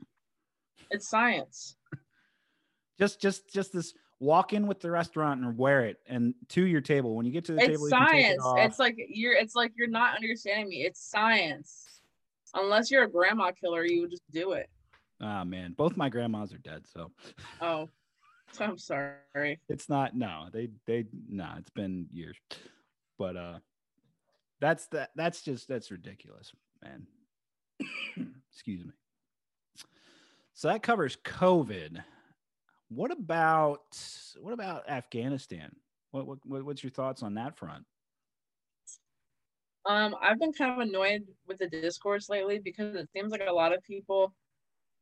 It's 0.90 1.08
science. 1.08 1.76
Just 2.98 3.20
just 3.20 3.48
just 3.48 3.72
this 3.72 3.94
walk 4.18 4.52
in 4.52 4.66
with 4.66 4.80
the 4.80 4.90
restaurant 4.90 5.40
and 5.40 5.56
wear 5.56 5.84
it 5.84 5.98
and 6.08 6.34
to 6.48 6.66
your 6.66 6.80
table. 6.80 7.14
When 7.14 7.24
you 7.24 7.30
get 7.30 7.44
to 7.44 7.52
the 7.52 7.58
It's 7.60 7.68
table, 7.68 7.88
you 7.88 7.94
can 7.94 8.08
take 8.08 8.24
it 8.24 8.24
science. 8.24 8.44
off. 8.44 8.58
It's 8.58 8.78
like 8.80 8.96
you're. 9.08 9.34
It's 9.34 9.54
like 9.54 9.70
you're 9.76 9.86
not 9.86 10.16
understanding 10.16 10.68
me. 10.68 10.78
It's 10.82 11.00
science. 11.08 12.00
Unless 12.54 12.90
you're 12.90 13.04
a 13.04 13.08
grandma 13.08 13.52
killer, 13.52 13.84
you 13.84 14.00
would 14.00 14.10
just 14.10 14.28
do 14.32 14.50
it. 14.54 14.68
Ah 15.20 15.44
man, 15.44 15.72
both 15.72 15.96
my 15.96 16.08
grandmas 16.08 16.52
are 16.52 16.58
dead, 16.58 16.86
so. 16.86 17.12
Oh, 17.60 17.88
I'm 18.60 18.78
sorry. 18.78 19.60
it's 19.68 19.88
not 19.88 20.14
no 20.16 20.48
they 20.52 20.70
they 20.86 21.06
no 21.28 21.54
it's 21.58 21.70
been 21.70 22.08
years. 22.12 22.36
But 23.18 23.36
uh 23.36 23.58
that's 24.60 24.86
that 24.88 25.10
that's 25.14 25.42
just 25.42 25.68
that's 25.68 25.90
ridiculous 25.90 26.52
man. 26.82 27.06
Excuse 28.50 28.84
me. 28.84 28.92
So 30.54 30.68
that 30.68 30.82
covers 30.82 31.16
covid. 31.16 32.02
What 32.88 33.10
about 33.10 33.98
what 34.40 34.52
about 34.52 34.88
afghanistan? 34.88 35.76
What, 36.10 36.26
what 36.26 36.38
what- 36.46 36.64
what's 36.64 36.82
your 36.82 36.90
thoughts 36.90 37.22
on 37.22 37.34
that 37.34 37.56
front? 37.56 37.86
Um, 39.86 40.16
I've 40.20 40.38
been 40.38 40.52
kind 40.52 40.72
of 40.72 40.86
annoyed 40.86 41.26
with 41.46 41.58
the 41.58 41.68
discourse 41.68 42.28
lately 42.28 42.58
because 42.58 42.94
it 42.94 43.08
seems 43.12 43.30
like 43.32 43.42
a 43.46 43.52
lot 43.52 43.72
of 43.72 43.82
people, 43.82 44.34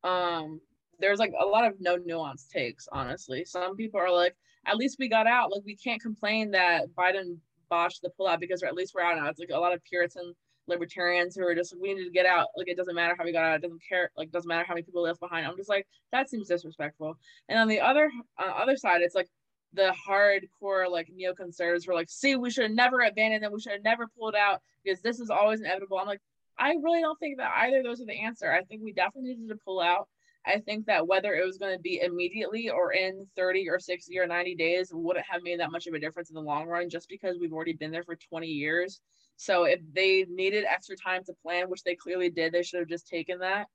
um, 0.07 0.61
there's 1.01 1.19
like 1.19 1.33
a 1.39 1.45
lot 1.45 1.67
of 1.67 1.75
no 1.81 1.97
nuance 1.97 2.45
takes. 2.45 2.89
Honestly, 2.93 3.45
some 3.45 3.77
people 3.77 4.01
are 4.01 4.13
like, 4.13 4.35
at 4.67 4.77
least 4.77 4.97
we 4.99 5.09
got 5.09 5.27
out. 5.27 5.53
Like 5.53 5.63
we 5.65 5.77
can't 5.77 6.01
complain 6.01 6.51
that 6.53 6.87
Biden 6.97 7.39
botched 7.69 8.03
the 8.03 8.11
pullout 8.19 8.41
because 8.41 8.63
at 8.63 8.75
least 8.75 8.95
we're 8.95 9.03
out 9.03 9.17
now. 9.17 9.29
It's 9.29 9.41
like 9.41 9.51
a 9.53 9.59
lot 9.59 9.75
of 9.75 9.83
Puritan 9.85 10.35
libertarians 10.69 11.37
who 11.37 11.47
are 11.47 11.55
just 11.55 11.73
like, 11.73 11.83
we 11.83 11.95
need 11.95 12.05
to 12.05 12.11
get 12.11 12.27
out. 12.27 12.49
Like 12.57 12.69
it 12.69 12.77
doesn't 12.77 12.95
matter 12.95 13.15
how 13.19 13.25
we 13.25 13.33
got 13.33 13.45
out. 13.45 13.57
It 13.57 13.63
doesn't 13.63 13.83
care. 13.89 14.11
Like 14.17 14.31
doesn't 14.31 14.49
matter 14.49 14.65
how 14.67 14.75
many 14.75 14.85
people 14.85 15.03
left 15.03 15.21
behind. 15.21 15.47
I'm 15.47 15.57
just 15.57 15.69
like 15.69 15.87
that 16.13 16.31
seems 16.31 16.49
disrespectful. 16.49 17.17
And 17.49 17.59
on 17.59 17.69
the 17.69 17.81
other 17.81 18.11
uh, 18.39 18.51
other 18.51 18.77
side, 18.77 19.03
it's 19.03 19.15
like 19.15 19.29
the 19.73 19.95
hardcore 20.09 20.91
like 20.91 21.09
neoconservatives 21.09 21.87
were 21.87 21.95
like, 21.95 22.09
see, 22.09 22.37
we 22.37 22.51
should 22.51 22.65
have 22.65 22.73
never 22.73 23.01
abandoned 23.01 23.43
them. 23.45 23.53
We 23.53 23.61
should 23.61 23.73
have 23.73 23.85
never 23.85 24.07
pulled 24.19 24.35
out 24.35 24.63
because 24.83 25.01
this 25.01 25.21
is 25.21 25.31
always 25.31 25.61
inevitable. 25.61 25.99
I'm 25.99 26.07
like, 26.07 26.23
I 26.59 26.75
really 26.83 27.01
don't 27.01 27.19
think 27.19 27.39
that 27.39 27.53
either 27.57 27.79
of 27.79 27.85
those 27.85 28.01
are 28.01 28.07
the 28.07 28.21
answer. 28.21 28.51
I 28.51 28.63
think 28.63 28.83
we 28.83 28.93
definitely 28.93 29.35
needed 29.35 29.49
to 29.49 29.59
pull 29.65 29.81
out. 29.81 30.09
I 30.47 30.61
think 30.61 30.87
that 30.87 31.07
whether 31.07 31.35
it 31.35 31.45
was 31.45 31.59
going 31.59 31.75
to 31.75 31.83
be 31.83 32.01
immediately 32.01 32.71
or 32.71 32.93
in 32.93 33.27
30 33.37 33.69
or 33.69 33.81
60 33.81 34.17
or 34.19 34.27
90 34.27 34.55
days 34.55 34.91
wouldn't 34.93 35.27
have 35.29 35.43
made 35.43 35.59
that 35.59 35.73
much 35.73 35.89
of 35.89 35.95
a 35.95 35.99
difference 35.99 36.31
in 36.31 36.35
the 36.35 36.41
long 36.41 36.67
run 36.67 36.89
just 36.89 37.09
because 37.09 37.37
we've 37.41 37.53
already 37.53 37.73
been 37.73 37.91
there 37.91 38.05
for 38.05 38.17
20 38.17 38.47
years. 38.47 39.01
So 39.37 39.65
if 39.65 39.81
they 39.93 40.25
needed 40.29 40.65
extra 40.65 40.97
time 40.97 41.25
to 41.25 41.35
plan, 41.43 41.69
which 41.69 41.83
they 41.83 41.97
clearly 41.97 42.31
did, 42.31 42.53
they 42.53 42.63
should 42.63 42.79
have 42.79 42.89
just 42.89 43.09
taken 43.09 43.41
that. 43.41 43.67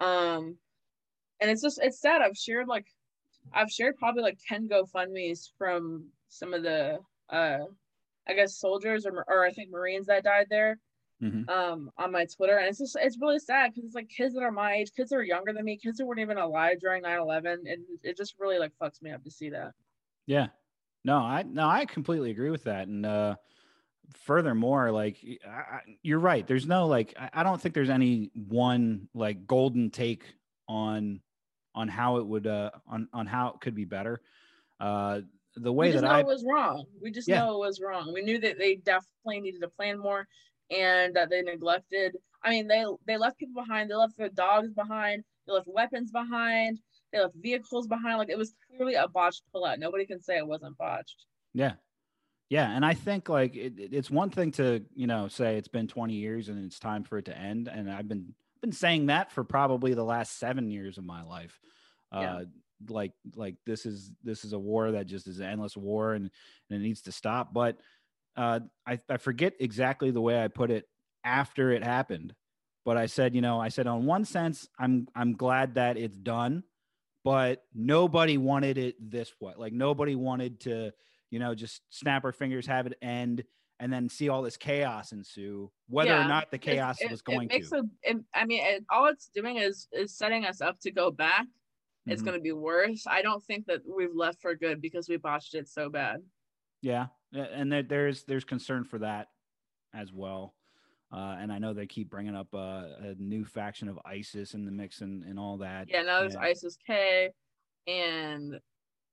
Um, 0.00 0.56
and 1.40 1.50
it's 1.50 1.62
just 1.62 1.80
it's 1.82 2.00
sad. 2.00 2.22
I've 2.22 2.36
shared 2.36 2.68
like 2.68 2.86
I've 3.52 3.70
shared 3.70 3.96
probably 3.96 4.22
like 4.22 4.38
10 4.48 4.68
GoFundMe's 4.68 5.52
from 5.58 6.06
some 6.28 6.54
of 6.54 6.62
the 6.62 6.98
uh 7.30 7.58
I 8.28 8.34
guess 8.34 8.58
soldiers 8.58 9.06
or 9.06 9.24
or 9.28 9.44
I 9.44 9.50
think 9.50 9.70
Marines 9.70 10.06
that 10.06 10.24
died 10.24 10.46
there 10.50 10.78
Mhm. 11.20 11.46
um 11.48 11.90
on 11.98 12.12
my 12.12 12.26
Twitter. 12.26 12.58
And 12.58 12.68
it's 12.68 12.78
just 12.78 12.96
it's 13.00 13.18
really 13.20 13.38
sad 13.38 13.72
because 13.72 13.84
it's 13.86 13.94
like 13.94 14.08
kids 14.08 14.34
that 14.34 14.42
are 14.42 14.52
my 14.52 14.74
age, 14.74 14.92
kids 14.96 15.10
that 15.10 15.16
are 15.16 15.22
younger 15.24 15.52
than 15.52 15.64
me, 15.64 15.78
kids 15.78 15.98
that 15.98 16.06
weren't 16.06 16.20
even 16.20 16.38
alive 16.38 16.80
during 16.80 17.02
9-11. 17.02 17.64
And 17.66 17.86
it 18.02 18.16
just 18.16 18.36
really 18.38 18.58
like 18.58 18.72
fucks 18.80 19.02
me 19.02 19.12
up 19.12 19.24
to 19.24 19.30
see 19.30 19.50
that. 19.50 19.74
Yeah. 20.26 20.48
No, 21.04 21.18
I 21.18 21.42
no, 21.44 21.68
I 21.68 21.86
completely 21.86 22.30
agree 22.30 22.50
with 22.50 22.64
that. 22.64 22.88
And 22.88 23.06
uh 23.06 23.36
furthermore, 24.14 24.92
like 24.92 25.24
I, 25.46 25.48
I- 25.50 25.98
you're 26.02 26.20
right. 26.20 26.46
There's 26.46 26.66
no 26.66 26.86
like 26.88 27.14
I, 27.18 27.30
I 27.34 27.44
don't 27.44 27.60
think 27.60 27.74
there's 27.74 27.90
any 27.90 28.30
one 28.34 29.08
like 29.14 29.46
golden 29.46 29.90
take 29.90 30.36
on 30.68 31.22
on 31.74 31.88
how 31.88 32.18
it 32.18 32.26
would 32.26 32.46
uh 32.48 32.72
on 32.86 33.08
on 33.12 33.26
how 33.26 33.50
it 33.50 33.60
could 33.60 33.74
be 33.76 33.86
better. 33.86 34.22
Uh 34.80 35.22
the 35.56 35.72
way 35.72 35.90
we 35.90 35.92
just 35.92 36.04
that 36.04 36.06
I 36.06 36.22
it 36.22 36.26
was 36.26 36.44
wrong. 36.44 36.86
We 37.00 37.10
just 37.10 37.28
Yeah. 37.28 37.30
know 37.30 37.54
it 37.54 37.58
was 37.66 37.80
wrong. 37.80 38.12
We 38.12 38.22
knew 38.22 38.38
that 38.40 38.58
they 38.58 38.76
definitely 38.76 39.40
needed 39.40 39.60
to 39.60 39.68
plan 39.68 39.98
more 39.98 40.26
and 40.70 41.14
that 41.14 41.30
they 41.30 41.42
neglected. 41.42 42.16
I 42.44 42.50
mean, 42.50 42.68
they 42.68 42.84
they 43.06 43.16
left 43.16 43.38
people 43.38 43.62
behind. 43.62 43.90
They 43.90 43.94
left 43.94 44.16
their 44.16 44.28
dogs 44.28 44.72
behind. 44.72 45.24
They 45.46 45.52
left 45.52 45.68
weapons 45.68 46.10
behind. 46.10 46.78
They 47.12 47.20
left 47.20 47.34
vehicles 47.40 47.86
behind. 47.86 48.18
Like 48.18 48.30
it 48.30 48.38
was 48.38 48.54
clearly 48.68 48.94
a 48.94 49.08
botched 49.08 49.42
pullout. 49.54 49.78
Nobody 49.78 50.06
can 50.06 50.20
say 50.20 50.36
it 50.36 50.46
wasn't 50.46 50.76
botched. 50.76 51.24
Yeah. 51.54 51.74
Yeah. 52.48 52.70
And 52.70 52.84
I 52.84 52.94
think 52.94 53.28
like 53.28 53.56
it, 53.56 53.78
it- 53.78 53.92
it's 53.92 54.10
one 54.10 54.30
thing 54.30 54.52
to, 54.52 54.84
you 54.94 55.06
know, 55.06 55.28
say 55.28 55.56
it's 55.56 55.68
been 55.68 55.88
20 55.88 56.14
years 56.14 56.48
and 56.48 56.64
it's 56.64 56.78
time 56.78 57.02
for 57.04 57.18
it 57.18 57.24
to 57.26 57.36
end. 57.36 57.68
And 57.68 57.90
I've 57.90 58.08
been 58.08 58.34
been 58.60 58.72
saying 58.72 59.06
that 59.06 59.30
for 59.32 59.44
probably 59.44 59.94
the 59.94 60.04
last 60.04 60.38
seven 60.38 60.70
years 60.70 60.98
of 60.98 61.04
my 61.04 61.22
life. 61.22 61.58
Yeah. 62.12 62.18
Uh 62.20 62.44
like 62.90 63.12
like 63.34 63.54
this 63.64 63.86
is 63.86 64.10
this 64.22 64.44
is 64.44 64.52
a 64.52 64.58
war 64.58 64.90
that 64.92 65.06
just 65.06 65.26
is 65.26 65.40
an 65.40 65.46
endless 65.46 65.78
war 65.78 66.12
and, 66.12 66.30
and 66.70 66.78
it 66.80 66.84
needs 66.84 67.00
to 67.02 67.10
stop. 67.12 67.54
But 67.54 67.78
uh 68.36 68.60
I, 68.86 69.00
I 69.08 69.16
forget 69.16 69.54
exactly 69.60 70.10
the 70.10 70.20
way 70.20 70.42
I 70.42 70.48
put 70.48 70.70
it 70.70 70.86
after 71.24 71.72
it 71.72 71.82
happened. 71.82 72.34
But 72.84 72.96
I 72.96 73.06
said, 73.06 73.34
you 73.34 73.40
know, 73.40 73.60
I 73.60 73.68
said 73.68 73.86
on 73.86 74.06
one 74.06 74.24
sense, 74.24 74.68
I'm 74.78 75.08
I'm 75.14 75.32
glad 75.34 75.74
that 75.74 75.96
it's 75.96 76.16
done, 76.16 76.62
but 77.24 77.64
nobody 77.74 78.38
wanted 78.38 78.78
it 78.78 78.96
this 79.00 79.32
way. 79.40 79.54
Like 79.56 79.72
nobody 79.72 80.14
wanted 80.14 80.60
to 80.60 80.92
you 81.30 81.38
know, 81.38 81.54
just 81.54 81.82
snap 81.90 82.24
our 82.24 82.32
fingers, 82.32 82.66
have 82.66 82.86
it 82.86 82.96
end, 83.02 83.44
and 83.80 83.92
then 83.92 84.08
see 84.08 84.28
all 84.28 84.42
this 84.42 84.56
chaos 84.56 85.12
ensue, 85.12 85.70
whether 85.88 86.18
or 86.18 86.24
not 86.24 86.50
the 86.50 86.58
chaos 86.58 87.00
it, 87.02 87.10
was 87.10 87.20
it 87.20 87.24
going 87.24 87.48
makes 87.48 87.70
to. 87.70 87.78
A, 87.78 87.82
it, 88.02 88.16
I 88.34 88.44
mean, 88.46 88.60
it, 88.64 88.84
all 88.90 89.06
it's 89.06 89.28
doing 89.34 89.56
is 89.56 89.88
is 89.92 90.16
setting 90.16 90.44
us 90.44 90.60
up 90.60 90.78
to 90.80 90.90
go 90.90 91.10
back. 91.10 91.46
It's 92.06 92.22
Mhm. 92.22 92.26
going 92.26 92.38
to 92.38 92.42
be 92.42 92.52
worse. 92.52 93.04
I 93.06 93.22
don't 93.22 93.44
think 93.44 93.66
that 93.66 93.82
we've 93.86 94.14
left 94.14 94.40
for 94.40 94.54
good 94.54 94.80
because 94.80 95.08
we 95.08 95.16
botched 95.16 95.54
it 95.54 95.68
so 95.68 95.90
bad. 95.90 96.22
Yeah, 96.80 97.08
and 97.32 97.70
there, 97.70 97.82
there's 97.82 98.24
there's 98.24 98.44
concern 98.44 98.84
for 98.84 98.98
that 98.98 99.28
as 99.94 100.12
well. 100.12 100.54
Uh, 101.12 101.36
and 101.38 101.52
I 101.52 101.58
know 101.58 101.72
they 101.72 101.86
keep 101.86 102.10
bringing 102.10 102.34
up 102.34 102.48
uh, 102.52 102.82
a 103.00 103.14
new 103.18 103.44
faction 103.44 103.88
of 103.88 103.98
ISIS 104.04 104.54
in 104.54 104.64
the 104.64 104.72
mix 104.72 105.02
and, 105.02 105.22
and 105.24 105.38
all 105.38 105.56
that. 105.58 105.88
Yeah, 105.88 106.02
now 106.02 106.20
there's 106.20 106.34
Yeah. 106.34 106.40
ISIS 106.40 106.76
K 106.84 107.30
and 107.86 108.58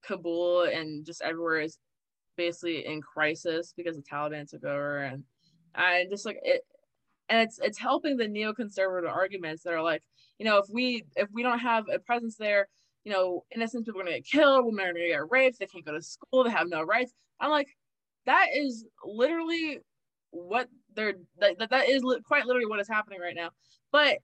Kabul 0.03 0.63
and 0.63 1.05
just 1.05 1.21
everywhere 1.21 1.61
is 1.61 1.77
basically 2.35 2.85
in 2.85 2.99
crisis 3.01 3.73
because 3.77 3.95
the 3.95 4.01
Taliban 4.01 4.49
took 4.49 4.63
over 4.63 5.03
and 5.03 5.23
I 5.75 6.05
just 6.09 6.25
like 6.25 6.39
it 6.41 6.61
and 7.29 7.41
it's 7.41 7.59
it's 7.59 7.77
helping 7.77 8.17
the 8.17 8.27
neoconservative 8.27 9.07
arguments 9.09 9.63
that 9.63 9.73
are 9.73 9.81
like, 9.83 10.01
you 10.39 10.45
know, 10.45 10.57
if 10.57 10.65
we 10.69 11.05
if 11.15 11.29
we 11.31 11.43
don't 11.43 11.59
have 11.59 11.85
a 11.93 11.99
presence 11.99 12.35
there, 12.37 12.67
you 13.03 13.11
know, 13.13 13.43
innocent 13.55 13.85
people 13.85 14.01
are 14.01 14.03
gonna 14.03 14.17
get 14.17 14.25
killed, 14.25 14.65
women 14.65 14.85
are 14.85 14.93
gonna 14.93 15.07
get 15.07 15.31
raped, 15.31 15.59
they 15.59 15.67
can't 15.67 15.85
go 15.85 15.93
to 15.93 16.01
school, 16.01 16.43
they 16.43 16.49
have 16.49 16.67
no 16.67 16.81
rights. 16.81 17.13
I'm 17.39 17.51
like, 17.51 17.67
that 18.25 18.47
is 18.55 18.85
literally 19.05 19.79
what 20.31 20.67
they're 20.95 21.13
that, 21.39 21.57
that- 21.69 21.89
is 21.89 22.03
li- 22.03 22.21
quite 22.25 22.45
literally 22.45 22.67
what 22.67 22.79
is 22.79 22.87
happening 22.87 23.19
right 23.19 23.35
now. 23.35 23.49
But 23.91 24.17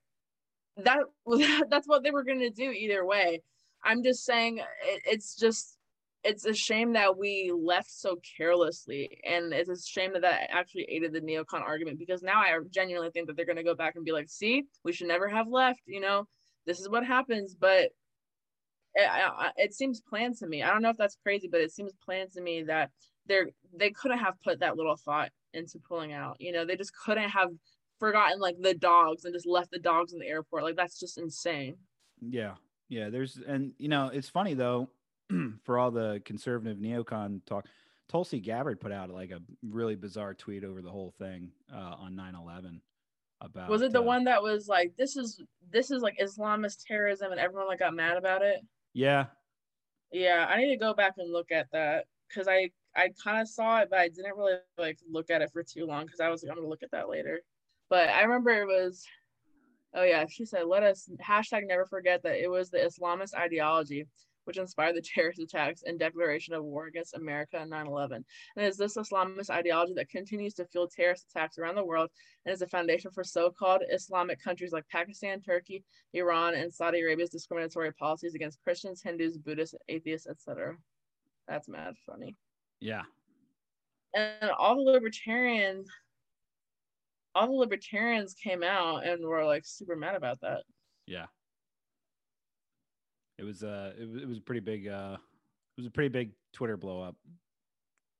that 0.77 0.99
that's 1.69 1.87
what 1.87 2.03
they 2.03 2.11
were 2.11 2.23
going 2.23 2.39
to 2.39 2.49
do 2.49 2.71
either 2.71 3.05
way. 3.05 3.41
I'm 3.83 4.03
just 4.03 4.25
saying 4.25 4.59
it, 4.59 5.01
it's 5.05 5.35
just 5.35 5.77
it's 6.23 6.45
a 6.45 6.53
shame 6.53 6.93
that 6.93 7.17
we 7.17 7.51
left 7.55 7.89
so 7.89 8.17
carelessly, 8.37 9.21
and 9.25 9.53
it's 9.53 9.69
a 9.69 9.81
shame 9.81 10.13
that 10.13 10.23
that 10.23 10.49
actually 10.51 10.85
aided 10.89 11.13
the 11.13 11.21
neocon 11.21 11.61
argument 11.61 11.97
because 11.97 12.21
now 12.21 12.41
I 12.41 12.57
genuinely 12.71 13.09
think 13.11 13.27
that 13.27 13.37
they're 13.37 13.45
going 13.45 13.55
to 13.57 13.63
go 13.63 13.75
back 13.75 13.95
and 13.95 14.03
be 14.05 14.11
like, 14.11 14.29
"See, 14.29 14.63
we 14.83 14.91
should 14.91 15.07
never 15.07 15.29
have 15.29 15.47
left." 15.47 15.81
You 15.85 16.01
know, 16.01 16.27
this 16.65 16.79
is 16.79 16.89
what 16.89 17.05
happens, 17.05 17.55
but. 17.59 17.89
It, 18.95 19.31
it 19.57 19.73
seems 19.73 20.01
planned 20.01 20.37
to 20.37 20.47
me. 20.47 20.63
I 20.63 20.71
don't 20.71 20.81
know 20.81 20.89
if 20.89 20.97
that's 20.97 21.17
crazy, 21.23 21.47
but 21.47 21.61
it 21.61 21.71
seems 21.71 21.93
planned 22.03 22.31
to 22.31 22.41
me 22.41 22.63
that 22.63 22.89
they're 23.29 23.47
they 23.73 23.91
couldn't 23.91 24.17
have 24.17 24.33
put 24.43 24.59
that 24.59 24.75
little 24.75 24.97
thought 24.97 25.29
into 25.53 25.79
pulling 25.79 26.11
out. 26.11 26.35
You 26.41 26.51
know, 26.51 26.65
they 26.65 26.75
just 26.75 26.93
couldn't 26.93 27.29
have 27.29 27.49
forgotten 27.99 28.39
like 28.39 28.55
the 28.59 28.73
dogs 28.73 29.23
and 29.23 29.33
just 29.33 29.47
left 29.47 29.71
the 29.71 29.79
dogs 29.79 30.11
in 30.11 30.19
the 30.19 30.27
airport. 30.27 30.63
Like 30.63 30.75
that's 30.75 30.99
just 30.99 31.17
insane. 31.17 31.77
Yeah, 32.19 32.55
yeah. 32.89 33.09
There's 33.09 33.39
and 33.47 33.71
you 33.77 33.87
know 33.87 34.09
it's 34.11 34.27
funny 34.27 34.55
though, 34.55 34.89
for 35.63 35.77
all 35.77 35.91
the 35.91 36.21
conservative 36.25 36.77
neocon 36.77 37.45
talk, 37.45 37.65
Tulsi 38.09 38.39
Gabbard 38.39 38.81
put 38.81 38.91
out 38.91 39.09
like 39.11 39.31
a 39.31 39.39
really 39.61 39.95
bizarre 39.95 40.33
tweet 40.33 40.65
over 40.65 40.81
the 40.81 40.91
whole 40.91 41.13
thing 41.19 41.51
uh, 41.73 41.95
on 41.99 42.15
9/11 42.15 42.81
about. 43.41 43.69
Was 43.69 43.83
it 43.83 43.93
the 43.93 43.99
uh, 44.01 44.03
one 44.03 44.25
that 44.25 44.41
was 44.41 44.67
like 44.67 44.93
this 44.97 45.15
is 45.15 45.41
this 45.71 45.91
is 45.91 46.01
like 46.01 46.17
Islamist 46.19 46.85
terrorism 46.85 47.31
and 47.31 47.39
everyone 47.39 47.67
like 47.67 47.79
got 47.79 47.93
mad 47.93 48.17
about 48.17 48.41
it? 48.41 48.59
Yeah, 48.93 49.25
Yeah, 50.11 50.47
I 50.49 50.57
need 50.57 50.71
to 50.71 50.77
go 50.77 50.93
back 50.95 51.13
and 51.17 51.31
look 51.31 51.51
at 51.51 51.67
that 51.71 52.05
because 52.27 52.47
I 52.47 52.71
I 52.95 53.09
kind 53.23 53.41
of 53.41 53.47
saw 53.47 53.79
it, 53.79 53.89
but 53.89 53.99
I 53.99 54.09
didn't 54.09 54.35
really 54.35 54.55
like 54.77 54.99
look 55.09 55.29
at 55.29 55.41
it 55.41 55.51
for 55.51 55.63
too 55.63 55.85
long 55.85 56.05
because 56.05 56.19
I 56.19 56.29
was 56.29 56.43
like 56.43 56.51
I'm 56.51 56.57
gonna 56.57 56.69
look 56.69 56.83
at 56.83 56.91
that 56.91 57.09
later. 57.09 57.41
But 57.89 58.09
I 58.09 58.21
remember 58.21 58.51
it 58.51 58.65
was, 58.65 59.05
oh 59.93 60.03
yeah, 60.03 60.25
she 60.29 60.45
said 60.45 60.65
let 60.65 60.83
us 60.83 61.09
hashtag 61.21 61.67
never 61.67 61.85
forget 61.85 62.23
that 62.23 62.41
it 62.41 62.49
was 62.49 62.69
the 62.69 62.79
Islamist 62.79 63.33
ideology 63.33 64.05
which 64.49 64.57
inspired 64.57 64.95
the 64.95 65.01
terrorist 65.15 65.39
attacks 65.39 65.83
and 65.85 65.99
declaration 65.99 66.55
of 66.55 66.63
war 66.63 66.87
against 66.87 67.15
America 67.15 67.59
on 67.59 67.69
9 67.69 67.85
11. 67.85 68.25
And 68.55 68.65
it 68.65 68.67
is 68.67 68.77
this 68.77 68.97
Islamist 68.97 69.51
ideology 69.51 69.93
that 69.93 70.09
continues 70.09 70.55
to 70.55 70.65
fuel 70.65 70.87
terrorist 70.87 71.27
attacks 71.29 71.59
around 71.59 71.75
the 71.75 71.85
world 71.85 72.09
and 72.45 72.53
is 72.53 72.59
the 72.59 72.67
foundation 72.67 73.11
for 73.11 73.23
so 73.23 73.51
called 73.51 73.83
Islamic 73.91 74.41
countries 74.43 74.71
like 74.71 74.87
Pakistan, 74.91 75.39
Turkey, 75.41 75.83
Iran, 76.13 76.55
and 76.55 76.73
Saudi 76.73 77.01
Arabia's 77.01 77.29
discriminatory 77.29 77.93
policies 77.93 78.33
against 78.33 78.63
Christians, 78.63 79.03
Hindus, 79.03 79.37
Buddhists, 79.37 79.75
atheists, 79.87 80.27
etc. 80.27 80.75
That's 81.47 81.69
mad 81.69 81.93
funny. 82.07 82.35
Yeah. 82.79 83.03
And 84.15 84.51
all 84.51 84.75
the 84.75 84.91
libertarians, 84.91 85.89
all 87.35 87.47
the 87.47 87.53
libertarians 87.53 88.33
came 88.33 88.63
out 88.63 89.05
and 89.05 89.23
were 89.23 89.45
like 89.45 89.65
super 89.65 89.95
mad 89.95 90.15
about 90.15 90.39
that. 90.41 90.63
Yeah. 91.05 91.25
It 93.37 93.43
was 93.43 93.63
uh 93.63 93.93
it 93.99 94.09
was, 94.09 94.21
it 94.21 94.27
was 94.27 94.37
a 94.37 94.41
pretty 94.41 94.61
big 94.61 94.87
uh 94.87 95.17
it 95.77 95.81
was 95.81 95.87
a 95.87 95.91
pretty 95.91 96.09
big 96.09 96.31
Twitter 96.53 96.75
blow 96.75 97.01
up 97.01 97.15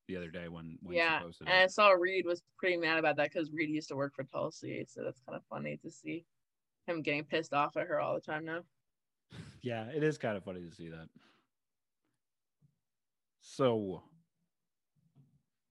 the 0.08 0.16
other 0.18 0.32
day 0.32 0.48
when 0.48 0.78
when 0.82 0.96
she 0.96 0.98
yeah, 0.98 1.22
and 1.42 1.50
I 1.50 1.68
saw 1.68 1.90
Reed 1.92 2.26
was 2.26 2.42
pretty 2.58 2.78
mad 2.78 2.98
about 2.98 3.16
that 3.18 3.32
because 3.32 3.52
Reed 3.52 3.70
used 3.70 3.90
to 3.90 3.96
work 3.96 4.14
for 4.16 4.24
Tulsi, 4.24 4.86
so 4.90 5.04
that's 5.04 5.20
kind 5.20 5.36
of 5.36 5.44
funny 5.50 5.78
to 5.84 5.92
see 5.92 6.26
him 6.88 7.02
getting 7.04 7.24
pissed 7.26 7.54
off 7.54 7.78
at 7.78 7.88
her 7.88 8.00
all 8.00 8.16
the 8.16 8.22
time 8.22 8.46
now. 8.46 8.62
Yeah, 9.62 9.88
it 9.90 10.04
is 10.04 10.18
kind 10.18 10.38
of 10.38 10.46
funny 10.46 10.62
to 10.62 10.72
see 10.74 10.88
that. 10.88 11.10
So 13.42 14.02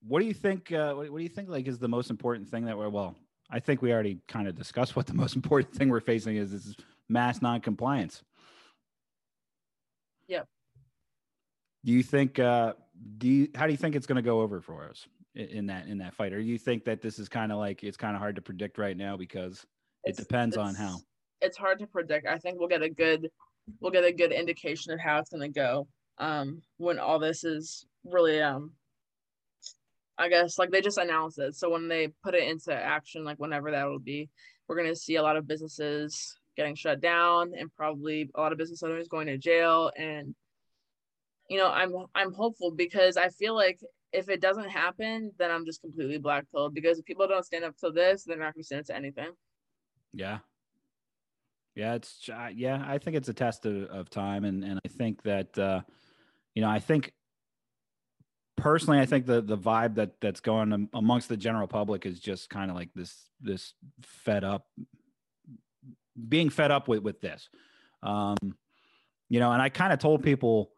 what 0.01 0.19
do 0.19 0.25
you 0.25 0.33
think 0.33 0.71
uh 0.71 0.93
what, 0.93 1.09
what 1.09 1.17
do 1.17 1.23
you 1.23 1.29
think 1.29 1.49
like 1.49 1.67
is 1.67 1.79
the 1.79 1.87
most 1.87 2.09
important 2.09 2.47
thing 2.47 2.65
that 2.65 2.77
we're 2.77 2.89
well, 2.89 3.15
I 3.49 3.59
think 3.59 3.81
we 3.81 3.91
already 3.91 4.19
kind 4.27 4.47
of 4.47 4.55
discussed 4.55 4.95
what 4.95 5.07
the 5.07 5.13
most 5.13 5.35
important 5.37 5.73
thing 5.73 5.89
we're 5.89 5.99
facing 5.99 6.37
is 6.37 6.53
is 6.53 6.75
mass 7.07 7.41
non-compliance. 7.41 8.23
Yep. 10.27 10.47
Do 11.83 11.91
you 11.91 12.03
think 12.03 12.39
uh 12.39 12.73
do 13.17 13.27
you 13.27 13.47
how 13.55 13.65
do 13.65 13.71
you 13.71 13.77
think 13.77 13.95
it's 13.95 14.07
going 14.07 14.17
to 14.17 14.21
go 14.21 14.41
over 14.41 14.61
for 14.61 14.87
us 14.89 15.07
in, 15.35 15.47
in 15.47 15.65
that 15.67 15.87
in 15.87 15.97
that 15.99 16.13
fight 16.13 16.33
or 16.33 16.41
do 16.41 16.47
you 16.47 16.57
think 16.57 16.83
that 16.85 17.01
this 17.01 17.17
is 17.17 17.29
kind 17.29 17.51
of 17.51 17.57
like 17.57 17.83
it's 17.83 17.97
kind 17.97 18.15
of 18.15 18.19
hard 18.19 18.35
to 18.35 18.41
predict 18.41 18.77
right 18.77 18.97
now 18.97 19.17
because 19.17 19.65
it 20.03 20.15
depends 20.15 20.57
on 20.57 20.75
how 20.75 20.97
It's 21.41 21.57
hard 21.57 21.79
to 21.79 21.87
predict. 21.87 22.27
I 22.27 22.37
think 22.37 22.59
we'll 22.59 22.69
get 22.69 22.81
a 22.81 22.89
good 22.89 23.29
we'll 23.79 23.91
get 23.91 24.03
a 24.03 24.11
good 24.11 24.31
indication 24.31 24.93
of 24.93 24.99
how 24.99 25.19
it's 25.19 25.29
gonna 25.29 25.49
go 25.49 25.87
um 26.17 26.61
when 26.77 26.99
all 26.99 27.19
this 27.19 27.43
is 27.43 27.85
really 28.03 28.41
um 28.41 28.71
I 30.19 30.27
guess 30.27 30.59
like 30.59 30.69
they 30.69 30.81
just 30.81 30.97
announced 30.97 31.39
it. 31.39 31.55
So 31.55 31.69
when 31.69 31.87
they 31.87 32.09
put 32.23 32.35
it 32.35 32.47
into 32.47 32.73
action, 32.73 33.23
like 33.23 33.37
whenever 33.37 33.71
that 33.71 33.87
will 33.87 33.99
be, 33.99 34.29
we're 34.67 34.75
gonna 34.75 34.95
see 34.95 35.15
a 35.15 35.23
lot 35.23 35.37
of 35.37 35.47
businesses 35.47 36.37
getting 36.57 36.75
shut 36.75 36.99
down 36.99 37.53
and 37.57 37.73
probably 37.73 38.29
a 38.35 38.41
lot 38.41 38.51
of 38.51 38.57
business 38.57 38.83
owners 38.83 39.07
going 39.07 39.27
to 39.27 39.37
jail. 39.37 39.91
And 39.97 40.35
you 41.49 41.57
know, 41.57 41.69
I'm 41.69 41.93
I'm 42.13 42.33
hopeful 42.33 42.71
because 42.71 43.15
I 43.15 43.29
feel 43.29 43.55
like 43.55 43.79
if 44.11 44.27
it 44.27 44.41
doesn't 44.41 44.69
happen, 44.69 45.31
then 45.39 45.51
I'm 45.51 45.65
just 45.65 45.81
completely 45.81 46.19
blackpilled 46.19 46.73
because 46.73 46.99
if 46.99 47.05
people 47.05 47.27
don't 47.27 47.45
stand 47.45 47.63
up 47.63 47.77
to 47.77 47.91
this, 47.91 48.25
they're 48.25 48.37
not 48.37 48.53
gonna 48.53 48.63
stand 48.63 48.81
up 48.81 48.87
to 48.87 48.95
anything. 48.95 49.29
Yeah. 50.13 50.39
Yeah, 51.75 51.93
it's 51.93 52.27
uh, 52.27 52.49
yeah, 52.53 52.83
I 52.85 52.97
think 52.97 53.15
it's 53.15 53.29
a 53.29 53.33
test 53.33 53.65
of, 53.65 53.83
of 53.83 54.09
time 54.09 54.43
and 54.43 54.65
and 54.65 54.81
I 54.85 54.89
think 54.89 55.23
that 55.23 55.57
uh 55.57 55.81
you 56.55 56.61
know, 56.61 56.69
I 56.69 56.79
think 56.79 57.13
personally 58.61 58.99
I 58.99 59.05
think 59.05 59.25
the 59.25 59.41
the 59.41 59.57
vibe 59.57 59.95
that 59.95 60.19
that's 60.21 60.39
going 60.39 60.89
amongst 60.93 61.29
the 61.29 61.37
general 61.37 61.67
public 61.67 62.05
is 62.05 62.19
just 62.19 62.49
kind 62.49 62.69
of 62.69 62.77
like 62.77 62.89
this 62.93 63.15
this 63.41 63.73
fed 64.01 64.43
up 64.43 64.67
being 66.27 66.49
fed 66.49 66.71
up 66.71 66.87
with 66.87 67.01
with 67.01 67.21
this. 67.21 67.49
Um 68.03 68.37
you 69.29 69.39
know, 69.39 69.51
and 69.51 69.61
I 69.61 69.69
kind 69.69 69.93
of 69.93 69.99
told 69.99 70.23
people 70.23 70.71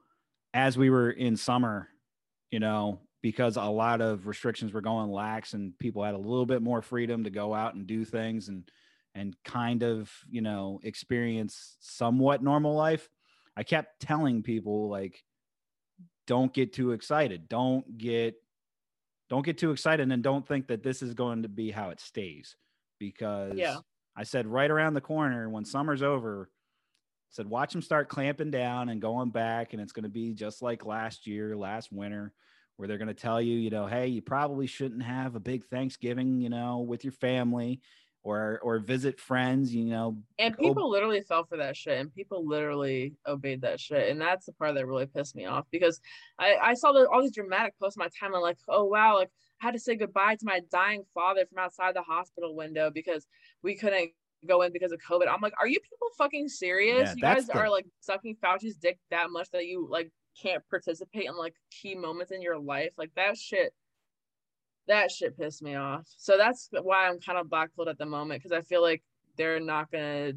as 0.54 0.78
we 0.78 0.90
were 0.90 1.12
in 1.12 1.38
summer, 1.38 1.88
you 2.52 2.60
know, 2.60 3.00
because 3.22 3.56
a 3.56 3.64
lot 3.64 4.02
of 4.02 4.28
restrictions 4.28 4.74
were 4.74 4.82
going 4.82 5.10
lax 5.10 5.54
and 5.54 5.78
people 5.80 6.04
had 6.04 6.16
a 6.16 6.18
little 6.18 6.46
bit 6.46 6.62
more 6.62 6.82
freedom 6.82 7.24
to 7.24 7.30
go 7.30 7.54
out 7.54 7.76
and 7.76 7.88
do 7.88 8.04
things 8.04 8.50
and 8.50 8.70
and 9.16 9.36
kind 9.44 9.84
of 9.84 10.12
you 10.30 10.42
know 10.42 10.80
experience 10.84 11.76
somewhat 11.80 12.42
normal 12.42 12.74
life 12.74 13.10
i 13.58 13.64
kept 13.64 14.00
telling 14.00 14.42
people 14.42 14.90
like 14.90 15.24
don't 16.28 16.54
get 16.54 16.74
too 16.74 16.92
excited 16.92 17.48
don't 17.50 17.98
get 17.98 18.36
don't 19.30 19.46
get 19.46 19.58
too 19.58 19.72
excited 19.72 20.12
and 20.12 20.24
don't 20.24 20.48
think 20.48 20.68
that 20.68 20.84
this 20.84 21.02
is 21.02 21.14
going 21.14 21.44
to 21.44 21.50
be 21.50 21.72
how 21.72 21.90
it 21.90 22.00
stays 22.00 22.56
because 23.00 23.54
Yeah. 23.56 23.78
i 24.16 24.24
said 24.24 24.46
right 24.48 24.70
around 24.70 24.94
the 24.94 25.02
corner 25.02 25.50
when 25.50 25.66
summer's 25.66 26.02
over 26.04 26.50
I 26.52 27.34
said 27.34 27.48
watch 27.48 27.72
them 27.72 27.82
start 27.82 28.10
clamping 28.10 28.52
down 28.52 28.90
and 28.90 29.02
going 29.02 29.30
back 29.30 29.72
and 29.74 29.82
it's 29.82 29.94
going 29.94 30.04
to 30.04 30.10
be 30.10 30.34
just 30.34 30.62
like 30.62 30.86
last 30.86 31.26
year 31.28 31.56
last 31.56 31.92
winter 31.92 32.34
where 32.76 32.88
they're 32.88 32.98
going 32.98 33.08
to 33.08 33.14
tell 33.14 33.42
you 33.42 33.56
you 33.58 33.70
know 33.70 33.86
hey 33.88 34.08
you 34.08 34.22
probably 34.22 34.68
shouldn't 34.68 35.04
have 35.04 35.36
a 35.36 35.40
big 35.40 35.64
thanksgiving 35.66 36.42
you 36.42 36.50
know 36.50 36.80
with 36.80 37.04
your 37.06 37.14
family 37.14 37.82
or 38.24 38.60
or 38.64 38.80
visit 38.80 39.20
friends 39.20 39.74
you 39.74 39.86
know 39.86 40.18
And 40.38 40.58
people 40.58 40.90
literally 40.90 41.22
fell 41.22 41.46
for 41.46 41.58
that 41.58 41.76
shit, 41.76 42.00
and 42.00 42.14
people 42.14 42.48
literally 42.48 43.16
obeyed 43.28 43.62
that 43.62 43.80
shit, 43.80 44.10
and 44.10 44.22
that's 44.22 44.46
the 44.46 44.54
part 44.54 44.76
that 44.76 44.86
really 44.86 45.08
pissed 45.08 45.36
me 45.36 45.46
off 45.46 45.66
because 45.72 46.00
I 46.40 46.56
I 46.62 46.74
saw 46.74 46.92
the, 46.92 47.08
all 47.10 47.22
these 47.22 47.34
dramatic 47.34 47.74
posts 47.80 47.98
my 47.98 48.10
timeline, 48.10 48.42
like, 48.42 48.58
oh 48.68 48.86
wow, 48.86 49.16
like 49.16 49.30
I 49.62 49.68
had 49.68 49.74
to 49.74 49.80
say 49.80 49.96
goodbye 49.96 50.36
to 50.36 50.46
my 50.46 50.62
dying 50.72 51.04
father 51.14 51.46
from 51.46 51.64
outside 51.64 51.96
the 51.96 52.02
hospital 52.02 52.56
window 52.56 52.92
because 52.94 53.26
we 53.64 53.76
couldn't 53.76 54.12
go 54.48 54.62
in 54.64 54.74
because 54.74 54.92
of 54.92 55.00
COVID. 55.08 55.28
I'm 55.28 55.42
like, 55.42 55.54
are 55.60 55.68
you 55.68 55.80
people 55.80 56.08
fucking 56.18 56.50
serious? 56.50 57.10
Yeah, 57.10 57.14
you 57.16 57.22
guys 57.22 57.48
the- 57.48 57.58
are 57.58 57.70
like 57.70 57.86
sucking 58.02 58.38
Fauci's 58.44 58.76
dick 58.76 59.00
that 59.10 59.30
much 59.30 59.50
that 59.52 59.66
you 59.66 59.88
like 59.90 60.12
can't 60.42 60.64
participate 60.70 61.26
in 61.26 61.38
like 61.38 61.56
key 61.72 61.96
moments 61.96 62.32
in 62.32 62.42
your 62.42 62.60
life, 62.60 62.92
like 62.98 63.12
that 63.16 63.38
shit. 63.38 63.74
That 64.88 65.12
shit 65.12 65.38
pissed 65.38 65.62
me 65.62 65.76
off. 65.76 66.08
So 66.18 66.38
that's 66.38 66.70
why 66.82 67.08
I'm 67.08 67.20
kind 67.20 67.38
of 67.38 67.48
blackpilled 67.48 67.88
at 67.88 67.98
the 67.98 68.06
moment 68.06 68.42
because 68.42 68.58
I 68.58 68.62
feel 68.62 68.82
like 68.82 69.04
they're 69.38 69.60
not 69.60 69.92
gonna 69.92 70.34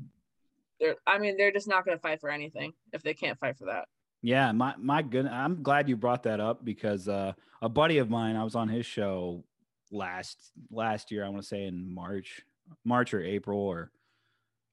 they're 0.81 0.97
I 1.07 1.19
mean 1.19 1.37
they're 1.37 1.53
just 1.53 1.69
not 1.69 1.85
gonna 1.85 1.99
fight 1.99 2.21
for 2.21 2.31
anything 2.31 2.73
if 2.93 3.03
they 3.03 3.15
can't 3.15 3.39
fight 3.39 3.57
for 3.57 3.67
that. 3.67 3.87
Yeah, 4.25 4.53
my 4.53 4.75
my 4.79 5.03
good. 5.03 5.27
I'm 5.27 5.63
glad 5.63 5.87
you 5.87 5.97
brought 5.97 6.23
that 6.23 6.41
up 6.41 6.65
because 6.65 7.09
uh, 7.09 7.35
a 7.61 7.69
buddy 7.69 7.99
of 7.99 8.09
mine, 8.09 8.37
I 8.37 8.45
was 8.45 8.55
on 8.55 8.71
his 8.71 8.87
show 8.87 9.45
last 9.91 10.53
last 10.71 11.11
year. 11.11 11.27
I 11.27 11.29
want 11.29 11.43
to 11.43 11.49
say 11.49 11.65
in 11.65 11.95
March, 11.95 12.41
March 12.87 13.13
or 13.13 13.23
April 13.23 13.61
or 13.61 13.91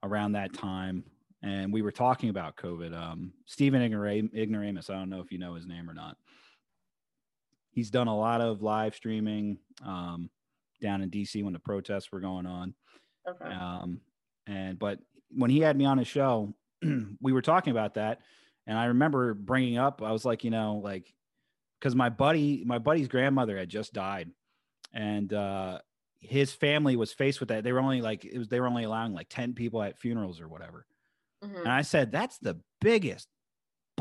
around 0.03 0.31
that 0.33 0.53
time, 0.53 1.03
and 1.43 1.73
we 1.73 1.81
were 1.81 1.91
talking 1.91 2.29
about 2.29 2.55
COVID. 2.55 2.95
Um, 2.95 3.33
Stephen 3.45 3.81
Ignoramus. 3.81 4.89
I 4.89 4.93
don't 4.93 5.09
know 5.09 5.19
if 5.19 5.33
you 5.33 5.37
know 5.37 5.55
his 5.55 5.67
name 5.67 5.89
or 5.89 5.93
not. 5.93 6.15
He's 7.71 7.89
done 7.89 8.07
a 8.07 8.17
lot 8.17 8.41
of 8.41 8.61
live 8.61 8.95
streaming 8.95 9.57
um, 9.85 10.29
down 10.81 11.01
in 11.01 11.09
DC 11.09 11.43
when 11.43 11.53
the 11.53 11.59
protests 11.59 12.11
were 12.11 12.19
going 12.19 12.45
on. 12.45 12.73
Okay. 13.27 13.45
Um, 13.45 14.01
and 14.47 14.77
but 14.77 14.99
when 15.29 15.49
he 15.49 15.59
had 15.59 15.77
me 15.77 15.85
on 15.85 15.97
his 15.97 16.07
show, 16.07 16.53
we 17.21 17.31
were 17.31 17.41
talking 17.41 17.71
about 17.71 17.93
that, 17.95 18.21
and 18.67 18.77
I 18.77 18.85
remember 18.85 19.33
bringing 19.33 19.77
up, 19.77 20.01
I 20.01 20.11
was 20.11 20.25
like, 20.25 20.43
you 20.43 20.49
know, 20.51 20.81
like 20.83 21.13
because 21.79 21.95
my 21.95 22.09
buddy, 22.09 22.63
my 22.65 22.77
buddy's 22.77 23.07
grandmother 23.07 23.57
had 23.57 23.69
just 23.69 23.93
died, 23.93 24.31
and 24.93 25.31
uh, 25.33 25.79
his 26.19 26.51
family 26.53 26.95
was 26.95 27.13
faced 27.13 27.39
with 27.39 27.49
that. 27.49 27.63
They 27.63 27.71
were 27.71 27.79
only 27.79 28.01
like 28.01 28.25
it 28.25 28.37
was 28.37 28.49
they 28.49 28.59
were 28.59 28.67
only 28.67 28.83
allowing 28.83 29.13
like 29.13 29.27
ten 29.29 29.53
people 29.53 29.81
at 29.81 29.97
funerals 29.99 30.41
or 30.41 30.47
whatever. 30.47 30.85
Mhm. 31.43 31.59
And 31.61 31.69
I 31.69 31.81
said, 31.81 32.11
that's 32.11 32.37
the 32.37 32.59
biggest 32.81 33.27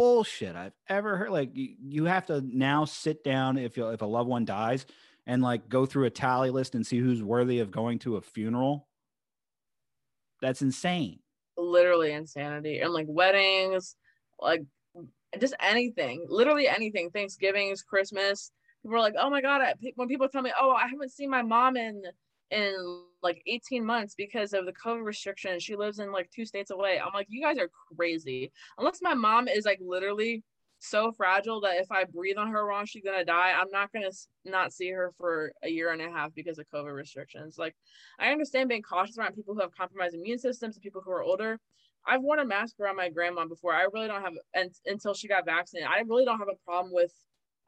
bullshit 0.01 0.57
I've 0.57 0.73
ever 0.89 1.19
heard. 1.19 1.31
Like 1.31 1.55
you, 1.55 1.75
you 1.79 2.05
have 2.07 2.27
to 2.27 2.41
now 2.41 2.87
sit 2.87 3.23
down 3.23 3.59
if 3.59 3.77
you, 3.77 3.89
if 3.91 4.01
a 4.01 4.07
loved 4.07 4.31
one 4.31 4.47
dies 4.47 4.87
and 5.27 5.43
like 5.43 5.69
go 5.69 5.85
through 5.85 6.07
a 6.07 6.11
tally 6.11 6.49
list 6.49 6.75
and 6.75 6.87
see 6.87 6.99
who's 6.99 7.23
worthy 7.23 7.59
of 7.59 7.71
going 7.71 7.99
to 8.01 8.17
a 8.17 8.23
funeral. 8.23 8.89
That's 10.41 10.63
insane. 10.63 11.19
Literally 11.59 12.13
insanity. 12.13 12.81
And 12.81 12.95
like 12.95 13.05
weddings, 13.11 13.97
like 14.41 14.63
just 15.39 15.55
anything, 15.61 16.25
literally 16.31 16.67
anything. 16.67 17.11
Thanksgivings, 17.11 17.83
Christmas. 17.83 18.53
People 18.83 18.97
are 18.97 19.01
like, 19.01 19.17
oh 19.19 19.29
my 19.29 19.43
god! 19.43 19.61
I, 19.61 19.75
when 19.97 20.09
people 20.09 20.27
tell 20.31 20.41
me, 20.41 20.53
oh, 20.59 20.71
I 20.71 20.89
haven't 20.89 21.13
seen 21.13 21.29
my 21.29 21.43
mom 21.43 21.77
in 21.77 22.03
in 22.51 23.03
like 23.23 23.43
18 23.47 23.85
months 23.85 24.15
because 24.15 24.53
of 24.53 24.67
the 24.67 24.73
COVID 24.73 25.05
restrictions. 25.05 25.63
She 25.63 25.77
lives 25.77 25.99
in 25.99 26.13
like 26.13 26.31
two 26.31 26.45
states 26.45 26.71
away. 26.71 27.01
I'm 27.01 27.13
like, 27.13 27.27
you 27.29 27.43
guys 27.43 27.59
are 27.59 27.71
crazy. 27.97 28.53
Unless 28.79 29.01
my 29.03 29.15
mom 29.15 29.49
is 29.49 29.65
like 29.65 29.81
literally 29.83 30.43
so 30.81 31.13
fragile 31.13 31.61
that 31.61 31.77
if 31.77 31.93
I 31.93 32.05
breathe 32.05 32.39
on 32.39 32.51
her 32.51 32.65
wrong, 32.65 32.87
she's 32.87 33.05
gonna 33.05 33.25
die. 33.25 33.53
I'm 33.53 33.71
not 33.71 33.93
gonna 33.93 34.11
not 34.45 34.73
see 34.73 34.91
her 34.91 35.13
for 35.19 35.53
a 35.63 35.69
year 35.69 35.93
and 35.93 36.01
a 36.03 36.11
half 36.11 36.35
because 36.35 36.59
of 36.59 36.67
COVID 36.73 36.95
restrictions. 36.95 37.59
Like, 37.59 37.77
I 38.19 38.33
understand 38.33 38.69
being 38.69 38.83
cautious 38.83 39.19
around 39.19 39.35
people 39.35 39.55
who 39.55 39.61
have 39.61 39.77
compromised 39.77 40.15
immune 40.15 40.39
systems 40.39 40.77
and 40.77 40.83
people 40.83 41.03
who 41.05 41.13
are 41.13 41.23
older. 41.23 41.61
I've 42.07 42.23
worn 42.23 42.39
a 42.39 42.47
mask 42.47 42.81
around 42.81 42.97
my 42.97 43.11
grandma 43.11 43.47
before. 43.47 43.75
I 43.75 43.87
really 43.93 44.09
don't 44.09 44.23
have, 44.23 44.33
and 44.55 44.71
until 44.87 45.13
she 45.13 45.29
got 45.29 45.45
vaccinated, 45.45 45.89
I 45.91 46.01
really 46.07 46.25
don't 46.25 46.39
have 46.39 46.49
a 46.49 46.65
problem 46.65 46.95
with. 46.95 47.13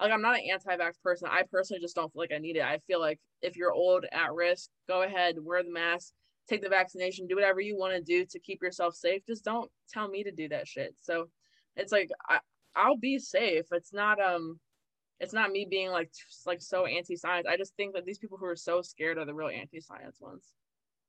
Like, 0.02 0.12
I'm 0.12 0.22
not 0.22 0.38
an 0.38 0.50
anti-vax 0.50 1.00
person. 1.02 1.28
I 1.30 1.44
personally 1.50 1.80
just 1.80 1.94
don't 1.94 2.12
feel 2.12 2.22
like 2.22 2.32
I 2.34 2.38
need 2.38 2.56
it. 2.56 2.62
I 2.62 2.78
feel 2.86 3.00
like 3.00 3.18
if 3.40 3.56
you're 3.56 3.72
old, 3.72 4.04
at 4.12 4.32
risk, 4.32 4.68
go 4.88 5.02
ahead, 5.02 5.36
wear 5.40 5.62
the 5.62 5.72
mask, 5.72 6.12
take 6.48 6.62
the 6.62 6.68
vaccination, 6.68 7.26
do 7.26 7.36
whatever 7.36 7.60
you 7.60 7.78
want 7.78 7.94
to 7.94 8.02
do 8.02 8.26
to 8.26 8.38
keep 8.40 8.60
yourself 8.62 8.94
safe. 8.94 9.22
Just 9.26 9.44
don't 9.44 9.70
tell 9.88 10.08
me 10.08 10.24
to 10.24 10.32
do 10.32 10.48
that 10.48 10.68
shit. 10.68 10.94
So, 11.00 11.28
it's 11.76 11.92
like 11.92 12.10
I, 12.28 12.40
I'll 12.74 12.96
be 12.96 13.18
safe. 13.18 13.66
It's 13.72 13.92
not 13.92 14.20
um 14.20 14.58
it's 15.20 15.32
not 15.32 15.50
me 15.50 15.66
being 15.68 15.90
like 15.90 16.10
like 16.46 16.60
so 16.60 16.86
anti-science. 16.86 17.46
I 17.48 17.56
just 17.56 17.74
think 17.76 17.94
that 17.94 18.04
these 18.04 18.18
people 18.18 18.38
who 18.38 18.46
are 18.46 18.56
so 18.56 18.82
scared 18.82 19.18
are 19.18 19.24
the 19.24 19.34
real 19.34 19.48
anti-science 19.48 20.18
ones. 20.20 20.44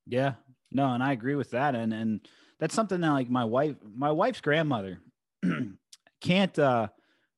Yeah, 0.05 0.33
no, 0.71 0.93
and 0.93 1.01
I 1.01 1.13
agree 1.13 1.35
with 1.35 1.51
that, 1.51 1.75
and 1.75 1.93
and 1.93 2.27
that's 2.59 2.75
something 2.75 3.01
that 3.01 3.09
like 3.11 3.29
my 3.29 3.45
wife, 3.45 3.75
my 3.95 4.11
wife's 4.11 4.41
grandmother 4.41 4.99
can't 6.21 6.59
uh 6.59 6.87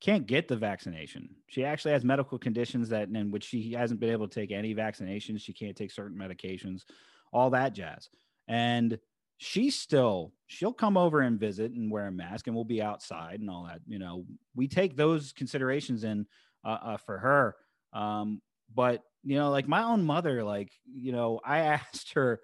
can't 0.01 0.27
get 0.27 0.47
the 0.47 0.55
vaccination. 0.55 1.29
She 1.47 1.63
actually 1.63 1.91
has 1.91 2.03
medical 2.03 2.37
conditions 2.37 2.89
that 2.89 3.09
in 3.09 3.31
which 3.31 3.45
she 3.45 3.73
hasn't 3.73 3.99
been 3.99 4.11
able 4.11 4.27
to 4.27 4.39
take 4.39 4.51
any 4.51 4.75
vaccinations. 4.75 5.41
She 5.41 5.53
can't 5.53 5.75
take 5.75 5.91
certain 5.91 6.17
medications, 6.17 6.83
all 7.31 7.49
that 7.51 7.73
jazz, 7.73 8.09
and 8.47 8.99
she's 9.37 9.77
still 9.77 10.31
she'll 10.47 10.73
come 10.73 10.97
over 10.97 11.21
and 11.21 11.39
visit 11.39 11.71
and 11.71 11.91
wear 11.91 12.07
a 12.07 12.11
mask 12.11 12.47
and 12.47 12.55
we'll 12.55 12.63
be 12.63 12.81
outside 12.81 13.39
and 13.39 13.49
all 13.49 13.65
that 13.65 13.81
you 13.85 13.99
know 13.99 14.25
we 14.55 14.67
take 14.67 14.95
those 14.95 15.33
considerations 15.33 16.03
in 16.03 16.25
uh, 16.63 16.77
uh, 16.81 16.97
for 16.97 17.17
her 17.17 17.55
um 17.91 18.41
but 18.73 19.03
you 19.23 19.37
know 19.37 19.49
like 19.51 19.67
my 19.67 19.83
own 19.83 20.05
mother 20.05 20.43
like 20.43 20.71
you 20.85 21.11
know 21.11 21.39
i 21.43 21.59
asked 21.75 22.13
her 22.13 22.39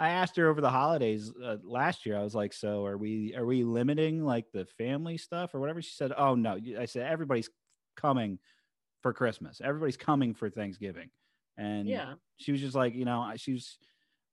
i 0.00 0.10
asked 0.10 0.36
her 0.36 0.48
over 0.48 0.60
the 0.60 0.70
holidays 0.70 1.32
uh, 1.44 1.56
last 1.62 2.06
year 2.06 2.16
i 2.18 2.22
was 2.22 2.34
like 2.34 2.52
so 2.52 2.84
are 2.84 2.96
we 2.98 3.34
are 3.36 3.46
we 3.46 3.64
limiting 3.64 4.24
like 4.24 4.44
the 4.52 4.64
family 4.78 5.16
stuff 5.16 5.54
or 5.54 5.60
whatever 5.60 5.80
she 5.82 5.94
said 5.94 6.12
oh 6.16 6.34
no 6.34 6.58
i 6.78 6.84
said 6.84 7.10
everybody's 7.10 7.50
coming 7.96 8.38
for 9.02 9.12
christmas 9.12 9.60
everybody's 9.62 9.96
coming 9.96 10.34
for 10.34 10.50
thanksgiving 10.50 11.10
and 11.56 11.88
Yeah. 11.88 12.14
she 12.36 12.52
was 12.52 12.60
just 12.60 12.74
like 12.74 12.94
you 12.94 13.04
know 13.04 13.20
I- 13.20 13.36
she 13.36 13.52
was 13.54 13.78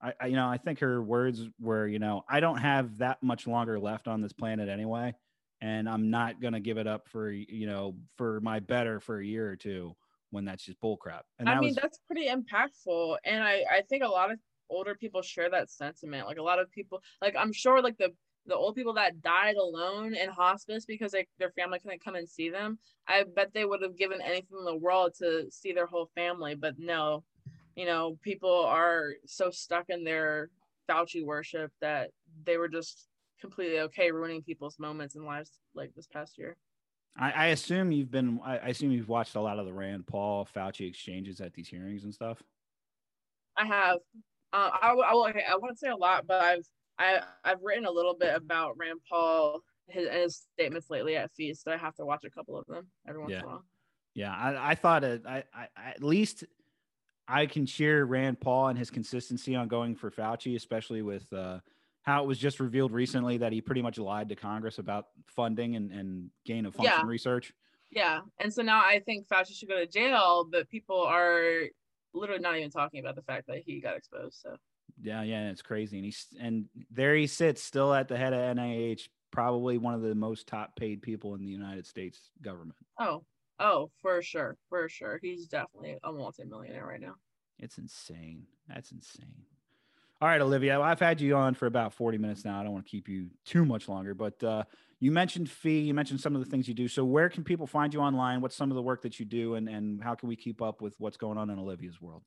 I, 0.01 0.13
I 0.19 0.27
you 0.27 0.35
know 0.35 0.47
i 0.47 0.57
think 0.57 0.79
her 0.79 1.01
words 1.01 1.41
were 1.59 1.87
you 1.87 1.99
know 1.99 2.23
i 2.29 2.39
don't 2.39 2.57
have 2.57 2.97
that 2.97 3.21
much 3.23 3.47
longer 3.47 3.79
left 3.79 4.07
on 4.07 4.21
this 4.21 4.33
planet 4.33 4.67
anyway 4.69 5.13
and 5.61 5.87
i'm 5.87 6.09
not 6.09 6.41
going 6.41 6.53
to 6.53 6.59
give 6.59 6.77
it 6.77 6.87
up 6.87 7.07
for 7.07 7.31
you 7.31 7.67
know 7.67 7.95
for 8.17 8.41
my 8.41 8.59
better 8.59 8.99
for 8.99 9.19
a 9.19 9.25
year 9.25 9.49
or 9.49 9.55
two 9.55 9.95
when 10.33 10.45
that's 10.45 10.65
just 10.65 10.81
bullcrap. 10.81 11.21
and 11.37 11.47
I 11.47 11.59
mean, 11.59 11.69
was 11.69 11.75
that's 11.75 11.99
pretty 12.07 12.27
impactful. 12.27 13.17
And 13.23 13.43
I, 13.43 13.63
I 13.71 13.83
think 13.87 14.03
a 14.03 14.07
lot 14.07 14.31
of 14.31 14.39
older 14.69 14.95
people 14.95 15.21
share 15.21 15.49
that 15.49 15.69
sentiment. 15.69 16.27
Like 16.27 16.37
a 16.37 16.43
lot 16.43 16.59
of 16.59 16.71
people, 16.71 17.01
like 17.21 17.35
I'm 17.37 17.53
sure 17.53 17.81
like 17.81 17.97
the 17.97 18.13
the 18.45 18.55
old 18.55 18.75
people 18.75 18.93
that 18.93 19.21
died 19.21 19.55
alone 19.55 20.15
in 20.15 20.29
hospice 20.29 20.85
because 20.85 21.13
like 21.13 21.29
their 21.39 21.51
family 21.51 21.79
couldn't 21.79 22.03
come 22.03 22.15
and 22.15 22.27
see 22.27 22.49
them, 22.49 22.77
I 23.07 23.23
bet 23.23 23.53
they 23.53 23.63
would 23.63 23.81
have 23.81 23.97
given 23.97 24.21
anything 24.21 24.57
in 24.59 24.65
the 24.65 24.75
world 24.75 25.13
to 25.19 25.49
see 25.49 25.71
their 25.71 25.85
whole 25.85 26.09
family. 26.13 26.53
But 26.55 26.75
no, 26.77 27.23
you 27.75 27.85
know, 27.85 28.17
people 28.21 28.65
are 28.65 29.13
so 29.25 29.49
stuck 29.49 29.85
in 29.89 30.03
their 30.03 30.49
Fauci 30.89 31.23
worship 31.23 31.71
that 31.79 32.09
they 32.43 32.57
were 32.57 32.67
just 32.67 33.07
completely 33.39 33.79
okay 33.79 34.11
ruining 34.11 34.41
people's 34.41 34.77
moments 34.77 35.15
and 35.15 35.25
lives 35.25 35.59
like 35.73 35.93
this 35.95 36.07
past 36.07 36.37
year. 36.37 36.55
I, 37.17 37.31
I 37.31 37.45
assume 37.47 37.91
you've 37.91 38.11
been 38.11 38.39
I, 38.43 38.57
I 38.57 38.67
assume 38.69 38.91
you've 38.91 39.09
watched 39.09 39.35
a 39.35 39.41
lot 39.41 39.59
of 39.59 39.65
the 39.65 39.73
rand 39.73 40.07
paul 40.07 40.47
fauci 40.55 40.87
exchanges 40.87 41.41
at 41.41 41.53
these 41.53 41.67
hearings 41.67 42.05
and 42.05 42.13
stuff 42.13 42.41
I 43.55 43.65
have. 43.67 43.99
Uh, 44.53 44.69
I, 44.81 44.89
I, 44.93 45.43
I 45.51 45.55
wouldn't 45.57 45.79
say 45.79 45.89
a 45.89 45.95
lot, 45.95 46.27
but 46.27 46.41
I've 46.41 46.65
I, 46.99 47.21
I've 47.43 47.61
written 47.63 47.85
a 47.85 47.91
little 47.91 48.15
bit 48.15 48.35
about 48.35 48.77
Rand 48.77 48.99
Paul 49.09 49.61
his, 49.87 50.07
his 50.09 50.41
statements 50.53 50.89
lately 50.91 51.15
at 51.17 51.31
Feast. 51.33 51.67
I 51.67 51.75
have 51.75 51.95
to 51.95 52.05
watch 52.05 52.23
a 52.23 52.29
couple 52.29 52.57
of 52.57 52.65
them 52.67 52.87
every 53.09 53.19
once 53.19 53.31
Yeah. 53.31 53.39
in 53.39 53.43
a 53.45 53.47
while. 53.47 53.65
Yeah, 54.13 54.31
I, 54.31 54.71
I 54.71 54.75
thought 54.75 55.03
it, 55.03 55.23
I, 55.25 55.43
I, 55.53 55.67
at 55.75 56.03
least 56.03 56.43
I 57.27 57.47
can 57.47 57.65
cheer 57.65 58.05
Rand 58.05 58.39
Paul 58.39 58.67
and 58.67 58.77
his 58.77 58.91
consistency 58.91 59.55
on 59.55 59.67
going 59.67 59.95
for 59.95 60.11
Fauci, 60.11 60.55
especially 60.55 61.01
with 61.01 61.31
uh, 61.33 61.59
how 62.03 62.23
it 62.23 62.27
was 62.27 62.37
just 62.37 62.59
revealed 62.59 62.91
recently 62.91 63.37
that 63.39 63.51
he 63.53 63.59
pretty 63.59 63.81
much 63.81 63.97
lied 63.97 64.29
to 64.29 64.35
Congress 64.35 64.77
about 64.77 65.07
funding 65.25 65.75
and, 65.75 65.91
and 65.91 66.29
gain 66.45 66.67
of 66.67 66.75
function 66.75 66.99
Yeah. 66.99 67.07
research. 67.07 67.53
Yeah, 67.89 68.21
and 68.39 68.53
so 68.53 68.61
now 68.61 68.79
I 68.85 68.99
think 68.99 69.27
Fauci 69.27 69.53
should 69.53 69.69
go 69.69 69.77
to 69.79 69.87
jail, 69.87 70.47
but 70.49 70.69
people 70.69 71.01
are 71.01 71.61
literally 72.13 72.41
not 72.41 72.57
even 72.57 72.69
talking 72.69 72.99
about 72.99 73.15
the 73.15 73.21
fact 73.23 73.47
that 73.47 73.59
he 73.65 73.79
got 73.79 73.97
exposed. 73.97 74.39
So 74.41 74.55
Yeah, 75.01 75.23
yeah, 75.23 75.49
it's 75.49 75.61
crazy, 75.61 75.97
and 75.97 76.05
he's 76.05 76.27
and 76.39 76.65
there 76.91 77.15
he 77.15 77.27
sits 77.27 77.61
still 77.63 77.93
at 77.93 78.07
the 78.07 78.17
head 78.17 78.33
of 78.33 78.39
NIH, 78.57 79.07
probably 79.31 79.77
one 79.77 79.93
of 79.93 80.01
the 80.01 80.15
most 80.15 80.47
top 80.47 80.75
paid 80.75 81.01
people 81.01 81.35
in 81.35 81.43
the 81.43 81.51
United 81.51 81.85
States 81.87 82.29
government. 82.41 82.77
oh 82.99 83.23
oh 83.59 83.91
for 84.01 84.21
sure 84.21 84.57
for 84.69 84.89
sure 84.89 85.19
he's 85.21 85.45
definitely 85.47 85.97
a 86.03 86.11
multimillionaire 86.11 86.85
right 86.85 87.01
now. 87.01 87.15
It's 87.59 87.77
insane. 87.77 88.43
That's 88.67 88.91
insane. 88.91 89.45
All 90.21 90.27
right, 90.27 90.39
Olivia, 90.41 90.79
I've 90.79 90.99
had 90.99 91.19
you 91.19 91.35
on 91.35 91.53
for 91.53 91.65
about 91.65 91.93
40 91.93 92.17
minutes 92.17 92.45
now. 92.45 92.59
I 92.59 92.63
don't 92.63 92.71
want 92.71 92.85
to 92.85 92.89
keep 92.91 93.09
you 93.09 93.27
too 93.45 93.65
much 93.65 93.89
longer, 93.89 94.13
but 94.13 94.41
uh, 94.43 94.63
you 95.03 95.11
mentioned 95.11 95.49
FEE, 95.49 95.81
you 95.81 95.93
mentioned 95.93 96.21
some 96.21 96.33
of 96.33 96.41
the 96.41 96.49
things 96.49 96.65
you 96.65 96.73
do. 96.73 96.87
So 96.87 97.03
where 97.03 97.27
can 97.27 97.43
people 97.43 97.67
find 97.67 97.93
you 97.93 97.99
online? 97.99 98.39
What's 98.39 98.55
some 98.55 98.71
of 98.71 98.75
the 98.75 98.81
work 98.81 99.01
that 99.01 99.19
you 99.19 99.25
do 99.25 99.55
and, 99.55 99.67
and 99.67 100.01
how 100.01 100.15
can 100.15 100.29
we 100.29 100.37
keep 100.37 100.61
up 100.61 100.81
with 100.81 100.95
what's 100.97 101.17
going 101.17 101.37
on 101.37 101.49
in 101.49 101.59
Olivia's 101.59 101.99
world? 101.99 102.23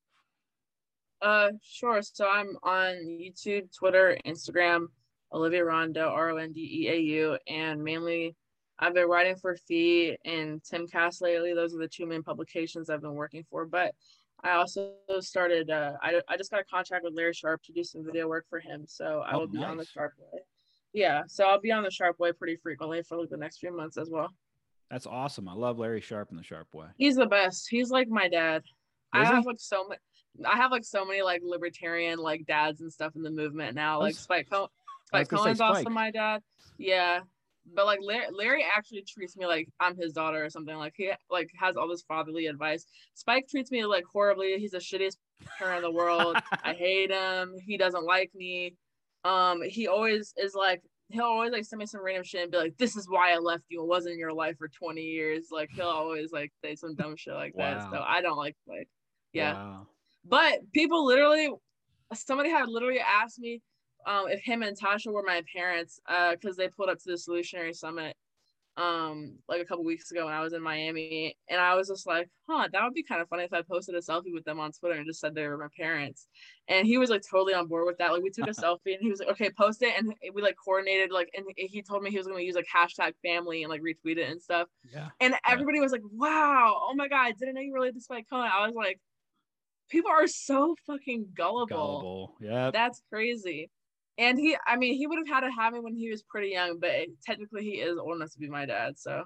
Uh, 1.23 1.53
sure. 1.63 2.03
So 2.03 2.29
I'm 2.29 2.49
on 2.63 2.93
YouTube, 3.07 3.75
Twitter, 3.75 4.19
Instagram, 4.27 4.89
Olivia 5.33 5.65
Rondeau, 5.65 6.07
R 6.09 6.29
O 6.33 6.37
N 6.37 6.53
D 6.53 6.61
E 6.83 6.89
A 6.91 6.99
U, 6.99 7.39
and 7.49 7.83
mainly 7.83 8.37
I've 8.79 8.93
been 8.93 9.09
writing 9.09 9.37
for 9.37 9.57
FEE 9.57 10.19
and 10.27 10.63
Timcast 10.63 11.23
lately. 11.23 11.55
Those 11.55 11.75
are 11.75 11.79
the 11.79 11.89
two 11.89 12.05
main 12.05 12.23
publications 12.23 12.91
I've 12.91 13.01
been 13.01 13.15
working 13.15 13.43
for. 13.51 13.65
But 13.65 13.95
I 14.45 14.51
also 14.51 14.93
started. 15.21 15.71
Uh, 15.71 15.93
I 16.03 16.21
I 16.29 16.37
just 16.37 16.51
got 16.51 16.61
a 16.61 16.65
contract 16.65 17.05
with 17.05 17.15
Larry 17.15 17.33
Sharpe 17.33 17.63
to 17.63 17.73
do 17.73 17.83
some 17.83 18.05
video 18.05 18.29
work 18.29 18.45
for 18.51 18.61
him. 18.61 18.85
So 18.87 19.23
I 19.27 19.33
Oh, 19.33 19.39
will 19.39 19.47
be 19.47 19.65
on 19.65 19.79
the. 19.79 19.87
Sharpe 19.87 20.13
Way. 20.19 20.41
Yeah, 20.97 21.25
so 21.27 21.45
I'll 21.45 21.61
be 21.61 21.73
on 21.73 21.83
the 21.83 21.91
Sharpe 21.91 22.19
Way 22.19 22.33
pretty 22.33 22.57
frequently 22.57 23.03
for 23.03 23.19
like 23.19 23.29
the 23.29 23.37
next 23.37 23.59
few 23.59 23.71
months 23.71 23.99
as 23.99 24.09
well. 24.09 24.31
That's 24.91 25.07
awesome. 25.07 25.47
I 25.47 25.53
love 25.53 25.79
Larry 25.79 26.01
Sharpe 26.01 26.31
and 26.31 26.39
the 26.39 26.43
Sharpe 26.43 26.73
Way. 26.73 26.87
He's 26.97 27.17
the 27.17 27.27
best. 27.27 27.67
He's 27.69 27.91
like 27.91 28.09
my 28.09 28.29
dad. 28.29 28.63
I 29.13 29.23
Is 29.23 29.29
he? 29.29 29.35
have 29.35 29.45
like 29.45 29.61
so 29.61 29.87
many. 29.87 30.01
I 30.51 30.57
have 30.57 30.71
like 30.71 30.85
so 30.87 31.05
many 31.05 31.21
like 31.21 31.43
libertarian 31.45 32.19
like 32.19 32.47
dads 32.47 32.81
and 32.81 32.91
stuff 32.91 33.15
in 33.15 33.23
the 33.23 33.31
movement 33.31 33.75
now. 33.75 34.01
Like 34.01 34.15
Spike, 34.15 34.49
Co- 34.51 34.71
I 35.13 35.23
Spike 35.25 35.29
Cohen's 35.29 35.61
also 35.61 35.91
my 35.91 36.11
dad. 36.11 36.41
Yeah, 36.79 37.21
but 37.75 37.85
like 37.85 37.99
Larry, 38.01 38.29
Larry 38.33 38.65
actually 38.65 39.05
treats 39.07 39.37
me 39.37 39.45
like 39.45 39.69
I'm 39.79 39.99
his 39.99 40.15
daughter 40.15 40.43
or 40.43 40.49
something. 40.49 40.77
Like 40.77 40.95
he 40.97 41.13
like 41.31 41.51
has 41.61 41.77
all 41.77 41.89
this 41.89 42.05
fatherly 42.09 42.47
advice. 42.47 42.87
Spike 43.13 43.49
treats 43.51 43.71
me 43.71 43.85
like 43.85 44.05
horribly. 44.11 44.57
He's 44.59 44.71
the 44.71 44.79
shittiest 44.79 45.19
parent 45.59 45.77
in 45.77 45.83
the 45.83 45.91
world. 45.91 46.39
I 46.65 46.73
hate 46.73 47.11
him. 47.11 47.55
He 47.67 47.77
doesn't 47.77 48.07
like 48.07 48.31
me. 48.35 48.77
Um, 49.27 49.63
he 49.63 49.89
always 49.89 50.33
is 50.37 50.55
like 50.55 50.83
he'll 51.09 51.25
always 51.25 51.53
like 51.53 51.65
send 51.65 51.79
me 51.79 51.87
some 51.87 52.05
random 52.05 52.23
shit 52.23 52.43
and 52.43 52.53
be 52.53 52.59
like, 52.59 52.77
"This 52.79 52.97
is 52.97 53.09
why 53.09 53.33
I 53.33 53.39
left 53.39 53.65
you. 53.69 53.83
It 53.83 53.87
wasn't 53.87 54.15
in 54.15 54.19
your 54.21 54.33
life 54.33 54.57
for 54.57 54.69
20 54.69 55.01
years." 55.01 55.49
Like 55.51 55.69
he'll 55.73 55.87
always 55.87 56.33
like 56.33 56.53
say 56.63 56.77
some 56.77 56.95
dumb 56.95 57.17
shit 57.17 57.35
like 57.35 57.55
that. 57.57 57.91
So 57.91 58.05
I 58.07 58.21
don't 58.21 58.37
like 58.37 58.57
like 58.69 58.89
yeah. 59.33 59.55
Wow. 59.55 59.87
But 60.25 60.73
people 60.73 61.05
literally, 61.05 61.51
somebody 62.15 62.51
had 62.51 62.69
literally 62.69 63.01
asked 63.01 63.39
me 63.39 63.63
um, 64.07 64.27
if 64.29 64.41
him 64.43 64.63
and 64.63 64.79
Tasha 64.79 65.13
were 65.13 65.25
my 65.25 65.43
parents 65.55 66.01
because 66.33 66.57
they 66.57 66.69
pulled 66.69 66.89
up 66.89 66.99
to 66.99 67.11
the 67.11 67.15
Solutionary 67.15 67.75
Summit 67.75 68.17
um 68.77 69.39
like 69.49 69.63
a 69.63 69.65
couple 69.65 69.83
weeks 69.85 70.11
ago 70.11 70.27
when 70.27 70.35
I 70.35 70.41
was 70.43 70.53
in 70.53 70.63
Miami 70.63 71.37
and 71.49 71.59
I 71.61 71.75
was 71.75 71.89
just 71.89 72.07
like 72.07 72.29
huh 72.47 72.69
that 72.71 72.83
would 72.85 72.93
be 72.93 73.03
kind 73.03 73.23
of 73.23 73.29
funny 73.29 73.45
if 73.45 73.53
I 73.53 73.63
posted 73.63 73.95
a 73.95 74.01
selfie 74.01 74.35
with 74.35 74.45
them 74.45 74.61
on 74.61 74.71
Twitter 74.73 74.97
and 74.97 75.07
just 75.07 75.19
said 75.21 75.35
they 75.35 75.47
were 75.49 75.57
my 75.57 75.69
parents 75.79 76.29
and 76.69 76.87
he 76.87 76.99
was 76.99 77.09
like 77.09 77.23
totally 77.31 77.55
on 77.55 77.69
board 77.69 77.87
with 77.87 77.97
that 77.99 78.13
like 78.13 78.23
we 78.23 78.31
took 78.31 78.49
a 78.49 78.51
selfie 78.63 78.93
and 78.95 79.01
he 79.01 79.09
was 79.09 79.21
like 79.21 79.29
okay 79.31 79.51
post 79.51 79.83
it 79.83 79.95
and 79.97 80.13
we 80.35 80.43
like 80.43 80.57
coordinated 80.63 81.11
like 81.11 81.31
and 81.35 81.47
he 81.57 81.81
told 81.81 82.03
me 82.03 82.11
he 82.11 82.19
was 82.19 82.27
going 82.27 82.39
to 82.39 82.45
use 82.45 82.55
like 82.55 82.67
hashtag 82.75 83.13
family 83.25 83.63
and 83.63 83.71
like 83.71 83.81
retweet 83.81 84.19
it 84.19 84.29
and 84.31 84.43
stuff 84.43 84.69
Yeah. 84.93 85.09
and 85.21 85.35
everybody 85.49 85.81
was 85.81 85.93
like, 85.93 86.03
wow, 86.13 86.79
oh 86.83 86.95
my 86.95 87.09
God, 87.09 87.27
I 87.27 87.33
didn't 87.33 87.55
know 87.55 87.61
you 87.63 87.73
related 87.73 87.95
to 87.95 88.01
Spike 88.03 88.27
Cohen. 88.31 88.51
I 88.53 88.67
was 88.67 88.75
like, 88.75 89.01
people 89.89 90.11
are 90.11 90.27
so 90.27 90.75
fucking 90.87 91.29
gullible. 91.35 91.67
Gullible. 91.67 92.37
Yeah. 92.41 92.71
That's 92.73 93.01
crazy. 93.11 93.71
And 94.19 94.39
he, 94.39 94.57
I 94.67 94.77
mean, 94.77 94.95
he 94.95 95.07
would 95.07 95.19
have 95.19 95.29
had 95.29 95.41
to 95.41 95.51
have 95.51 95.75
me 95.75 95.81
when 95.81 95.95
he 95.95 96.11
was 96.11 96.23
pretty 96.23 96.49
young, 96.49 96.79
but 96.79 96.91
technically 97.25 97.65
he 97.65 97.73
is 97.73 97.99
old 97.99 98.17
enough 98.17 98.33
to 98.33 98.39
be 98.39 98.49
my 98.49 98.65
dad. 98.65 98.99
So 98.99 99.25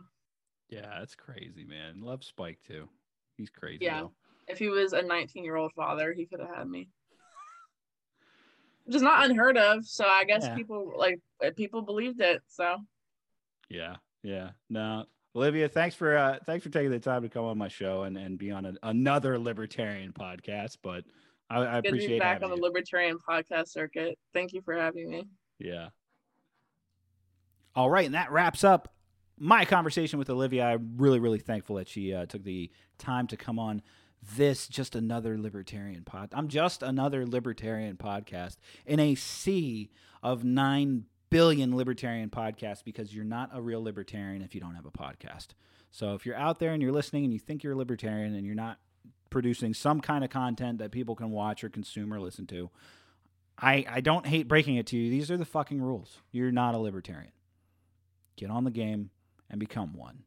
Yeah, 0.69 0.99
that's 0.99 1.15
crazy, 1.15 1.65
man. 1.65 2.01
Love 2.03 2.25
Spike 2.25 2.59
too. 2.67 2.89
He's 3.37 3.51
crazy. 3.51 3.85
Yeah. 3.85 4.01
though. 4.03 4.13
if 4.49 4.59
he 4.59 4.69
was 4.69 4.93
a 4.93 5.03
19 5.03 5.45
year 5.45 5.57
old 5.57 5.73
father, 5.75 6.13
he 6.13 6.27
could 6.27 6.41
have 6.41 6.55
had 6.55 6.69
me. 6.69 6.89
Which 8.85 8.97
is 8.97 9.03
not 9.03 9.25
unheard 9.31 9.57
of. 9.57 9.87
So 9.87 10.05
I 10.05 10.25
guess 10.25 10.45
Yeah. 10.45 10.55
people 10.57 10.93
like 10.97 11.21
people 11.57 11.83
believed 11.83 12.21
it. 12.21 12.43
So 12.49 12.77
Yeah, 13.69 13.97
yeah. 14.25 14.51
No, 14.69 15.05
Olivia, 15.37 15.69
thanks 15.69 15.95
for 15.95 16.17
uh, 16.17 16.39
thanks 16.45 16.65
for 16.65 16.71
taking 16.71 16.91
the 16.91 16.99
time 16.99 17.23
to 17.23 17.29
come 17.29 17.45
on 17.45 17.57
my 17.57 17.69
show 17.69 18.03
and, 18.03 18.17
and 18.19 18.37
be 18.37 18.51
on 18.51 18.67
a, 18.67 18.75
another 18.83 19.39
libertarian 19.39 20.13
podcast. 20.13 20.79
But 20.83 21.05
I, 21.51 21.79
I 21.79 21.81
good 21.81 21.83
to 21.83 21.89
appreciate 21.89 22.09
be 22.17 22.19
back 22.21 22.43
on 22.43 22.51
the 22.51 22.57
you. 22.57 22.63
libertarian 22.63 23.19
podcast 23.19 23.69
circuit. 23.69 24.19
Thank 24.33 24.53
you 24.53 24.63
for 24.63 24.75
having 24.75 25.11
me. 25.11 25.27
yeah. 25.59 25.89
All 27.75 27.91
right, 27.91 28.07
and 28.07 28.15
that 28.15 28.33
wraps 28.33 28.65
up 28.65 28.95
my 29.39 29.65
conversation 29.65 30.19
with 30.19 30.29
Olivia. 30.29 30.65
I'm 30.65 30.95
really, 30.97 31.19
really 31.19 31.39
thankful 31.39 31.77
that 31.77 31.89
she 31.89 32.13
uh, 32.13 32.27
took 32.27 32.43
the 32.45 32.71
time 32.99 33.27
to 33.29 33.37
come 33.37 33.59
on 33.59 33.83
this 34.37 34.69
just 34.69 34.95
another 34.95 35.39
libertarian 35.39 36.05
pod. 36.05 36.31
I'm 36.33 36.49
just 36.49 36.83
another 36.83 37.27
libertarian 37.27 37.97
podcast 37.97 38.57
in 38.85 39.01
a 39.01 39.15
sea 39.15 39.91
of 40.23 40.45
nine 40.45 41.07
billion 41.31 41.77
libertarian 41.77 42.29
podcasts 42.29 42.85
because 42.85 43.15
you're 43.15 43.25
not 43.25 43.51
a 43.55 43.63
real 43.63 43.83
libertarian 43.83 44.43
if 44.43 44.55
you 44.55 44.61
don't 44.61 44.75
have 44.75 44.85
a 44.85 44.91
podcast. 44.91 45.49
So 45.91 46.15
if 46.15 46.27
you're 46.27 46.37
out 46.37 46.59
there 46.59 46.73
and 46.73 46.83
you're 46.83 46.93
listening 46.93 47.25
and 47.25 47.33
you 47.33 47.39
think 47.39 47.63
you're 47.63 47.73
a 47.73 47.77
libertarian 47.77 48.35
and 48.35 48.45
you're 48.45 48.55
not 48.55 48.79
producing 49.31 49.75
some 49.75 50.01
kind 50.01 50.25
of 50.25 50.31
content 50.31 50.79
that 50.79 50.91
people 50.91 51.15
can 51.15 51.31
watch 51.31 51.65
or 51.65 51.69
consume 51.69 52.13
or 52.13 52.21
listen 52.21 52.47
to, 52.49 52.71
I, 53.59 53.85
I 53.89 54.01
don't 54.01 54.27
hate 54.27 54.49
breaking 54.49 54.77
it 54.77 54.87
to 54.89 54.97
you. 54.97 55.11
These 55.11 55.31
are 55.31 55.37
the 55.37 55.45
fucking 55.45 55.81
rules. 55.81 56.19
You're 56.33 56.53
not 56.53 56.75
a 56.75 56.79
libertarian. 56.79 57.33
Get 58.37 58.51
on 58.51 58.65
the 58.65 58.71
game 58.71 59.11
and 59.51 59.61
become 59.61 59.95
one. 59.95 60.25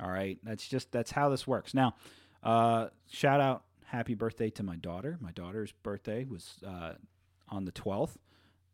All 0.00 0.10
right. 0.10 0.38
That's 0.42 0.66
just 0.66 0.92
that's 0.92 1.10
how 1.10 1.28
this 1.28 1.46
works. 1.46 1.74
Now, 1.74 1.94
uh, 2.42 2.88
shout 3.10 3.40
out, 3.40 3.64
happy 3.86 4.14
birthday 4.14 4.50
to 4.50 4.62
my 4.62 4.76
daughter. 4.76 5.18
My 5.20 5.32
daughter's 5.32 5.72
birthday 5.82 6.24
was 6.24 6.54
uh, 6.66 6.92
on 7.48 7.64
the 7.64 7.72
12th. 7.72 8.16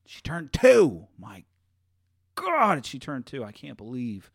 She 0.07 0.21
turned 0.23 0.53
two. 0.53 1.07
My 1.19 1.45
God, 2.35 2.87
she 2.87 2.99
turned 2.99 3.27
two. 3.27 3.45
I 3.45 3.53
can't 3.53 3.77
believe 3.77 4.31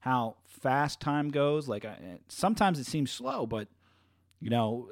how 0.00 0.36
fast 0.46 1.00
time 1.00 1.30
goes. 1.30 1.68
Like 1.68 1.84
I, 1.84 2.20
sometimes 2.28 2.78
it 2.78 2.86
seems 2.86 3.10
slow, 3.10 3.46
but 3.46 3.68
you 4.40 4.50
know, 4.50 4.88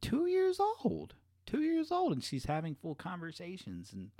two 0.00 0.26
years 0.26 0.58
old, 0.60 1.14
two 1.44 1.62
years 1.62 1.90
old, 1.90 2.12
and 2.12 2.24
she's 2.24 2.46
having 2.46 2.74
full 2.74 2.94
conversations. 2.94 3.92
And 3.92 4.10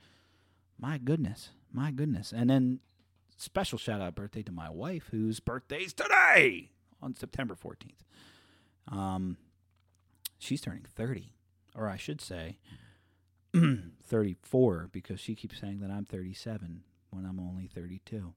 my 0.79 0.99
goodness, 0.99 1.51
my 1.72 1.91
goodness. 1.91 2.33
And 2.33 2.51
then 2.51 2.81
special 3.37 3.79
shout 3.79 4.01
out 4.01 4.14
birthday 4.14 4.43
to 4.43 4.53
my 4.53 4.70
wife, 4.70 5.09
whose 5.11 5.41
birthday's 5.41 5.93
today 5.93 6.70
on 7.01 7.14
September 7.14 7.55
14th. 7.55 8.95
Um, 8.95 9.37
she's 10.39 10.61
turning 10.61 10.85
30, 10.85 11.33
or 11.74 11.89
I 11.89 11.97
should 11.97 12.20
say, 12.20 12.59
34, 13.55 14.89
because 14.93 15.20
she 15.20 15.35
keeps 15.35 15.61
saying 15.61 15.81
that 15.81 15.91
I'm 15.91 16.05
37 16.05 16.83
when 17.11 17.24
I'm 17.24 17.41
only 17.41 17.66
32. 17.66 18.35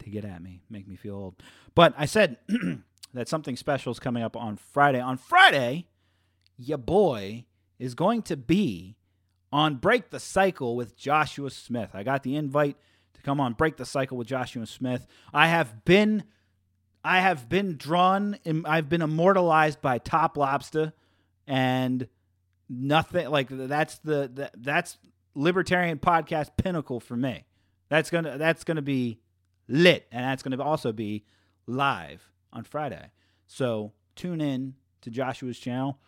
To 0.00 0.10
get 0.10 0.24
at 0.24 0.42
me, 0.42 0.60
make 0.70 0.86
me 0.86 0.94
feel 0.94 1.16
old. 1.16 1.42
But 1.74 1.92
I 1.98 2.06
said 2.06 2.36
that 3.14 3.28
something 3.28 3.56
special 3.56 3.92
is 3.92 3.98
coming 3.98 4.22
up 4.22 4.36
on 4.36 4.56
Friday. 4.56 5.00
On 5.00 5.16
Friday, 5.16 5.86
your 6.56 6.78
boy 6.78 7.44
is 7.78 7.94
going 7.94 8.22
to 8.22 8.36
be 8.36 8.96
on 9.52 9.76
Break 9.76 10.10
the 10.10 10.20
Cycle 10.20 10.76
with 10.76 10.96
Joshua 10.96 11.50
Smith. 11.50 11.90
I 11.94 12.02
got 12.02 12.22
the 12.22 12.36
invite 12.36 12.76
to 13.14 13.22
come 13.22 13.40
on 13.40 13.54
Break 13.54 13.76
the 13.76 13.86
Cycle 13.86 14.16
with 14.16 14.26
Joshua 14.26 14.66
Smith. 14.66 15.06
I 15.32 15.48
have 15.48 15.84
been 15.84 16.24
I 17.04 17.20
have 17.20 17.48
been 17.48 17.76
drawn 17.76 18.36
I've 18.64 18.88
been 18.88 19.02
immortalized 19.02 19.80
by 19.80 19.98
TopLobsta 19.98 20.92
and 21.46 22.08
nothing 22.68 23.30
like 23.30 23.48
that's 23.48 23.98
the, 24.00 24.30
the 24.32 24.50
that's 24.56 24.98
libertarian 25.34 25.98
podcast 25.98 26.50
pinnacle 26.56 27.00
for 27.00 27.16
me. 27.16 27.46
That's 27.88 28.10
going 28.10 28.24
to 28.24 28.36
that's 28.36 28.64
going 28.64 28.76
to 28.76 28.82
be 28.82 29.20
lit 29.68 30.06
and 30.12 30.24
that's 30.24 30.42
going 30.42 30.56
to 30.56 30.62
also 30.62 30.92
be 30.92 31.24
live 31.66 32.22
on 32.52 32.64
Friday. 32.64 33.10
So 33.46 33.92
tune 34.16 34.40
in 34.40 34.74
to 35.02 35.10
Joshua's 35.10 35.58
channel, 35.58 35.98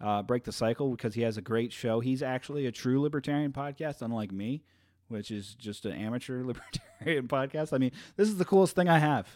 uh, 0.00 0.22
Break 0.22 0.44
the 0.44 0.52
Cycle, 0.52 0.90
because 0.90 1.14
he 1.14 1.22
has 1.22 1.36
a 1.36 1.42
great 1.42 1.72
show. 1.72 2.00
He's 2.00 2.22
actually 2.22 2.66
a 2.66 2.72
true 2.72 3.00
libertarian 3.00 3.52
podcast, 3.52 4.02
unlike 4.02 4.32
me, 4.32 4.62
which 5.08 5.30
is 5.30 5.54
just 5.54 5.84
an 5.86 5.92
amateur 5.92 6.44
libertarian 6.44 7.28
podcast. 7.28 7.72
I 7.72 7.78
mean, 7.78 7.92
this 8.16 8.28
is 8.28 8.36
the 8.36 8.44
coolest 8.44 8.74
thing 8.74 8.88
I 8.88 8.98
have. 8.98 9.26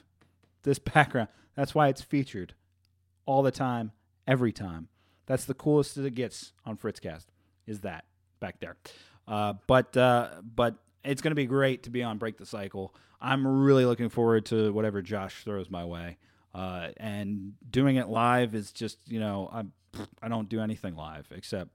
This 0.62 0.78
background. 0.78 1.28
That's 1.54 1.74
why 1.74 1.88
it's 1.88 2.02
featured 2.02 2.54
all 3.26 3.42
the 3.42 3.50
time, 3.50 3.92
every 4.26 4.52
time. 4.52 4.88
That's 5.26 5.44
the 5.44 5.54
coolest 5.54 5.94
that 5.96 6.04
it 6.04 6.14
gets 6.14 6.52
on 6.64 6.76
Fritzcast. 6.76 7.26
Is 7.66 7.80
that 7.80 8.04
back 8.40 8.60
there? 8.60 8.76
Uh, 9.26 9.54
but 9.66 9.96
uh, 9.96 10.30
but 10.42 10.76
it's 11.04 11.20
going 11.20 11.32
to 11.32 11.36
be 11.36 11.46
great 11.46 11.82
to 11.84 11.90
be 11.90 12.02
on 12.02 12.18
Break 12.18 12.38
the 12.38 12.46
Cycle. 12.46 12.94
I'm 13.20 13.46
really 13.46 13.84
looking 13.84 14.08
forward 14.08 14.46
to 14.46 14.72
whatever 14.72 15.02
Josh 15.02 15.44
throws 15.44 15.70
my 15.70 15.84
way. 15.84 16.16
Uh, 16.54 16.88
and 16.96 17.52
doing 17.70 17.96
it 17.96 18.08
live 18.08 18.54
is 18.54 18.72
just 18.72 18.98
you 19.06 19.20
know 19.20 19.48
I 19.52 19.64
I 20.22 20.28
don't 20.28 20.48
do 20.48 20.60
anything 20.60 20.96
live 20.96 21.28
except 21.34 21.70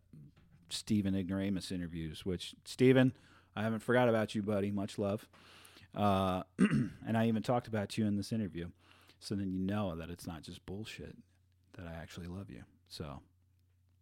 Stephen 0.70 1.16
Ignoramus 1.16 1.72
interviews. 1.72 2.26
Which 2.26 2.56
Stephen, 2.66 3.14
I 3.56 3.64
haven't 3.64 3.80
forgot 3.80 4.10
about 4.10 4.36
you, 4.36 4.42
buddy. 4.42 4.72
Much 4.72 4.98
love. 4.98 5.28
Uh, 5.96 6.44
and 6.60 7.18
I 7.18 7.28
even 7.28 7.44
talked 7.44 7.68
about 7.68 7.98
you 7.98 8.06
in 8.08 8.18
this 8.18 8.32
interview, 8.32 8.70
so 9.20 9.36
then 9.36 9.52
you 9.52 9.60
know 9.60 9.96
that 9.96 10.10
it's 10.10 10.26
not 10.26 10.42
just 10.42 10.66
bullshit. 10.66 11.16
That 11.78 11.88
I 11.88 11.94
actually 12.02 12.28
love 12.28 12.50
you. 12.50 12.64
So 12.88 13.22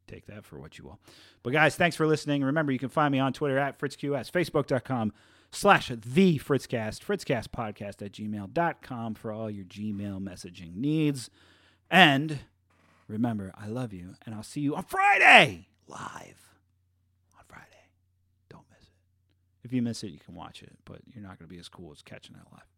take 0.07 0.25
that 0.27 0.45
for 0.45 0.59
what 0.59 0.77
you 0.77 0.83
will. 0.83 0.99
But 1.43 1.53
guys, 1.53 1.75
thanks 1.75 1.95
for 1.95 2.05
listening. 2.05 2.43
Remember, 2.43 2.71
you 2.71 2.79
can 2.79 2.89
find 2.89 3.11
me 3.11 3.19
on 3.19 3.33
Twitter 3.33 3.57
at 3.57 3.79
FritzQS, 3.79 4.31
Facebook.com 4.31 5.13
slash 5.51 5.89
the 5.89 6.39
Fritzcast, 6.39 6.99
Fritzcast 7.03 7.49
podcast 7.49 8.01
at 8.01 8.13
gmail.com 8.13 9.15
for 9.15 9.31
all 9.31 9.49
your 9.49 9.65
Gmail 9.65 10.19
messaging 10.21 10.75
needs. 10.75 11.29
And 11.89 12.39
remember, 13.07 13.51
I 13.55 13.67
love 13.67 13.93
you, 13.93 14.15
and 14.25 14.33
I'll 14.33 14.43
see 14.43 14.61
you 14.61 14.75
on 14.75 14.83
Friday 14.83 15.67
live. 15.87 16.49
On 17.37 17.43
Friday. 17.47 17.65
Don't 18.49 18.65
miss 18.69 18.83
it. 18.83 18.93
If 19.63 19.73
you 19.73 19.81
miss 19.81 20.03
it, 20.03 20.11
you 20.11 20.19
can 20.19 20.35
watch 20.35 20.63
it, 20.63 20.73
but 20.85 20.99
you're 21.13 21.23
not 21.23 21.37
going 21.37 21.49
to 21.49 21.53
be 21.53 21.59
as 21.59 21.69
cool 21.69 21.91
as 21.91 22.01
catching 22.01 22.35
it 22.35 22.41
live. 22.51 22.70